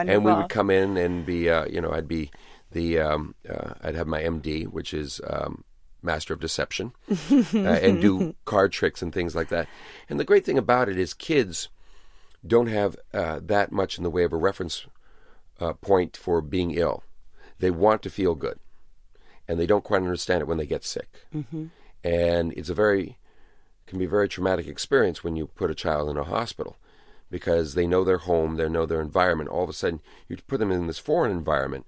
and 0.09 0.25
we 0.25 0.31
would 0.33 0.49
come 0.49 0.69
in 0.69 0.97
and 0.97 1.25
be, 1.25 1.49
uh, 1.49 1.65
you 1.65 1.81
know, 1.81 1.91
I'd 1.91 2.07
be 2.07 2.31
the, 2.71 2.99
um, 2.99 3.35
uh, 3.47 3.73
I'd 3.81 3.95
have 3.95 4.07
my 4.07 4.21
MD, 4.21 4.65
which 4.65 4.93
is 4.93 5.19
um, 5.27 5.65
Master 6.01 6.33
of 6.33 6.39
Deception, 6.39 6.93
uh, 7.09 7.57
and 7.57 8.01
do 8.01 8.35
card 8.45 8.71
tricks 8.71 9.01
and 9.01 9.13
things 9.13 9.35
like 9.35 9.49
that. 9.49 9.67
And 10.09 10.19
the 10.19 10.25
great 10.25 10.45
thing 10.45 10.57
about 10.57 10.87
it 10.87 10.97
is 10.97 11.13
kids 11.13 11.67
don't 12.47 12.67
have 12.67 12.95
uh, 13.13 13.41
that 13.43 13.73
much 13.73 13.97
in 13.97 14.03
the 14.03 14.09
way 14.09 14.23
of 14.23 14.31
a 14.31 14.37
reference 14.37 14.85
uh, 15.59 15.73
point 15.73 16.15
for 16.15 16.41
being 16.41 16.71
ill. 16.71 17.03
They 17.61 17.71
want 17.71 18.01
to 18.03 18.09
feel 18.09 18.35
good, 18.35 18.59
and 19.47 19.59
they 19.59 19.65
don't 19.65 19.83
quite 19.83 20.01
understand 20.01 20.41
it 20.41 20.47
when 20.47 20.57
they 20.57 20.65
get 20.65 20.83
sick. 20.83 21.25
Mm-hmm. 21.33 21.67
And 22.03 22.53
it's 22.53 22.69
a 22.69 22.73
very 22.73 23.17
can 23.87 23.99
be 23.99 24.05
a 24.05 24.09
very 24.09 24.29
traumatic 24.29 24.67
experience 24.67 25.23
when 25.23 25.35
you 25.35 25.47
put 25.47 25.69
a 25.69 25.75
child 25.75 26.09
in 26.09 26.17
a 26.17 26.23
hospital 26.23 26.77
because 27.29 27.73
they 27.73 27.85
know 27.85 28.03
their 28.03 28.19
home, 28.19 28.55
they 28.55 28.69
know 28.69 28.85
their 28.85 29.01
environment. 29.01 29.49
All 29.49 29.63
of 29.63 29.69
a 29.69 29.73
sudden, 29.73 30.01
you 30.27 30.37
put 30.47 30.59
them 30.59 30.71
in 30.71 30.87
this 30.87 30.97
foreign 30.97 31.31
environment 31.31 31.85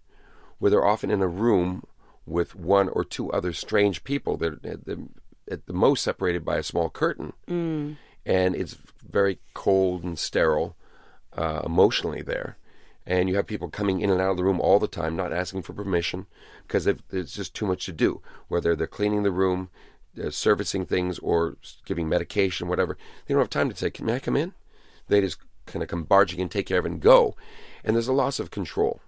where 0.59 0.69
they're 0.69 0.85
often 0.85 1.09
in 1.09 1.21
a 1.21 1.27
room 1.27 1.83
with 2.25 2.55
one 2.55 2.89
or 2.89 3.03
two 3.03 3.31
other 3.31 3.53
strange 3.53 4.03
people. 4.03 4.37
They're 4.37 4.59
at 4.63 4.85
the, 4.85 5.07
at 5.49 5.65
the 5.65 5.73
most 5.73 6.03
separated 6.03 6.45
by 6.45 6.57
a 6.57 6.63
small 6.63 6.89
curtain, 6.89 7.33
mm. 7.47 7.97
and 8.25 8.55
it's 8.55 8.77
very 9.09 9.39
cold 9.53 10.03
and 10.03 10.19
sterile 10.19 10.75
uh, 11.37 11.61
emotionally 11.65 12.21
there. 12.21 12.57
And 13.05 13.27
you 13.27 13.35
have 13.35 13.47
people 13.47 13.69
coming 13.69 13.99
in 13.99 14.09
and 14.09 14.21
out 14.21 14.31
of 14.31 14.37
the 14.37 14.43
room 14.43 14.61
all 14.61 14.79
the 14.79 14.87
time, 14.87 15.15
not 15.15 15.33
asking 15.33 15.63
for 15.63 15.73
permission 15.73 16.25
because 16.65 16.85
there's 16.85 17.33
just 17.33 17.53
too 17.53 17.65
much 17.65 17.85
to 17.85 17.91
do. 17.91 18.21
Whether 18.47 18.75
they're 18.75 18.87
cleaning 18.87 19.23
the 19.23 19.31
room, 19.31 19.69
uh, 20.21 20.29
servicing 20.29 20.85
things, 20.85 21.19
or 21.19 21.57
giving 21.85 22.07
medication, 22.07 22.67
whatever, 22.67 22.97
they 23.25 23.33
don't 23.33 23.41
have 23.41 23.49
time 23.49 23.69
to 23.69 23.75
say, 23.75 23.89
"Can 23.89 24.09
I 24.09 24.19
come 24.19 24.37
in?" 24.37 24.53
They 25.09 25.19
just 25.19 25.37
kind 25.65 25.83
of 25.83 25.89
come 25.89 26.03
barging 26.03 26.39
in, 26.39 26.49
take 26.49 26.65
care 26.67 26.79
of 26.79 26.85
it, 26.85 26.91
and 26.91 27.01
go. 27.01 27.35
And 27.83 27.95
there's 27.95 28.07
a 28.07 28.13
loss 28.13 28.39
of 28.39 28.51
control. 28.51 29.01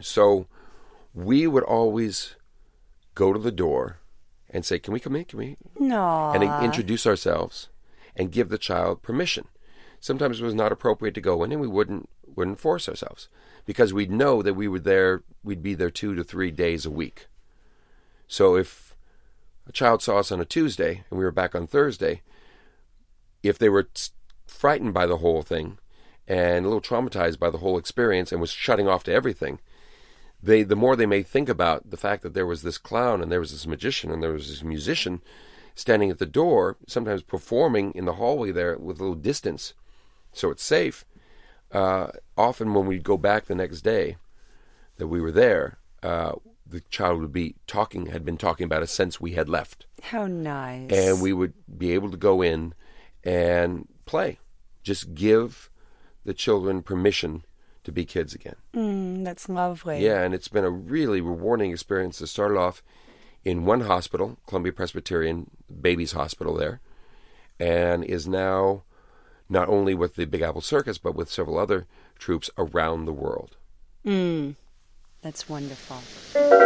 So 0.00 0.46
we 1.14 1.46
would 1.46 1.64
always 1.64 2.36
go 3.14 3.32
to 3.32 3.38
the 3.38 3.52
door 3.52 3.98
and 4.48 4.64
say, 4.64 4.78
"Can 4.78 4.94
we 4.94 5.00
come 5.00 5.16
in? 5.16 5.24
Can 5.24 5.38
we?" 5.38 5.56
no. 5.78 6.32
and 6.32 6.64
introduce 6.64 7.06
ourselves 7.06 7.68
and 8.14 8.30
give 8.30 8.50
the 8.50 8.58
child 8.58 9.02
permission. 9.02 9.48
Sometimes 10.00 10.40
it 10.40 10.44
was 10.44 10.54
not 10.54 10.72
appropriate 10.72 11.14
to 11.14 11.20
go 11.20 11.42
in, 11.44 11.52
and 11.52 11.60
we 11.60 11.68
wouldn't 11.68 12.08
wouldn't 12.36 12.60
force 12.60 12.88
ourselves 12.88 13.28
because 13.64 13.92
we'd 13.92 14.10
know 14.10 14.42
that 14.42 14.54
we 14.54 14.68
were 14.68 14.78
there. 14.78 15.22
We'd 15.42 15.62
be 15.62 15.74
there 15.74 15.90
two 15.90 16.14
to 16.14 16.24
three 16.24 16.50
days 16.50 16.84
a 16.86 16.90
week. 16.90 17.26
So 18.26 18.56
if 18.56 18.94
a 19.66 19.72
child 19.72 20.02
saw 20.02 20.18
us 20.18 20.32
on 20.32 20.40
a 20.40 20.44
Tuesday 20.44 21.04
and 21.10 21.18
we 21.18 21.24
were 21.24 21.30
back 21.30 21.54
on 21.54 21.66
Thursday, 21.66 22.22
if 23.42 23.58
they 23.58 23.68
were 23.68 23.88
frightened 24.46 24.94
by 24.94 25.06
the 25.06 25.18
whole 25.18 25.42
thing 25.42 25.78
and 26.26 26.64
a 26.64 26.68
little 26.68 26.80
traumatized 26.80 27.38
by 27.38 27.50
the 27.50 27.58
whole 27.58 27.78
experience 27.78 28.32
and 28.32 28.40
was 28.40 28.50
shutting 28.50 28.88
off 28.88 29.04
to 29.04 29.12
everything, 29.12 29.60
they 30.42 30.62
the 30.62 30.76
more 30.76 30.96
they 30.96 31.06
may 31.06 31.22
think 31.22 31.48
about 31.48 31.90
the 31.90 31.96
fact 31.96 32.22
that 32.22 32.34
there 32.34 32.46
was 32.46 32.62
this 32.62 32.78
clown 32.78 33.22
and 33.22 33.30
there 33.30 33.40
was 33.40 33.52
this 33.52 33.66
magician 33.66 34.10
and 34.10 34.22
there 34.22 34.32
was 34.32 34.48
this 34.48 34.62
musician 34.62 35.20
standing 35.74 36.10
at 36.10 36.18
the 36.18 36.26
door, 36.26 36.76
sometimes 36.86 37.22
performing 37.22 37.92
in 37.94 38.04
the 38.04 38.14
hallway 38.14 38.50
there 38.52 38.76
with 38.76 38.98
a 38.98 39.02
little 39.02 39.14
distance, 39.14 39.74
so 40.32 40.50
it's 40.50 40.62
safe. 40.62 41.04
Uh, 41.72 42.08
often 42.36 42.74
when 42.74 42.86
we'd 42.86 43.02
go 43.04 43.16
back 43.16 43.46
the 43.46 43.54
next 43.54 43.80
day 43.80 44.16
that 44.98 45.08
we 45.08 45.20
were 45.20 45.32
there, 45.32 45.78
uh, 46.02 46.32
the 46.66 46.80
child 46.90 47.20
would 47.20 47.32
be 47.32 47.54
talking, 47.66 48.06
had 48.06 48.24
been 48.24 48.36
talking 48.36 48.64
about 48.64 48.82
us 48.82 48.90
since 48.92 49.20
we 49.20 49.32
had 49.32 49.48
left, 49.48 49.86
How 50.02 50.26
nice. 50.26 50.90
and 50.90 51.20
we 51.22 51.32
would 51.32 51.54
be 51.78 51.92
able 51.92 52.10
to 52.10 52.16
go 52.16 52.42
in 52.42 52.74
and 53.24 53.88
play. 54.06 54.38
Just 54.82 55.14
give 55.14 55.70
the 56.24 56.34
children 56.34 56.82
permission 56.82 57.44
to 57.84 57.92
be 57.92 58.04
kids 58.04 58.34
again. 58.34 58.56
Mm, 58.74 59.24
that's 59.24 59.48
lovely. 59.48 60.04
Yeah, 60.04 60.22
and 60.22 60.34
it's 60.34 60.48
been 60.48 60.64
a 60.64 60.70
really 60.70 61.20
rewarding 61.20 61.72
experience. 61.72 62.20
It 62.20 62.28
started 62.28 62.58
off 62.58 62.82
in 63.44 63.64
one 63.64 63.82
hospital, 63.82 64.38
Columbia 64.46 64.72
Presbyterian 64.72 65.50
Babies 65.80 66.12
Hospital 66.12 66.54
there, 66.54 66.80
and 67.58 68.04
is 68.04 68.28
now 68.28 68.84
not 69.48 69.68
only 69.68 69.94
with 69.94 70.16
the 70.16 70.24
Big 70.24 70.42
Apple 70.42 70.60
Circus, 70.60 70.98
but 70.98 71.14
with 71.14 71.30
several 71.30 71.58
other 71.58 71.86
troops 72.18 72.50
around 72.56 73.04
the 73.04 73.12
world. 73.12 73.56
Mm, 74.04 74.56
that's 75.20 75.48
wonderful. 75.48 76.61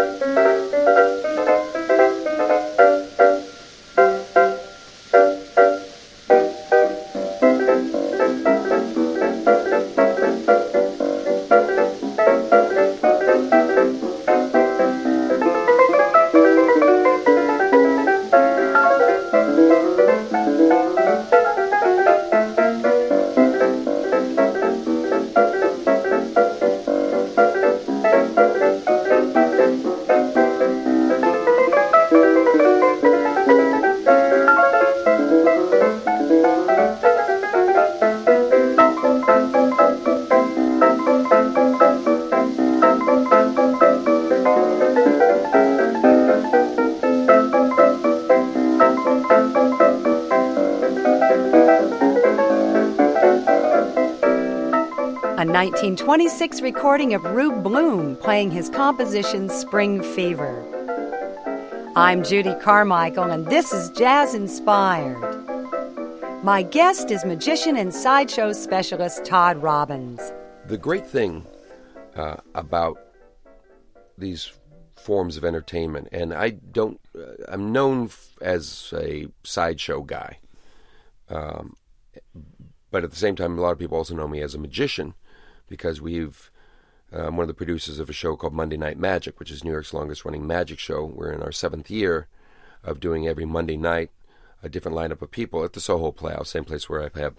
A 55.77 55.79
1926 55.79 56.62
recording 56.62 57.12
of 57.12 57.22
Rube 57.22 57.62
Bloom 57.62 58.16
playing 58.16 58.51
his 58.51 58.70
composition 58.70 59.51
Spring 59.51 60.03
Fever. 60.03 60.64
I'm 61.95 62.24
Judy 62.24 62.55
Carmichael, 62.62 63.24
and 63.24 63.45
this 63.45 63.74
is 63.74 63.91
Jazz 63.91 64.33
Inspired. 64.33 65.20
My 66.43 66.62
guest 66.62 67.11
is 67.11 67.27
magician 67.27 67.77
and 67.77 67.93
sideshow 67.93 68.55
specialist 68.55 69.27
Todd 69.27 69.59
Robbins. 69.59 70.33
The 70.64 70.79
great 70.79 71.07
thing 71.07 71.45
uh, 72.14 72.37
about 72.55 72.97
these 74.16 74.51
forms 74.97 75.37
of 75.37 75.45
entertainment, 75.45 76.09
and 76.11 76.33
I 76.33 76.51
don't, 76.72 76.99
uh, 77.14 77.35
I'm 77.49 77.70
known 77.70 78.09
as 78.41 78.95
a 78.97 79.27
sideshow 79.45 80.01
guy, 80.05 80.39
um, 81.29 81.77
but 82.91 83.05
at 83.05 83.11
the 83.11 83.16
same 83.16 83.37
time, 83.37 83.59
a 83.59 83.61
lot 83.61 83.72
of 83.72 83.79
people 83.79 83.99
also 83.99 84.14
know 84.14 84.27
me 84.27 84.41
as 84.41 84.55
a 84.55 84.59
magician 84.59 85.12
because 85.69 86.01
we've 86.01 86.51
I'm 87.12 87.27
um, 87.27 87.37
one 87.37 87.45
of 87.45 87.49
the 87.49 87.55
producers 87.55 88.01
of 88.01 88.11
a 88.11 88.12
show 88.12 88.37
called 88.37 88.53
Monday 88.53 88.77
Night 88.77 88.99
Magic, 88.99 89.39
which 89.39 89.51
is 89.53 89.62
New 89.62 89.71
York's 89.71 89.95
longest 89.95 90.25
running 90.25 90.47
magic 90.47 90.79
show. 90.81 91.05
We're 91.05 91.33
in 91.33 91.43
our 91.43 91.53
seventh 91.53 91.89
year 91.89 92.27
of 92.83 92.99
doing 92.99 93.29
every 93.29 93.45
Monday 93.45 93.77
night 93.77 94.11
a 94.62 94.69
different 94.69 94.97
lineup 94.97 95.23
of 95.23 95.31
people 95.31 95.64
at 95.64 95.73
the 95.73 95.81
Soho 95.81 96.11
Playhouse, 96.11 96.51
same 96.51 96.64
place 96.64 96.89
where 96.89 97.03
I 97.03 97.19
have 97.19 97.37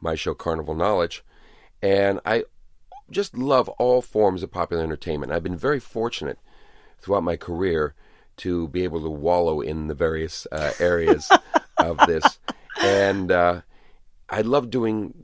my 0.00 0.16
show 0.16 0.34
Carnival 0.34 0.74
Knowledge. 0.74 1.24
And 1.80 2.20
I 2.26 2.44
just 3.10 3.36
love 3.36 3.68
all 3.70 4.02
forms 4.02 4.42
of 4.42 4.50
popular 4.50 4.82
entertainment. 4.82 5.30
I've 5.30 5.42
been 5.42 5.56
very 5.56 5.80
fortunate 5.80 6.38
throughout 7.00 7.22
my 7.22 7.36
career 7.36 7.94
to 8.38 8.68
be 8.68 8.82
able 8.82 9.00
to 9.02 9.10
wallow 9.10 9.60
in 9.60 9.86
the 9.86 9.94
various 9.94 10.46
uh, 10.50 10.72
areas 10.80 11.30
of 11.78 11.98
this. 12.06 12.38
And 12.80 13.30
uh, 13.30 13.60
I 14.28 14.40
love 14.40 14.70
doing 14.70 15.14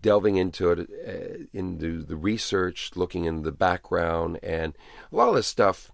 delving 0.00 0.36
into 0.36 0.70
it, 0.70 0.90
uh, 1.06 1.44
into 1.52 2.02
the 2.02 2.16
research, 2.16 2.92
looking 2.94 3.24
in 3.24 3.42
the 3.42 3.52
background, 3.52 4.38
and 4.42 4.74
a 5.12 5.16
lot 5.16 5.28
of 5.28 5.34
this 5.34 5.46
stuff, 5.46 5.90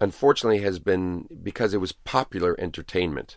unfortunately, 0.00 0.60
has 0.60 0.78
been 0.78 1.28
because 1.42 1.74
it 1.74 1.80
was 1.80 1.92
popular 1.92 2.58
entertainment. 2.58 3.36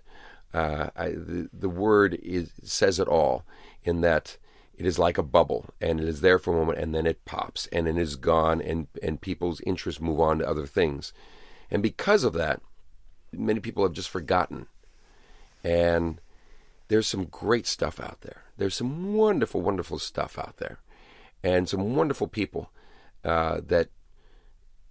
Uh, 0.53 0.89
I, 0.95 1.09
the 1.09 1.49
the 1.53 1.69
word 1.69 2.19
is 2.21 2.51
says 2.63 2.99
it 2.99 3.07
all 3.07 3.43
in 3.83 4.01
that 4.01 4.37
it 4.75 4.85
is 4.85 4.99
like 4.99 5.17
a 5.17 5.23
bubble, 5.23 5.65
and 5.79 5.99
it 5.99 6.07
is 6.07 6.21
there 6.21 6.39
for 6.39 6.53
a 6.53 6.57
moment, 6.57 6.79
and 6.79 6.93
then 6.93 7.05
it 7.05 7.23
pops, 7.25 7.67
and 7.67 7.87
it 7.87 7.97
is 7.97 8.15
gone, 8.15 8.61
and 8.61 8.87
and 9.01 9.21
people's 9.21 9.61
interests 9.61 10.01
move 10.01 10.19
on 10.19 10.39
to 10.39 10.49
other 10.49 10.65
things, 10.65 11.13
and 11.69 11.81
because 11.81 12.23
of 12.23 12.33
that, 12.33 12.61
many 13.31 13.59
people 13.59 13.83
have 13.83 13.93
just 13.93 14.09
forgotten, 14.09 14.67
and 15.63 16.19
there's 16.91 17.07
some 17.07 17.23
great 17.23 17.65
stuff 17.65 18.01
out 18.01 18.19
there. 18.19 18.43
There's 18.57 18.75
some 18.75 19.13
wonderful, 19.13 19.61
wonderful 19.61 19.97
stuff 19.97 20.37
out 20.37 20.57
there, 20.57 20.79
and 21.41 21.69
some 21.69 21.95
wonderful 21.95 22.27
people 22.27 22.69
uh, 23.23 23.61
that 23.67 23.87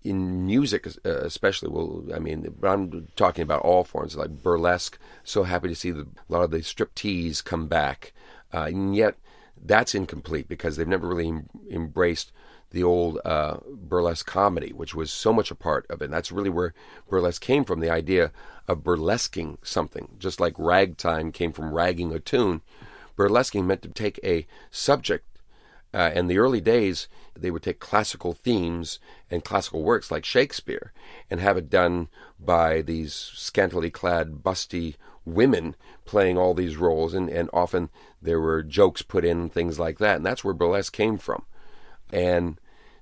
in 0.02 0.46
music, 0.46 0.86
uh, 1.04 1.10
especially. 1.10 1.68
Well, 1.68 2.06
I 2.14 2.18
mean, 2.18 2.54
I'm 2.62 3.08
talking 3.16 3.42
about 3.42 3.60
all 3.60 3.84
forms 3.84 4.16
like 4.16 4.42
burlesque. 4.42 4.98
So 5.24 5.42
happy 5.42 5.68
to 5.68 5.74
see 5.74 5.90
the, 5.90 6.06
a 6.28 6.32
lot 6.32 6.42
of 6.42 6.50
the 6.50 6.60
striptease 6.60 7.44
come 7.44 7.68
back, 7.68 8.14
uh, 8.50 8.68
and 8.68 8.96
yet 8.96 9.16
that's 9.62 9.94
incomplete 9.94 10.48
because 10.48 10.76
they've 10.76 10.88
never 10.88 11.06
really 11.06 11.28
em- 11.28 11.50
embraced 11.70 12.32
the 12.70 12.82
old 12.82 13.18
uh, 13.24 13.58
burlesque 13.66 14.26
comedy, 14.26 14.72
which 14.72 14.94
was 14.94 15.12
so 15.12 15.32
much 15.32 15.50
a 15.50 15.56
part 15.56 15.86
of 15.90 16.00
it. 16.00 16.06
And 16.06 16.14
that's 16.14 16.32
really 16.32 16.50
where 16.50 16.74
burlesque 17.08 17.42
came 17.42 17.64
from 17.64 17.80
the 17.80 17.90
idea 17.90 18.32
of 18.68 18.84
burlesquing 18.84 19.58
something, 19.62 20.16
just 20.18 20.40
like 20.40 20.54
ragtime 20.56 21.32
came 21.32 21.52
from 21.52 21.74
ragging 21.74 22.12
a 22.12 22.20
tune. 22.20 22.62
Burlesquing 23.16 23.64
meant 23.64 23.82
to 23.82 23.88
take 23.88 24.20
a 24.22 24.46
subject. 24.70 25.26
Uh, 25.92 26.12
in 26.14 26.28
the 26.28 26.38
early 26.38 26.60
days, 26.60 27.08
they 27.36 27.50
would 27.50 27.64
take 27.64 27.80
classical 27.80 28.32
themes 28.32 29.00
and 29.28 29.44
classical 29.44 29.82
works 29.82 30.12
like 30.12 30.24
Shakespeare 30.24 30.92
and 31.28 31.40
have 31.40 31.56
it 31.56 31.68
done 31.68 32.08
by 32.38 32.80
these 32.80 33.12
scantily 33.12 33.90
clad, 33.90 34.44
busty 34.44 34.94
women 35.24 35.74
playing 36.04 36.38
all 36.38 36.54
these 36.54 36.76
roles. 36.76 37.12
And, 37.12 37.28
and 37.28 37.50
often 37.52 37.90
there 38.22 38.40
were 38.40 38.62
jokes 38.62 39.02
put 39.02 39.24
in, 39.24 39.48
things 39.48 39.80
like 39.80 39.98
that. 39.98 40.18
And 40.18 40.26
that's 40.26 40.44
where 40.44 40.54
burlesque 40.54 40.92
came 40.92 41.18
from 41.18 41.44
and 42.12 42.58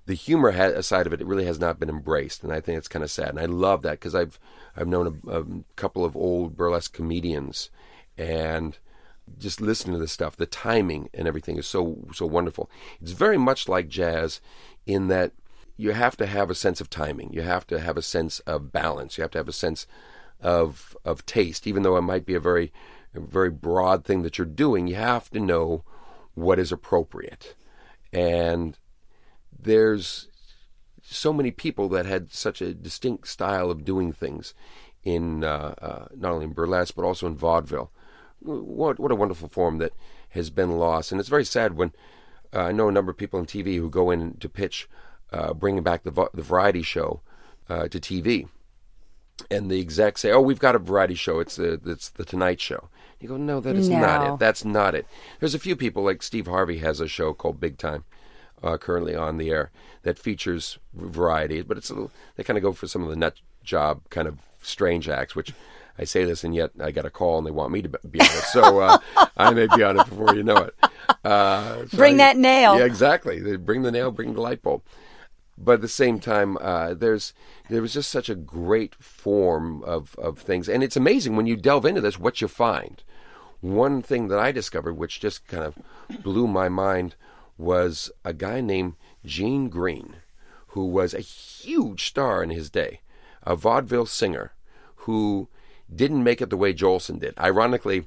the 0.09 0.15
humor 0.15 0.83
side 0.83 1.07
of 1.07 1.13
it, 1.13 1.21
it 1.21 1.27
really 1.27 1.45
has 1.45 1.61
not 1.61 1.79
been 1.79 1.91
embraced, 1.91 2.43
and 2.43 2.51
I 2.51 2.61
think 2.61 2.79
it's 2.79 2.89
kind 2.89 3.03
of 3.05 3.11
sad. 3.11 3.29
And 3.29 3.39
I 3.39 3.45
love 3.45 3.83
that 3.83 4.01
because 4.01 4.15
I've 4.15 4.41
I've 4.75 4.89
known 4.89 5.21
a, 5.27 5.41
a, 5.41 5.45
couple 5.77 6.03
of 6.03 6.17
old 6.17 6.57
burlesque 6.57 6.95
comedians, 6.95 7.69
and 8.17 8.79
just 9.39 9.61
listening 9.61 9.93
to 9.95 10.01
this 10.01 10.13
stuff, 10.13 10.35
the 10.35 10.47
timing 10.47 11.11
and 11.13 11.29
everything 11.29 11.59
is 11.59 11.67
so 11.67 12.07
so 12.15 12.25
wonderful. 12.25 12.71
It's 13.03 13.13
very 13.13 13.37
much 13.37 13.69
like 13.69 13.89
jazz, 13.89 14.41
in 14.87 15.09
that 15.09 15.33
you 15.77 15.93
have 15.93 16.17
to 16.17 16.27
have 16.27 16.49
a 16.49 16.55
sense 16.55 16.81
of 16.81 16.89
timing, 16.89 17.35
you 17.35 17.43
have 17.43 17.67
to 17.67 17.79
have 17.79 17.99
a 17.99 18.03
sense 18.03 18.41
of 18.41 18.73
balance, 18.73 19.19
you 19.19 19.23
have 19.23 19.31
to 19.33 19.39
have 19.39 19.49
a 19.49 19.53
sense 19.53 19.87
of 20.41 20.97
of 21.05 21.27
taste, 21.27 21.67
even 21.67 21.83
though 21.83 21.99
it 21.99 22.03
might 22.03 22.25
be 22.25 22.35
a 22.35 22.41
very 22.41 22.73
a 23.15 23.21
very 23.21 23.51
broad 23.51 24.07
thing 24.07 24.23
that 24.23 24.39
you're 24.39 24.47
doing. 24.47 24.87
You 24.87 24.95
have 24.95 25.29
to 25.33 25.39
know 25.39 25.85
what 26.35 26.59
is 26.59 26.73
appropriate, 26.73 27.55
and 28.11 28.79
there's 29.59 30.29
so 31.03 31.33
many 31.33 31.51
people 31.51 31.89
that 31.89 32.07
had 32.07 32.33
such 32.33 32.61
a 32.61 32.75
distinct 32.75 33.29
style 33.29 33.71
of 33.71 33.85
doing 33.85 34.13
things 34.13 34.55
in 35.05 35.43
uh, 35.43 35.75
uh, 35.81 36.07
not 36.17 36.33
only 36.33 36.45
in 36.45 36.53
burlesque 36.53 36.95
but 36.95 37.05
also 37.05 37.27
in 37.27 37.37
vaudeville. 37.37 37.91
What 38.41 39.01
what 39.01 39.11
a 39.11 39.17
wonderful 39.17 39.49
form 39.49 39.79
that 39.79 39.93
has 40.31 40.51
been 40.51 40.79
lost, 40.79 41.11
and 41.11 41.21
it's 41.21 41.31
very 41.31 41.45
sad 41.45 41.77
when 41.77 41.93
uh, 42.55 42.61
I 42.61 42.73
know 42.73 42.89
a 42.89 42.93
number 42.93 43.11
of 43.11 43.17
people 43.17 43.41
on 43.41 43.47
TV 43.47 43.77
who 43.77 43.91
go 43.91 44.11
in 44.11 44.35
to 44.35 44.49
pitch 44.49 44.89
uh, 45.33 45.55
bringing 45.55 45.83
back 45.83 46.05
the 46.05 46.29
the 46.33 46.43
variety 46.43 46.83
show 46.83 47.21
uh, 47.69 47.89
to 47.89 47.99
TV, 47.99 48.49
and 49.51 49.71
the 49.71 49.81
execs 49.81 50.21
say, 50.21 50.31
"Oh, 50.31 50.41
we've 50.41 50.61
got 50.61 50.77
a 50.77 50.79
variety 50.79 51.15
show. 51.15 51.41
It's 51.41 51.57
the 51.57 51.81
it's 51.85 52.11
the 52.11 52.25
Tonight 52.25 52.61
Show." 52.61 52.89
You 53.19 53.29
go, 53.29 53.37
"No, 53.37 53.61
that 53.61 53.75
is 53.75 53.89
no. 53.89 54.01
not 54.01 54.35
it. 54.35 54.39
That's 54.39 54.65
not 54.65 54.95
it." 54.95 55.07
There's 55.41 55.55
a 55.55 55.59
few 55.59 55.75
people 55.75 56.05
like 56.05 56.23
Steve 56.23 56.47
Harvey 56.47 56.79
has 56.79 57.01
a 57.01 57.09
show 57.09 57.35
called 57.35 57.59
Big 57.59 57.77
Time 57.77 58.05
uh, 58.63 58.77
currently 58.77 59.15
on 59.15 59.39
the 59.39 59.51
air 59.51 59.71
that 60.03 60.19
features 60.19 60.79
variety, 60.95 61.63
but 61.63 61.77
it's 61.77 61.91
a 61.91 61.95
little, 61.95 62.11
they 62.37 62.45
kind 62.45 62.57
of 62.57 62.63
go 62.63 62.73
for 62.73 62.87
some 62.87 63.03
of 63.03 63.11
the 63.11 63.17
nut 63.17 63.41
job 63.63 64.03
kind 64.11 64.29
of 64.29 64.39
strange 64.63 65.09
acts, 65.09 65.35
which 65.35 65.53
I 65.99 66.05
say 66.05 66.25
this 66.25 66.45
and 66.45 66.55
yet 66.55 66.71
I 66.81 66.91
got 66.91 67.05
a 67.05 67.11
call 67.11 67.39
and 67.39 67.47
they 67.47 67.51
want 67.51 67.73
me 67.73 67.83
to 67.83 67.89
be 67.89 68.21
on 68.21 68.27
it, 68.27 68.45
so 68.45 68.81
uh, 68.81 68.99
I 69.37 69.53
may 69.53 69.67
be 69.75 69.83
on 69.83 69.99
it 69.99 70.09
before 70.09 70.35
you 70.35 70.43
know 70.43 70.57
it. 70.57 70.75
Uh, 71.25 71.87
so 71.87 71.97
bring 71.97 72.15
I, 72.15 72.19
that 72.19 72.37
nail. 72.37 72.79
Yeah, 72.79 72.85
exactly. 72.85 73.41
They 73.41 73.57
bring 73.57 73.83
the 73.83 73.93
nail, 73.93 74.11
bring 74.11 74.35
the 74.35 74.41
light 74.41 74.63
bulb. 74.63 74.83
But 75.61 75.73
at 75.75 75.81
the 75.81 75.89
same 75.89 76.21
time, 76.21 76.57
uh, 76.61 76.95
there's 76.95 77.33
there 77.69 77.83
was 77.83 77.93
just 77.93 78.11
such 78.11 78.29
a 78.29 78.37
great 78.37 78.95
form 78.95 79.83
of, 79.83 80.15
of 80.17 80.39
things, 80.39 80.69
and 80.69 80.85
it's 80.85 80.97
amazing 80.97 81.35
when 81.35 81.47
you 81.47 81.57
delve 81.57 81.85
into 81.85 82.01
this 82.01 82.19
what 82.19 82.41
you 82.41 82.47
find. 82.49 83.03
One 83.61 84.03
thing 84.03 84.29
that 84.29 84.39
I 84.39 84.53
discovered, 84.53 84.95
which 84.95 85.19
just 85.19 85.49
kind 85.49 85.65
of 85.65 85.77
blew 86.23 86.47
my 86.47 86.69
mind, 86.69 87.17
was 87.59 88.11
a 88.25 88.33
guy 88.33 88.61
named 88.61 88.95
Gene 89.25 89.69
Greene, 89.69 90.17
who 90.69 90.87
was 90.87 91.13
a 91.13 91.21
huge 91.21 92.07
star 92.07 92.43
in 92.43 92.51
his 92.51 92.71
day, 92.71 93.01
a 93.43 93.57
vaudeville 93.57 94.07
singer 94.07 94.53
who 95.03 95.49
didn't 95.95 96.25
make 96.25 96.41
it 96.41 96.51
the 96.51 96.57
way 96.57 96.73
Jolson 96.73 97.19
did. 97.19 97.35
Ironically, 97.39 98.07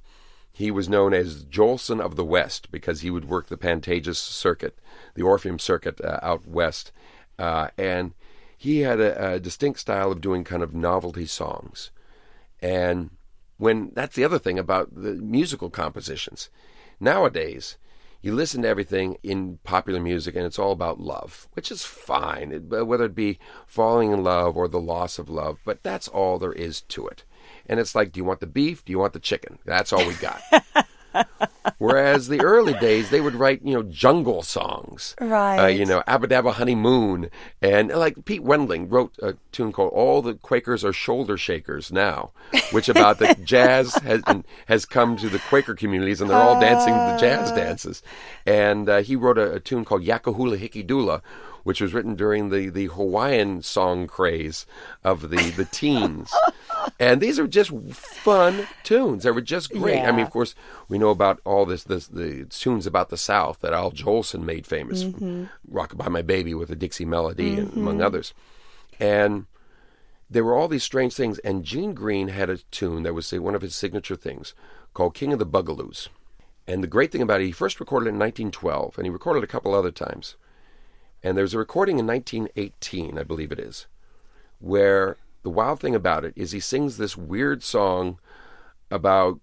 he 0.51 0.71
was 0.71 0.89
known 0.89 1.13
as 1.13 1.45
Jolson 1.45 1.99
of 1.99 2.15
the 2.15 2.25
West 2.25 2.71
because 2.71 3.01
he 3.01 3.09
would 3.09 3.25
work 3.25 3.47
the 3.47 3.57
Pantages 3.57 4.17
circuit, 4.17 4.77
the 5.15 5.23
Orpheum 5.23 5.59
circuit 5.59 5.99
uh, 6.01 6.19
out 6.21 6.47
west, 6.47 6.91
uh, 7.39 7.69
and 7.77 8.13
he 8.57 8.81
had 8.81 8.99
a, 8.99 9.33
a 9.33 9.39
distinct 9.39 9.79
style 9.79 10.11
of 10.11 10.21
doing 10.21 10.43
kind 10.43 10.61
of 10.61 10.75
novelty 10.75 11.25
songs. 11.25 11.89
And 12.61 13.09
when 13.57 13.91
that's 13.93 14.15
the 14.15 14.25
other 14.25 14.39
thing 14.39 14.59
about 14.59 14.93
the 14.93 15.13
musical 15.13 15.69
compositions. 15.69 16.49
Nowadays, 16.99 17.77
you 18.21 18.33
listen 18.33 18.61
to 18.61 18.67
everything 18.67 19.17
in 19.23 19.59
popular 19.63 19.99
music 19.99 20.35
and 20.35 20.45
it's 20.45 20.59
all 20.59 20.71
about 20.71 20.99
love, 20.99 21.47
which 21.53 21.71
is 21.71 21.83
fine, 21.83 22.51
whether 22.69 23.05
it 23.05 23.15
be 23.15 23.39
falling 23.65 24.11
in 24.11 24.23
love 24.23 24.55
or 24.55 24.67
the 24.67 24.79
loss 24.79 25.17
of 25.17 25.29
love, 25.29 25.57
but 25.65 25.81
that's 25.83 26.07
all 26.07 26.37
there 26.37 26.53
is 26.53 26.81
to 26.81 27.07
it. 27.07 27.23
And 27.65 27.79
it's 27.79 27.95
like, 27.95 28.11
do 28.11 28.19
you 28.19 28.23
want 28.23 28.39
the 28.39 28.47
beef? 28.47 28.83
Do 28.85 28.91
you 28.91 28.99
want 28.99 29.13
the 29.13 29.19
chicken? 29.19 29.59
That's 29.65 29.91
all 29.93 30.05
we 30.05 30.13
got. 30.15 30.41
Whereas 31.77 32.27
the 32.27 32.41
early 32.41 32.73
days, 32.73 33.09
they 33.09 33.21
would 33.21 33.35
write, 33.35 33.61
you 33.63 33.73
know, 33.73 33.83
jungle 33.83 34.41
songs. 34.41 35.15
Right. 35.19 35.57
Uh, 35.57 35.67
you 35.67 35.85
know, 35.85 36.03
Abba 36.07 36.27
Dabba 36.27 36.53
Honeymoon. 36.53 37.29
And 37.61 37.89
like 37.89 38.25
Pete 38.25 38.43
Wendling 38.43 38.89
wrote 38.89 39.15
a 39.21 39.35
tune 39.51 39.71
called 39.71 39.91
All 39.93 40.21
the 40.21 40.35
Quakers 40.35 40.83
Are 40.83 40.93
Shoulder 40.93 41.37
Shakers 41.37 41.91
Now, 41.91 42.31
which 42.71 42.89
about 42.89 43.19
the 43.19 43.35
jazz 43.43 43.95
has, 43.95 44.23
has 44.67 44.85
come 44.85 45.17
to 45.17 45.29
the 45.29 45.39
Quaker 45.39 45.75
communities 45.75 46.21
and 46.21 46.29
they're 46.29 46.37
all 46.37 46.59
dancing 46.59 46.93
the 46.93 47.17
jazz 47.19 47.51
dances. 47.51 48.01
And 48.45 48.89
uh, 48.89 49.01
he 49.01 49.15
wrote 49.15 49.37
a, 49.37 49.53
a, 49.53 49.59
tune 49.59 49.85
called 49.85 50.03
Yaaka 50.03 50.35
Hula 50.35 50.57
Hickey 50.57 50.83
Dula, 50.83 51.21
which 51.63 51.81
was 51.81 51.93
written 51.93 52.15
during 52.15 52.49
the, 52.49 52.69
the 52.69 52.85
Hawaiian 52.85 53.61
song 53.61 54.07
craze 54.07 54.65
of 55.03 55.29
the, 55.29 55.51
the 55.51 55.65
teens. 55.71 56.31
and 56.99 57.21
these 57.21 57.39
are 57.39 57.47
just 57.47 57.71
fun 57.91 58.67
tunes. 58.83 59.23
They 59.23 59.31
were 59.31 59.41
just 59.41 59.71
great. 59.71 59.97
Yeah. 59.97 60.09
I 60.09 60.11
mean, 60.11 60.25
of 60.25 60.31
course, 60.31 60.55
we 60.87 60.97
know 60.97 61.09
about 61.09 61.39
all 61.45 61.65
this, 61.65 61.83
this 61.83 62.07
the 62.07 62.45
tunes 62.45 62.85
about 62.87 63.09
the 63.09 63.17
South 63.17 63.59
that 63.61 63.73
Al 63.73 63.91
Jolson 63.91 64.43
made 64.43 64.65
famous, 64.65 65.03
mm-hmm. 65.03 65.45
"Rockabye 65.71 66.09
My 66.09 66.21
Baby" 66.21 66.53
with 66.53 66.71
a 66.71 66.75
Dixie 66.75 67.05
melody, 67.05 67.51
mm-hmm. 67.51 67.59
and 67.59 67.73
among 67.73 68.01
others. 68.01 68.33
And 68.99 69.45
there 70.29 70.45
were 70.45 70.55
all 70.55 70.67
these 70.67 70.83
strange 70.83 71.13
things. 71.13 71.39
And 71.39 71.65
Gene 71.65 71.93
Greene 71.93 72.29
had 72.29 72.49
a 72.49 72.57
tune 72.57 73.03
that 73.03 73.13
was 73.13 73.27
say 73.27 73.37
one 73.37 73.55
of 73.55 73.61
his 73.61 73.75
signature 73.75 74.15
things 74.15 74.53
called 74.93 75.13
King 75.13 75.33
of 75.33 75.39
the 75.39 75.45
Bugaloos. 75.45 76.07
And 76.67 76.83
the 76.83 76.87
great 76.87 77.11
thing 77.11 77.21
about 77.21 77.41
it, 77.41 77.45
he 77.45 77.51
first 77.51 77.79
recorded 77.79 78.05
it 78.07 78.09
in 78.09 78.19
1912, 78.19 78.97
and 78.97 79.05
he 79.05 79.09
recorded 79.09 79.41
it 79.41 79.43
a 79.43 79.47
couple 79.47 79.73
other 79.73 79.91
times. 79.91 80.35
And 81.23 81.37
there's 81.37 81.53
a 81.53 81.59
recording 81.59 81.99
in 81.99 82.07
1918, 82.07 83.17
I 83.17 83.23
believe 83.23 83.51
it 83.51 83.59
is, 83.59 83.85
where 84.59 85.17
the 85.43 85.49
wild 85.49 85.79
thing 85.79 85.95
about 85.95 86.25
it 86.25 86.33
is 86.35 86.51
he 86.51 86.59
sings 86.59 86.97
this 86.97 87.17
weird 87.17 87.63
song 87.63 88.19
about 88.89 89.39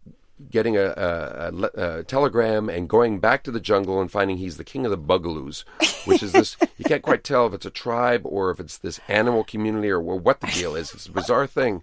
getting 0.51 0.76
a, 0.76 0.85
a, 0.85 1.53
a, 1.53 1.99
a, 1.99 2.05
telegram 2.05 2.68
and 2.68 2.89
going 2.89 3.18
back 3.18 3.43
to 3.43 3.51
the 3.51 3.61
jungle 3.61 4.01
and 4.01 4.11
finding 4.11 4.37
he's 4.37 4.57
the 4.57 4.64
king 4.64 4.85
of 4.85 4.91
the 4.91 4.99
bugaloos, 4.99 5.64
which 6.05 6.22
is 6.22 6.33
this. 6.33 6.57
you 6.79 6.85
can't 6.85 7.03
quite 7.03 7.24
tell 7.24 7.47
if 7.47 7.55
it's 7.55 7.66
a 7.66 7.70
tribe 7.70 8.22
or 8.24 8.51
if 8.51 8.61
it's 8.61 8.79
this 8.79 9.01
animal 9.09 9.43
community 9.43 9.89
or 9.89 10.01
what 10.01 10.41
the 10.41 10.47
deal 10.49 10.76
is. 10.76 10.95
It's 10.95 11.07
a 11.07 11.12
bizarre 11.12 11.47
thing. 11.47 11.83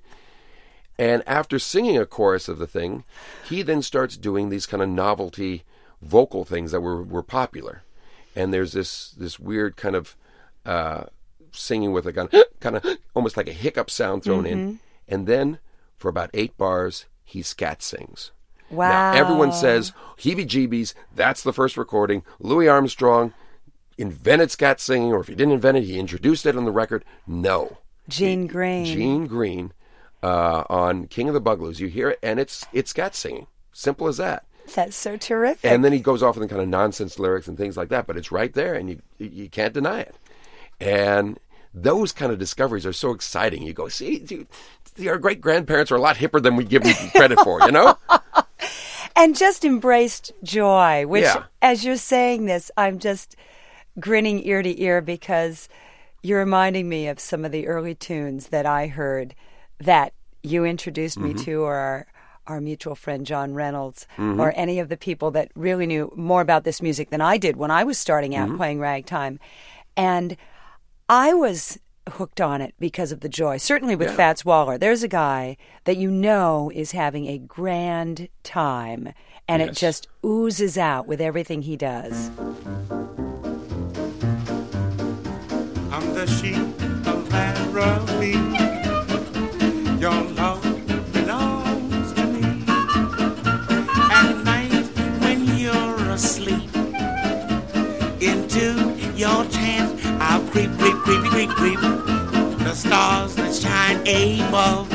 And 0.98 1.22
after 1.28 1.60
singing 1.60 1.98
a 1.98 2.06
chorus 2.06 2.48
of 2.48 2.58
the 2.58 2.68
thing, 2.68 3.04
he 3.50 3.62
then 3.62 3.82
starts 3.82 4.16
doing 4.16 4.50
these 4.50 4.66
kind 4.66 4.82
of 4.82 4.88
novelty 4.88 5.64
vocal 6.02 6.46
things 6.46 6.72
that 6.72 6.80
were, 6.80 7.04
were 7.04 7.24
popular. 7.24 7.84
And 8.36 8.53
there's 8.53 8.73
this 8.73 9.11
this 9.11 9.39
weird 9.39 9.77
kind 9.77 9.95
of 9.95 10.15
uh, 10.65 11.05
singing 11.51 11.91
with 11.91 12.05
a 12.05 12.13
kind 12.13 12.33
of, 12.33 12.43
kind 12.59 12.75
of 12.75 12.86
almost 13.13 13.38
like 13.38 13.47
a 13.47 13.53
hiccup 13.53 13.89
sound 13.89 14.23
thrown 14.23 14.43
mm-hmm. 14.43 14.59
in. 14.59 14.79
And 15.07 15.27
then 15.27 15.59
for 15.97 16.09
about 16.09 16.29
eight 16.33 16.57
bars, 16.57 17.05
he 17.23 17.41
scat 17.41 17.81
sings. 17.81 18.31
Wow. 18.69 18.89
Now, 18.89 19.13
everyone 19.13 19.53
says 19.53 19.93
heebie 20.17 20.47
jeebies, 20.47 20.93
that's 21.15 21.43
the 21.43 21.53
first 21.53 21.77
recording. 21.77 22.23
Louis 22.39 22.67
Armstrong 22.67 23.33
invented 23.97 24.51
scat 24.51 24.79
singing, 24.81 25.13
or 25.13 25.21
if 25.21 25.27
he 25.27 25.36
didn't 25.36 25.53
invent 25.53 25.77
it, 25.77 25.83
he 25.83 25.99
introduced 25.99 26.45
it 26.45 26.57
on 26.57 26.65
the 26.65 26.71
record. 26.71 27.05
No. 27.27 27.77
Gene 28.09 28.47
Greene. 28.47 28.86
Gene 28.86 29.27
Greene 29.27 29.71
uh, 30.21 30.63
on 30.69 31.07
King 31.07 31.27
of 31.27 31.33
the 31.33 31.41
Bugaloos. 31.41 31.79
You 31.79 31.88
hear 31.88 32.09
it, 32.11 32.19
and 32.21 32.39
it's 32.39 32.65
it's 32.73 32.91
scat 32.91 33.15
singing. 33.15 33.47
Simple 33.71 34.07
as 34.07 34.17
that. 34.17 34.45
That's 34.74 34.95
so 34.95 35.18
terrific. 35.18 35.70
And 35.70 35.86
then 35.86 35.93
he 35.93 35.99
goes 35.99 36.24
off 36.24 36.36
with 36.36 36.47
the 36.47 36.49
kind 36.49 36.61
of 36.61 36.68
nonsense 36.68 37.20
lyrics 37.20 37.47
and 37.47 37.57
things 37.57 37.78
like 37.78 37.89
that, 37.89 38.07
but 38.07 38.18
it's 38.18 38.32
right 38.32 38.53
there, 38.53 38.74
and 38.74 38.89
you 38.89 39.01
you 39.20 39.49
can't 39.49 39.74
deny 39.74 39.99
it. 39.99 40.16
And 40.80 41.39
those 41.76 42.13
kind 42.13 42.32
of 42.32 42.39
discoveries 42.39 42.86
are 42.86 42.93
so 42.93 43.11
exciting. 43.11 43.63
You 43.63 43.74
go, 43.74 43.89
see, 43.89 44.20
dude, 44.20 44.47
our 45.07 45.18
great 45.18 45.41
grandparents 45.41 45.91
are 45.91 45.95
a 45.95 46.01
lot 46.01 46.16
hipper 46.16 46.41
than 46.41 46.55
we 46.55 46.63
give 46.63 46.84
them 46.84 46.95
credit 47.09 47.39
for, 47.41 47.61
you 47.61 47.72
know? 47.72 47.97
and 49.16 49.36
just 49.36 49.66
embraced 49.66 50.32
joy, 50.41 51.05
which, 51.05 51.24
yeah. 51.24 51.43
as 51.61 51.84
you're 51.84 51.97
saying 51.97 52.45
this, 52.45 52.72
I'm 52.78 52.99
just 52.99 53.36
grinning 53.99 54.45
ear 54.45 54.61
to 54.61 54.82
ear 54.82 55.01
because 55.01 55.68
you're 56.24 56.39
reminding 56.39 56.88
me 56.88 57.07
of 57.07 57.20
some 57.20 57.43
of 57.43 57.51
the 57.51 57.68
early 57.68 57.93
tunes 57.93 58.47
that 58.47 58.66
I 58.66 58.88
heard 58.88 59.36
that 59.80 60.13
you 60.43 60.63
introduced 60.63 61.18
mm-hmm. 61.18 61.38
me 61.38 61.43
to, 61.43 61.61
or 61.61 61.76
our, 61.76 62.07
our 62.48 62.62
mutual 62.62 62.96
friend 62.96 63.26
John 63.26 63.54
Reynolds, 63.54 64.08
mm-hmm. 64.18 64.39
or 64.39 64.54
any 64.56 64.80
of 64.80 64.89
the 64.89 64.98
people 64.98 65.32
that 65.32 65.52
really 65.56 65.86
knew 65.86 66.12
more 66.16 66.41
about 66.41 66.64
this 66.64 66.82
music 66.82 67.10
than 67.10 67.22
I 67.22 67.38
did 67.38 67.56
when 67.56 67.72
I 67.72 67.84
was 67.84 67.98
starting 67.98 68.36
out 68.36 68.48
mm-hmm. 68.48 68.58
playing 68.58 68.80
ragtime. 68.80 69.39
And 69.98 70.38
I 71.10 71.34
was 71.34 71.80
hooked 72.10 72.39
on 72.41 72.62
it 72.62 72.74
because 72.80 73.12
of 73.12 73.22
the 73.22 73.30
joy. 73.30 73.58
Certainly 73.58 73.96
with 73.96 74.10
yeah. 74.10 74.16
Fats 74.16 74.46
Waller, 74.46 74.78
there's 74.78 75.04
a 75.04 75.08
guy 75.08 75.58
that 75.86 75.98
you 75.98 76.12
know 76.12 76.72
is 76.74 76.91
having 76.91 77.28
a 77.28 77.38
grand 77.38 78.30
time, 78.43 79.14
and 79.48 79.62
yes. 79.62 79.70
it 79.70 79.76
just 79.76 80.08
oozes 80.24 80.78
out 80.78 81.08
with 81.08 81.22
everything 81.22 81.64
he 81.64 81.76
does. 81.78 82.30
I'm 85.91 86.14
the 86.14 86.28
sheep 86.28 87.08
of 87.08 87.30
Nairobi. 87.32 88.45
Your 99.18 99.45
chance. 99.45 99.91
I'll 100.20 100.41
creep, 100.49 100.72
creep, 100.78 100.95
creepy, 101.03 101.30
creep, 101.30 101.49
creep. 101.51 101.80
The 101.80 102.74
stars 102.74 103.36
that 103.36 103.53
shine 103.53 104.01
above 104.01 104.89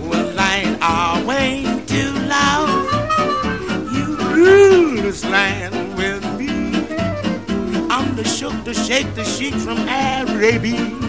will 0.00 0.34
light 0.34 0.76
our 0.80 1.24
way 1.24 1.64
to 1.86 2.12
love. 2.28 2.70
You 3.92 4.16
rule 4.34 5.02
this 5.02 5.24
land 5.24 5.96
with 5.96 6.24
me. 6.38 6.50
I'm 7.90 8.14
the 8.16 8.24
shook, 8.24 8.64
the 8.64 8.74
shake, 8.74 9.14
the 9.14 9.24
sheik 9.24 9.54
from 9.54 9.78
Arabia. 9.88 11.03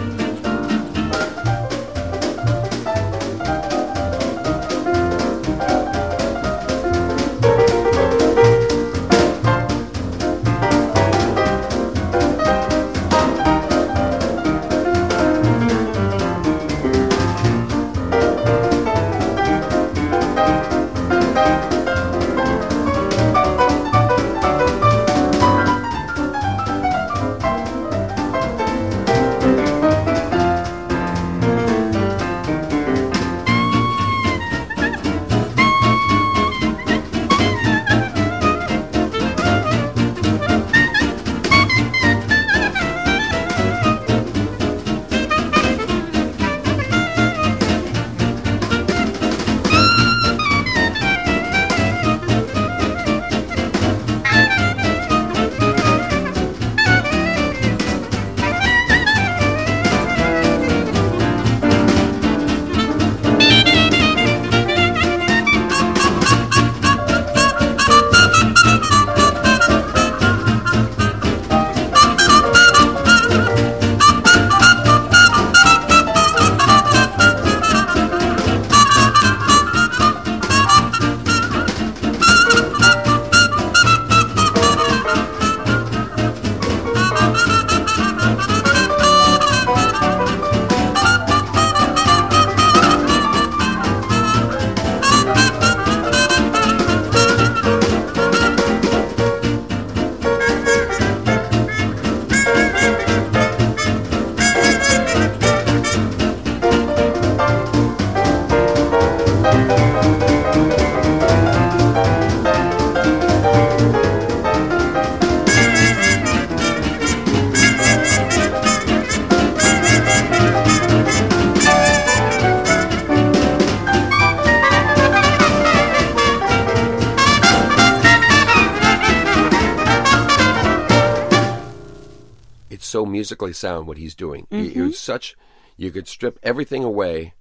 Musically 133.26 133.52
sound 133.52 133.88
what 133.88 133.98
he's 133.98 134.14
doing. 134.14 134.46
Mm-hmm. 134.52 134.78
It, 134.78 134.84
was 134.84 134.98
such 134.98 135.36
you 135.76 135.90
could 135.90 136.06
strip 136.06 136.38
everything 136.44 136.84
away 136.84 137.34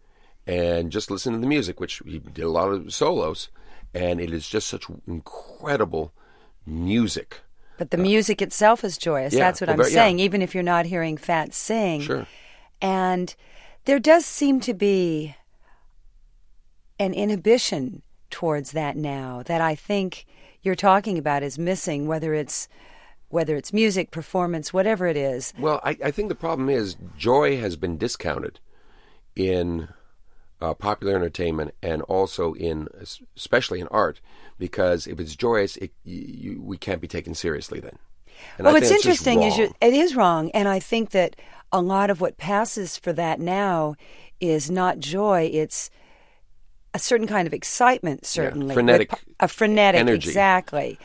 and 0.48 0.92
just 0.92 1.12
listen 1.12 1.34
to 1.34 1.40
the 1.40 1.46
music, 1.46 1.80
which 1.80 2.02
he 2.06 2.18
did 2.18 2.44
a 2.44 2.50
lot 2.50 2.70
of 2.70 2.92
solos, 2.92 3.50
and 3.94 4.20
it 4.20 4.34
is 4.34 4.50
just 4.50 4.68
such 4.68 4.86
incredible 5.08 6.12
music. 6.66 7.42
But 7.78 7.92
the 7.92 8.00
uh, 8.00 8.02
music 8.02 8.42
itself 8.42 8.84
is 8.84 8.98
joyous. 8.98 9.34
Yeah, 9.34 9.42
That's 9.42 9.62
what 9.62 9.68
well, 9.68 9.82
I'm 9.82 9.92
saying. 9.92 10.18
Yeah. 10.18 10.26
Even 10.26 10.42
if 10.42 10.56
you're 10.56 10.64
not 10.64 10.88
hearing 10.88 11.18
Fat 11.18 11.54
sing, 11.54 12.02
sure. 12.02 12.26
And 12.82 13.36
there 13.86 14.00
does 14.00 14.26
seem 14.26 14.60
to 14.62 14.74
be 14.74 15.36
an 16.98 17.14
inhibition 17.14 18.02
towards 18.32 18.72
that 18.72 18.98
now 18.98 19.44
that 19.46 19.62
I 19.62 19.76
think 19.76 20.26
you're 20.64 20.76
talking 20.76 21.20
about 21.20 21.44
is 21.44 21.60
missing, 21.60 22.08
whether 22.08 22.34
it's 22.34 22.68
whether 23.36 23.58
it's 23.58 23.74
music, 23.74 24.12
performance, 24.12 24.74
whatever 24.74 25.06
it 25.08 25.18
is. 25.18 25.54
Well, 25.60 25.82
I, 25.84 25.98
I 26.06 26.12
think 26.12 26.30
the 26.30 26.36
problem 26.36 26.70
is 26.70 26.96
joy 27.18 27.60
has 27.60 27.76
been 27.76 27.98
discounted 27.98 28.62
in 29.36 29.90
uh, 30.62 30.74
popular 30.74 31.16
entertainment 31.16 31.76
and 31.84 32.02
also 32.04 32.54
in, 32.54 32.88
especially 33.36 33.82
in 33.82 33.88
art, 33.90 34.22
because 34.58 35.06
if 35.06 35.20
it's 35.20 35.36
joyous, 35.36 35.76
it, 35.78 35.92
you, 36.06 36.62
we 36.62 36.78
can't 36.78 37.02
be 37.02 37.10
taken 37.10 37.36
seriously 37.36 37.82
then. 37.82 37.98
And 38.58 38.66
well, 38.66 38.74
what's 38.74 38.90
interesting 38.90 39.44
is 39.44 39.58
you, 39.58 39.74
it 39.82 39.94
is 39.94 40.16
wrong, 40.16 40.50
and 40.52 40.68
I 40.70 40.80
think 40.80 41.12
that 41.12 41.36
a 41.74 41.82
lot 41.82 42.10
of 42.10 42.22
what 42.22 42.38
passes 42.38 42.98
for 42.98 43.12
that 43.14 43.40
now 43.40 43.96
is 44.40 44.72
not 44.72 45.00
joy; 45.00 45.50
it's 45.54 45.90
a 46.94 47.00
certain 47.00 47.28
kind 47.28 47.48
of 47.48 47.54
excitement, 47.54 48.26
certainly, 48.26 48.68
yeah, 48.68 48.74
frenetic, 48.74 49.12
a 49.40 49.48
frenetic, 49.48 50.00
energy. 50.00 50.30
exactly. 50.30 51.00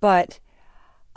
But 0.00 0.38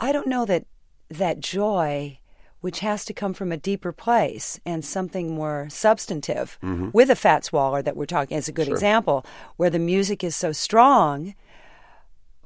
I 0.02 0.10
don't 0.10 0.26
know 0.26 0.44
that 0.46 0.66
that 1.08 1.38
joy, 1.38 2.18
which 2.60 2.80
has 2.80 3.04
to 3.04 3.12
come 3.12 3.34
from 3.34 3.52
a 3.52 3.56
deeper 3.56 3.92
place 3.92 4.58
and 4.66 4.84
something 4.84 5.34
more 5.34 5.68
substantive, 5.70 6.58
mm-hmm. 6.62 6.90
with 6.92 7.08
a 7.08 7.14
Fats 7.14 7.52
Waller 7.52 7.82
that 7.82 7.96
we're 7.96 8.06
talking 8.06 8.36
as 8.36 8.48
a 8.48 8.52
good 8.52 8.66
sure. 8.66 8.74
example, 8.74 9.24
where 9.56 9.70
the 9.70 9.78
music 9.78 10.24
is 10.24 10.34
so 10.34 10.50
strong, 10.50 11.34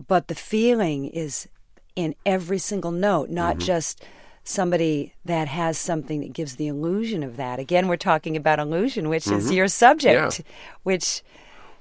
but 0.07 0.29
the 0.29 0.35
feeling 0.35 1.07
is 1.07 1.49
in 1.95 2.15
every 2.27 2.59
single 2.59 2.91
note, 2.91 3.31
not 3.31 3.57
mm-hmm. 3.57 3.67
just 3.67 4.05
somebody 4.45 5.15
that 5.25 5.49
has 5.49 5.79
something 5.79 6.21
that 6.21 6.35
gives 6.35 6.57
the 6.57 6.69
illusion 6.69 7.23
of 7.23 7.39
that. 7.39 7.59
Again, 7.59 7.89
we're 7.89 7.97
talking 7.97 8.37
about 8.37 8.59
illusion, 8.59 9.09
which 9.09 9.25
mm-hmm. 9.25 9.39
is 9.39 9.51
your 9.51 9.69
subject, 9.69 10.41
yeah. 10.41 10.45
which, 10.83 11.23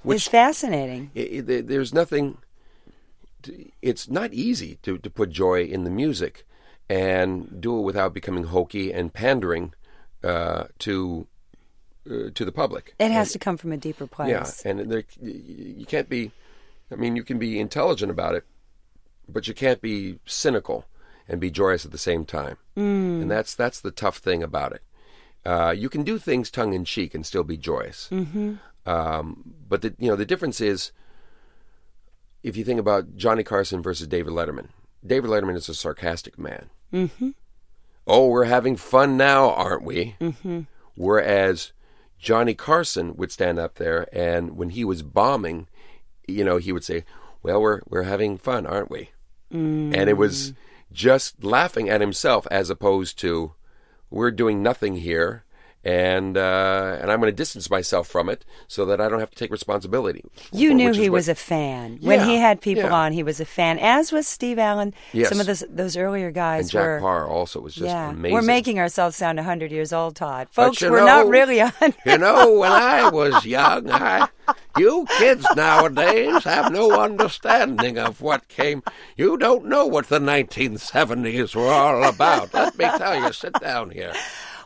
which, 0.04 0.22
is 0.24 0.28
fascinating. 0.30 1.12
It, 1.14 1.50
it, 1.50 1.68
there's 1.68 1.94
nothing 1.94 2.38
it's 3.82 4.10
not 4.10 4.34
easy 4.34 4.78
to, 4.84 4.98
to 4.98 5.10
put 5.10 5.30
joy 5.30 5.64
in 5.64 5.84
the 5.84 5.90
music 5.90 6.46
and 6.90 7.62
do 7.62 7.78
it 7.80 7.82
without 7.82 8.14
becoming 8.14 8.46
hokey 8.46 8.92
and 8.92 9.14
pandering 9.14 9.74
uh, 10.24 10.66
to 10.80 11.28
uh, 12.10 12.30
to 12.34 12.46
the 12.46 12.52
public. 12.52 12.94
It 13.00 13.12
has 13.12 13.30
and, 13.30 13.34
to 13.34 13.40
come 13.40 13.58
from 13.58 13.72
a 13.72 13.78
deeper 13.78 14.08
place. 14.08 14.30
Yeah, 14.30 14.70
and 14.70 14.92
there, 14.92 15.04
you 15.22 15.86
can't 15.86 16.10
be. 16.10 16.32
I 16.92 16.96
mean, 16.96 17.16
you 17.16 17.24
can 17.24 17.40
be 17.40 17.60
intelligent 17.60 18.12
about 18.12 18.36
it, 18.36 18.46
but 19.28 19.48
you 19.48 19.54
can't 19.54 19.82
be 19.82 20.20
cynical 20.26 20.86
and 21.28 21.42
be 21.42 21.50
joyous 21.50 21.86
at 21.86 21.92
the 21.92 21.98
same 21.98 22.26
time. 22.26 22.58
Mm. 22.78 23.24
And 23.24 23.32
that's 23.32 23.56
that's 23.56 23.80
the 23.80 23.92
tough 23.92 24.18
thing 24.18 24.44
about 24.44 24.74
it. 24.74 24.84
Uh, 25.46 25.74
you 25.76 25.90
can 25.90 26.04
do 26.04 26.18
things 26.18 26.50
tongue 26.50 26.74
in 26.74 26.86
cheek 26.86 27.14
and 27.14 27.26
still 27.26 27.44
be 27.44 27.58
joyous. 27.58 28.10
Mm-hmm. 28.12 28.56
Um, 28.86 29.56
but 29.68 29.82
the 29.82 29.96
you 29.98 30.10
know 30.10 30.16
the 30.16 30.26
difference 30.26 30.62
is 30.62 30.92
if 32.46 32.56
you 32.56 32.64
think 32.64 32.80
about 32.80 33.18
Johnny 33.18 33.44
Carson 33.44 33.82
versus 33.82 34.06
David 34.06 34.32
Letterman, 34.32 34.68
David 35.04 35.32
Letterman 35.32 35.56
is 35.56 35.68
a 35.68 35.74
sarcastic 35.74 36.38
man. 36.38 36.70
Mm-hmm. 36.94 37.32
Oh, 38.06 38.28
we're 38.28 38.44
having 38.44 38.76
fun 38.76 39.18
now, 39.18 39.50
aren't 39.50 39.84
we? 39.84 40.16
Mm-hmm. 40.22 40.62
Whereas 40.94 41.72
Johnny 42.20 42.54
Carson 42.54 43.16
would 43.16 43.32
stand 43.32 43.58
up 43.58 43.76
there, 43.76 44.08
and 44.14 44.56
when 44.56 44.70
he 44.70 44.86
was 44.86 45.02
bombing, 45.02 45.68
you 46.28 46.44
know, 46.44 46.58
he 46.58 46.72
would 46.72 46.84
say, 46.84 47.04
"Well, 47.42 47.60
we're 47.60 47.82
we're 47.88 48.04
having 48.04 48.38
fun, 48.38 48.68
aren't 48.68 48.92
we?" 48.92 49.10
Mm. 49.52 49.98
And 49.98 50.08
it 50.08 50.18
was 50.18 50.54
just 50.92 51.44
laughing 51.44 51.90
at 51.90 52.00
himself, 52.00 52.46
as 52.52 52.70
opposed 52.70 53.18
to, 53.20 53.54
"We're 54.12 54.30
doing 54.30 54.62
nothing 54.62 54.98
here." 54.98 55.45
And 55.86 56.36
uh, 56.36 56.98
and 57.00 57.12
I'm 57.12 57.20
going 57.20 57.32
to 57.32 57.36
distance 57.36 57.70
myself 57.70 58.08
from 58.08 58.28
it 58.28 58.44
so 58.68 58.86
that 58.86 59.00
I 59.00 59.08
don't 59.08 59.20
have 59.20 59.30
to 59.30 59.36
take 59.36 59.52
responsibility. 59.52 60.24
You 60.52 60.74
knew 60.74 60.92
he 60.92 61.12
was 61.12 61.30
a 61.30 61.36
fan 61.36 62.00
when 62.02 62.22
yeah, 62.22 62.26
he 62.26 62.38
had 62.38 62.60
people 62.60 62.86
yeah. 62.86 62.94
on. 62.94 63.14
He 63.14 63.22
was 63.22 63.40
a 63.40 63.46
fan, 63.46 63.78
as 63.78 64.12
was 64.12 64.28
Steve 64.28 64.58
Allen. 64.58 64.96
Yes. 65.14 65.30
Some 65.30 65.40
of 65.40 65.46
those 65.46 65.64
those 65.70 65.96
earlier 65.96 66.32
guys 66.32 66.66
and 66.66 66.72
Jack 66.72 66.82
were. 66.82 67.00
Paar 67.02 67.28
also 67.28 67.62
was 67.62 67.76
just 67.76 67.86
yeah, 67.86 68.10
amazing. 68.10 68.34
we're 68.34 68.42
making 68.42 68.80
ourselves 68.80 69.16
sound 69.16 69.40
hundred 69.40 69.72
years 69.72 69.94
old, 69.94 70.16
Todd. 70.16 70.48
Folks, 70.50 70.82
we're 70.82 71.02
know, 71.02 71.06
not 71.06 71.28
really 71.28 71.60
hundred. 71.60 71.96
You 72.04 72.18
know, 72.18 72.58
when 72.58 72.72
I 72.72 73.08
was 73.10 73.46
young, 73.46 73.92
I, 73.92 74.28
you 74.80 75.06
kids 75.20 75.46
nowadays 75.56 76.44
have 76.46 76.72
no 76.72 77.00
understanding 77.00 78.00
of 78.00 78.22
what 78.22 78.48
came. 78.48 78.82
You 79.18 79.38
don't 79.38 79.66
know 79.66 79.86
what 79.86 80.10
the 80.10 80.20
1970s 80.20 81.54
were 81.56 81.68
all 81.68 82.04
about. 82.04 82.54
Let 82.56 82.76
me 82.76 82.86
tell 82.86 83.24
you. 83.24 83.32
Sit 83.32 83.54
down 83.62 83.92
here. 83.92 84.14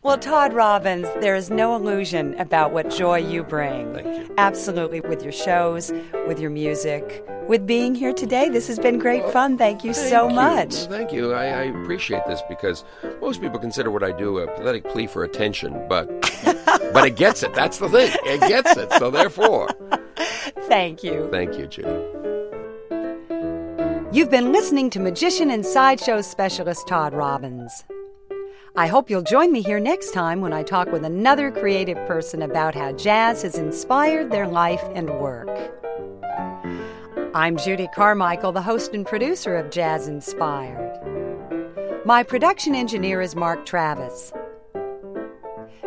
Well, 0.01 0.17
Todd 0.17 0.53
Robbins, 0.53 1.07
there 1.19 1.35
is 1.35 1.49
no 1.49 1.75
illusion 1.75 2.33
about 2.39 2.71
what 2.71 2.89
joy 2.89 3.17
you 3.17 3.43
bring. 3.43 3.93
Thank 3.93 4.29
you. 4.29 4.33
Absolutely, 4.37 5.01
with 5.01 5.21
your 5.23 5.33
shows, 5.33 5.91
with 6.25 6.39
your 6.39 6.49
music, 6.51 7.25
with 7.49 7.67
being 7.67 7.95
here 7.95 8.13
today. 8.13 8.47
This 8.47 8.67
has 8.69 8.79
been 8.79 8.97
great 8.97 9.29
fun. 9.31 9.57
Thank 9.57 9.83
you 9.83 9.93
Thank 9.93 10.09
so 10.09 10.29
you. 10.29 10.35
much. 10.35 10.73
Thank 10.85 11.11
you. 11.11 11.33
I, 11.33 11.47
I 11.47 11.63
appreciate 11.63 12.21
this 12.27 12.41
because 12.47 12.85
most 13.19 13.41
people 13.41 13.59
consider 13.59 13.91
what 13.91 14.01
I 14.03 14.13
do 14.13 14.39
a 14.39 14.47
pathetic 14.47 14.85
plea 14.85 15.05
for 15.07 15.25
attention, 15.25 15.85
but 15.89 16.07
but 16.93 17.05
it 17.05 17.17
gets 17.17 17.43
it. 17.43 17.53
That's 17.53 17.77
the 17.79 17.89
thing. 17.89 18.15
It 18.23 18.39
gets 18.47 18.77
it. 18.77 18.93
So 18.93 19.11
therefore, 19.11 19.67
Thank 20.69 21.03
you. 21.03 21.27
thank 21.29 21.57
you, 21.57 21.67
Judy. 21.67 21.89
You've 24.13 24.31
been 24.31 24.53
listening 24.53 24.89
to 24.91 24.99
magician 25.01 25.51
and 25.51 25.65
sideshow 25.65 26.21
specialist 26.21 26.87
Todd 26.87 27.13
Robbins. 27.13 27.83
I 28.75 28.85
hope 28.85 29.09
you'll 29.09 29.23
join 29.23 29.51
me 29.51 29.63
here 29.63 29.79
next 29.79 30.11
time 30.11 30.41
when 30.41 30.53
I 30.53 30.61
talk 30.61 30.91
with 30.91 31.03
another 31.03 31.49
creative 31.49 31.97
person 32.05 32.43
about 32.43 32.75
how 32.75 32.91
jazz 32.91 33.41
has 33.41 33.57
inspired 33.57 34.31
their 34.31 34.47
life 34.47 34.83
and 34.93 35.09
work. 35.19 35.49
I'm 37.33 37.57
Judy 37.57 37.87
Carmichael, 37.95 38.51
the 38.51 38.61
host 38.61 38.93
and 38.93 39.07
producer 39.07 39.55
of 39.55 39.71
Jazz 39.71 40.07
Inspired. 40.07 40.85
My 42.05 42.21
production 42.21 42.75
engineer 42.75 43.21
is 43.21 43.35
Mark 43.35 43.65
Travis. 43.65 44.31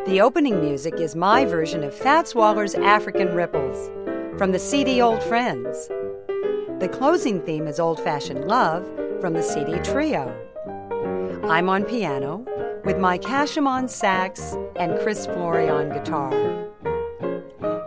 The 0.07 0.21
opening 0.21 0.61
music 0.61 0.95
is 0.95 1.15
my 1.15 1.45
version 1.45 1.85
of 1.85 1.95
Fats 1.95 2.35
Waller's 2.35 2.75
African 2.75 3.29
Ripples 3.29 3.91
from 4.37 4.51
the 4.51 4.59
CD 4.59 5.01
Old 5.01 5.23
Friends. 5.23 5.87
The 6.81 6.91
closing 6.93 7.41
theme 7.43 7.69
is 7.69 7.79
Old 7.79 8.01
Fashioned 8.01 8.49
Love 8.49 8.85
from 9.21 9.35
the 9.35 9.43
CD 9.43 9.79
Trio. 9.85 10.37
I'm 11.45 11.69
on 11.69 11.85
piano 11.85 12.45
with 12.85 12.99
Mike 12.99 13.23
Hashim 13.23 13.67
on 13.67 13.89
sax 13.89 14.57
and 14.77 14.99
Chris 15.01 15.27
Flory 15.27 15.69
on 15.69 15.91
guitar. 15.91 16.31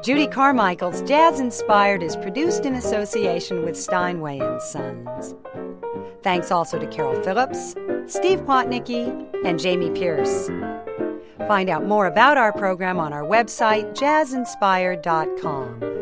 Judy 0.03 0.27
Carmichael's 0.27 1.01
Jazz 1.01 1.39
Inspired 1.39 2.03
is 2.03 2.15
produced 2.17 2.65
in 2.65 2.75
association 2.75 3.63
with 3.63 3.75
Steinway 3.75 4.39
and 4.39 4.61
Sons. 4.61 5.33
Thanks 6.21 6.51
also 6.51 6.77
to 6.77 6.85
Carol 6.87 7.21
Phillips, 7.23 7.71
Steve 8.07 8.41
Plotnicki, 8.41 9.25
and 9.45 9.59
Jamie 9.59 9.91
Pierce. 9.91 10.49
Find 11.47 11.69
out 11.69 11.85
more 11.85 12.07
about 12.07 12.37
our 12.37 12.51
program 12.51 12.99
on 12.99 13.13
our 13.13 13.23
website, 13.23 13.95
jazzinspired.com. 13.95 15.94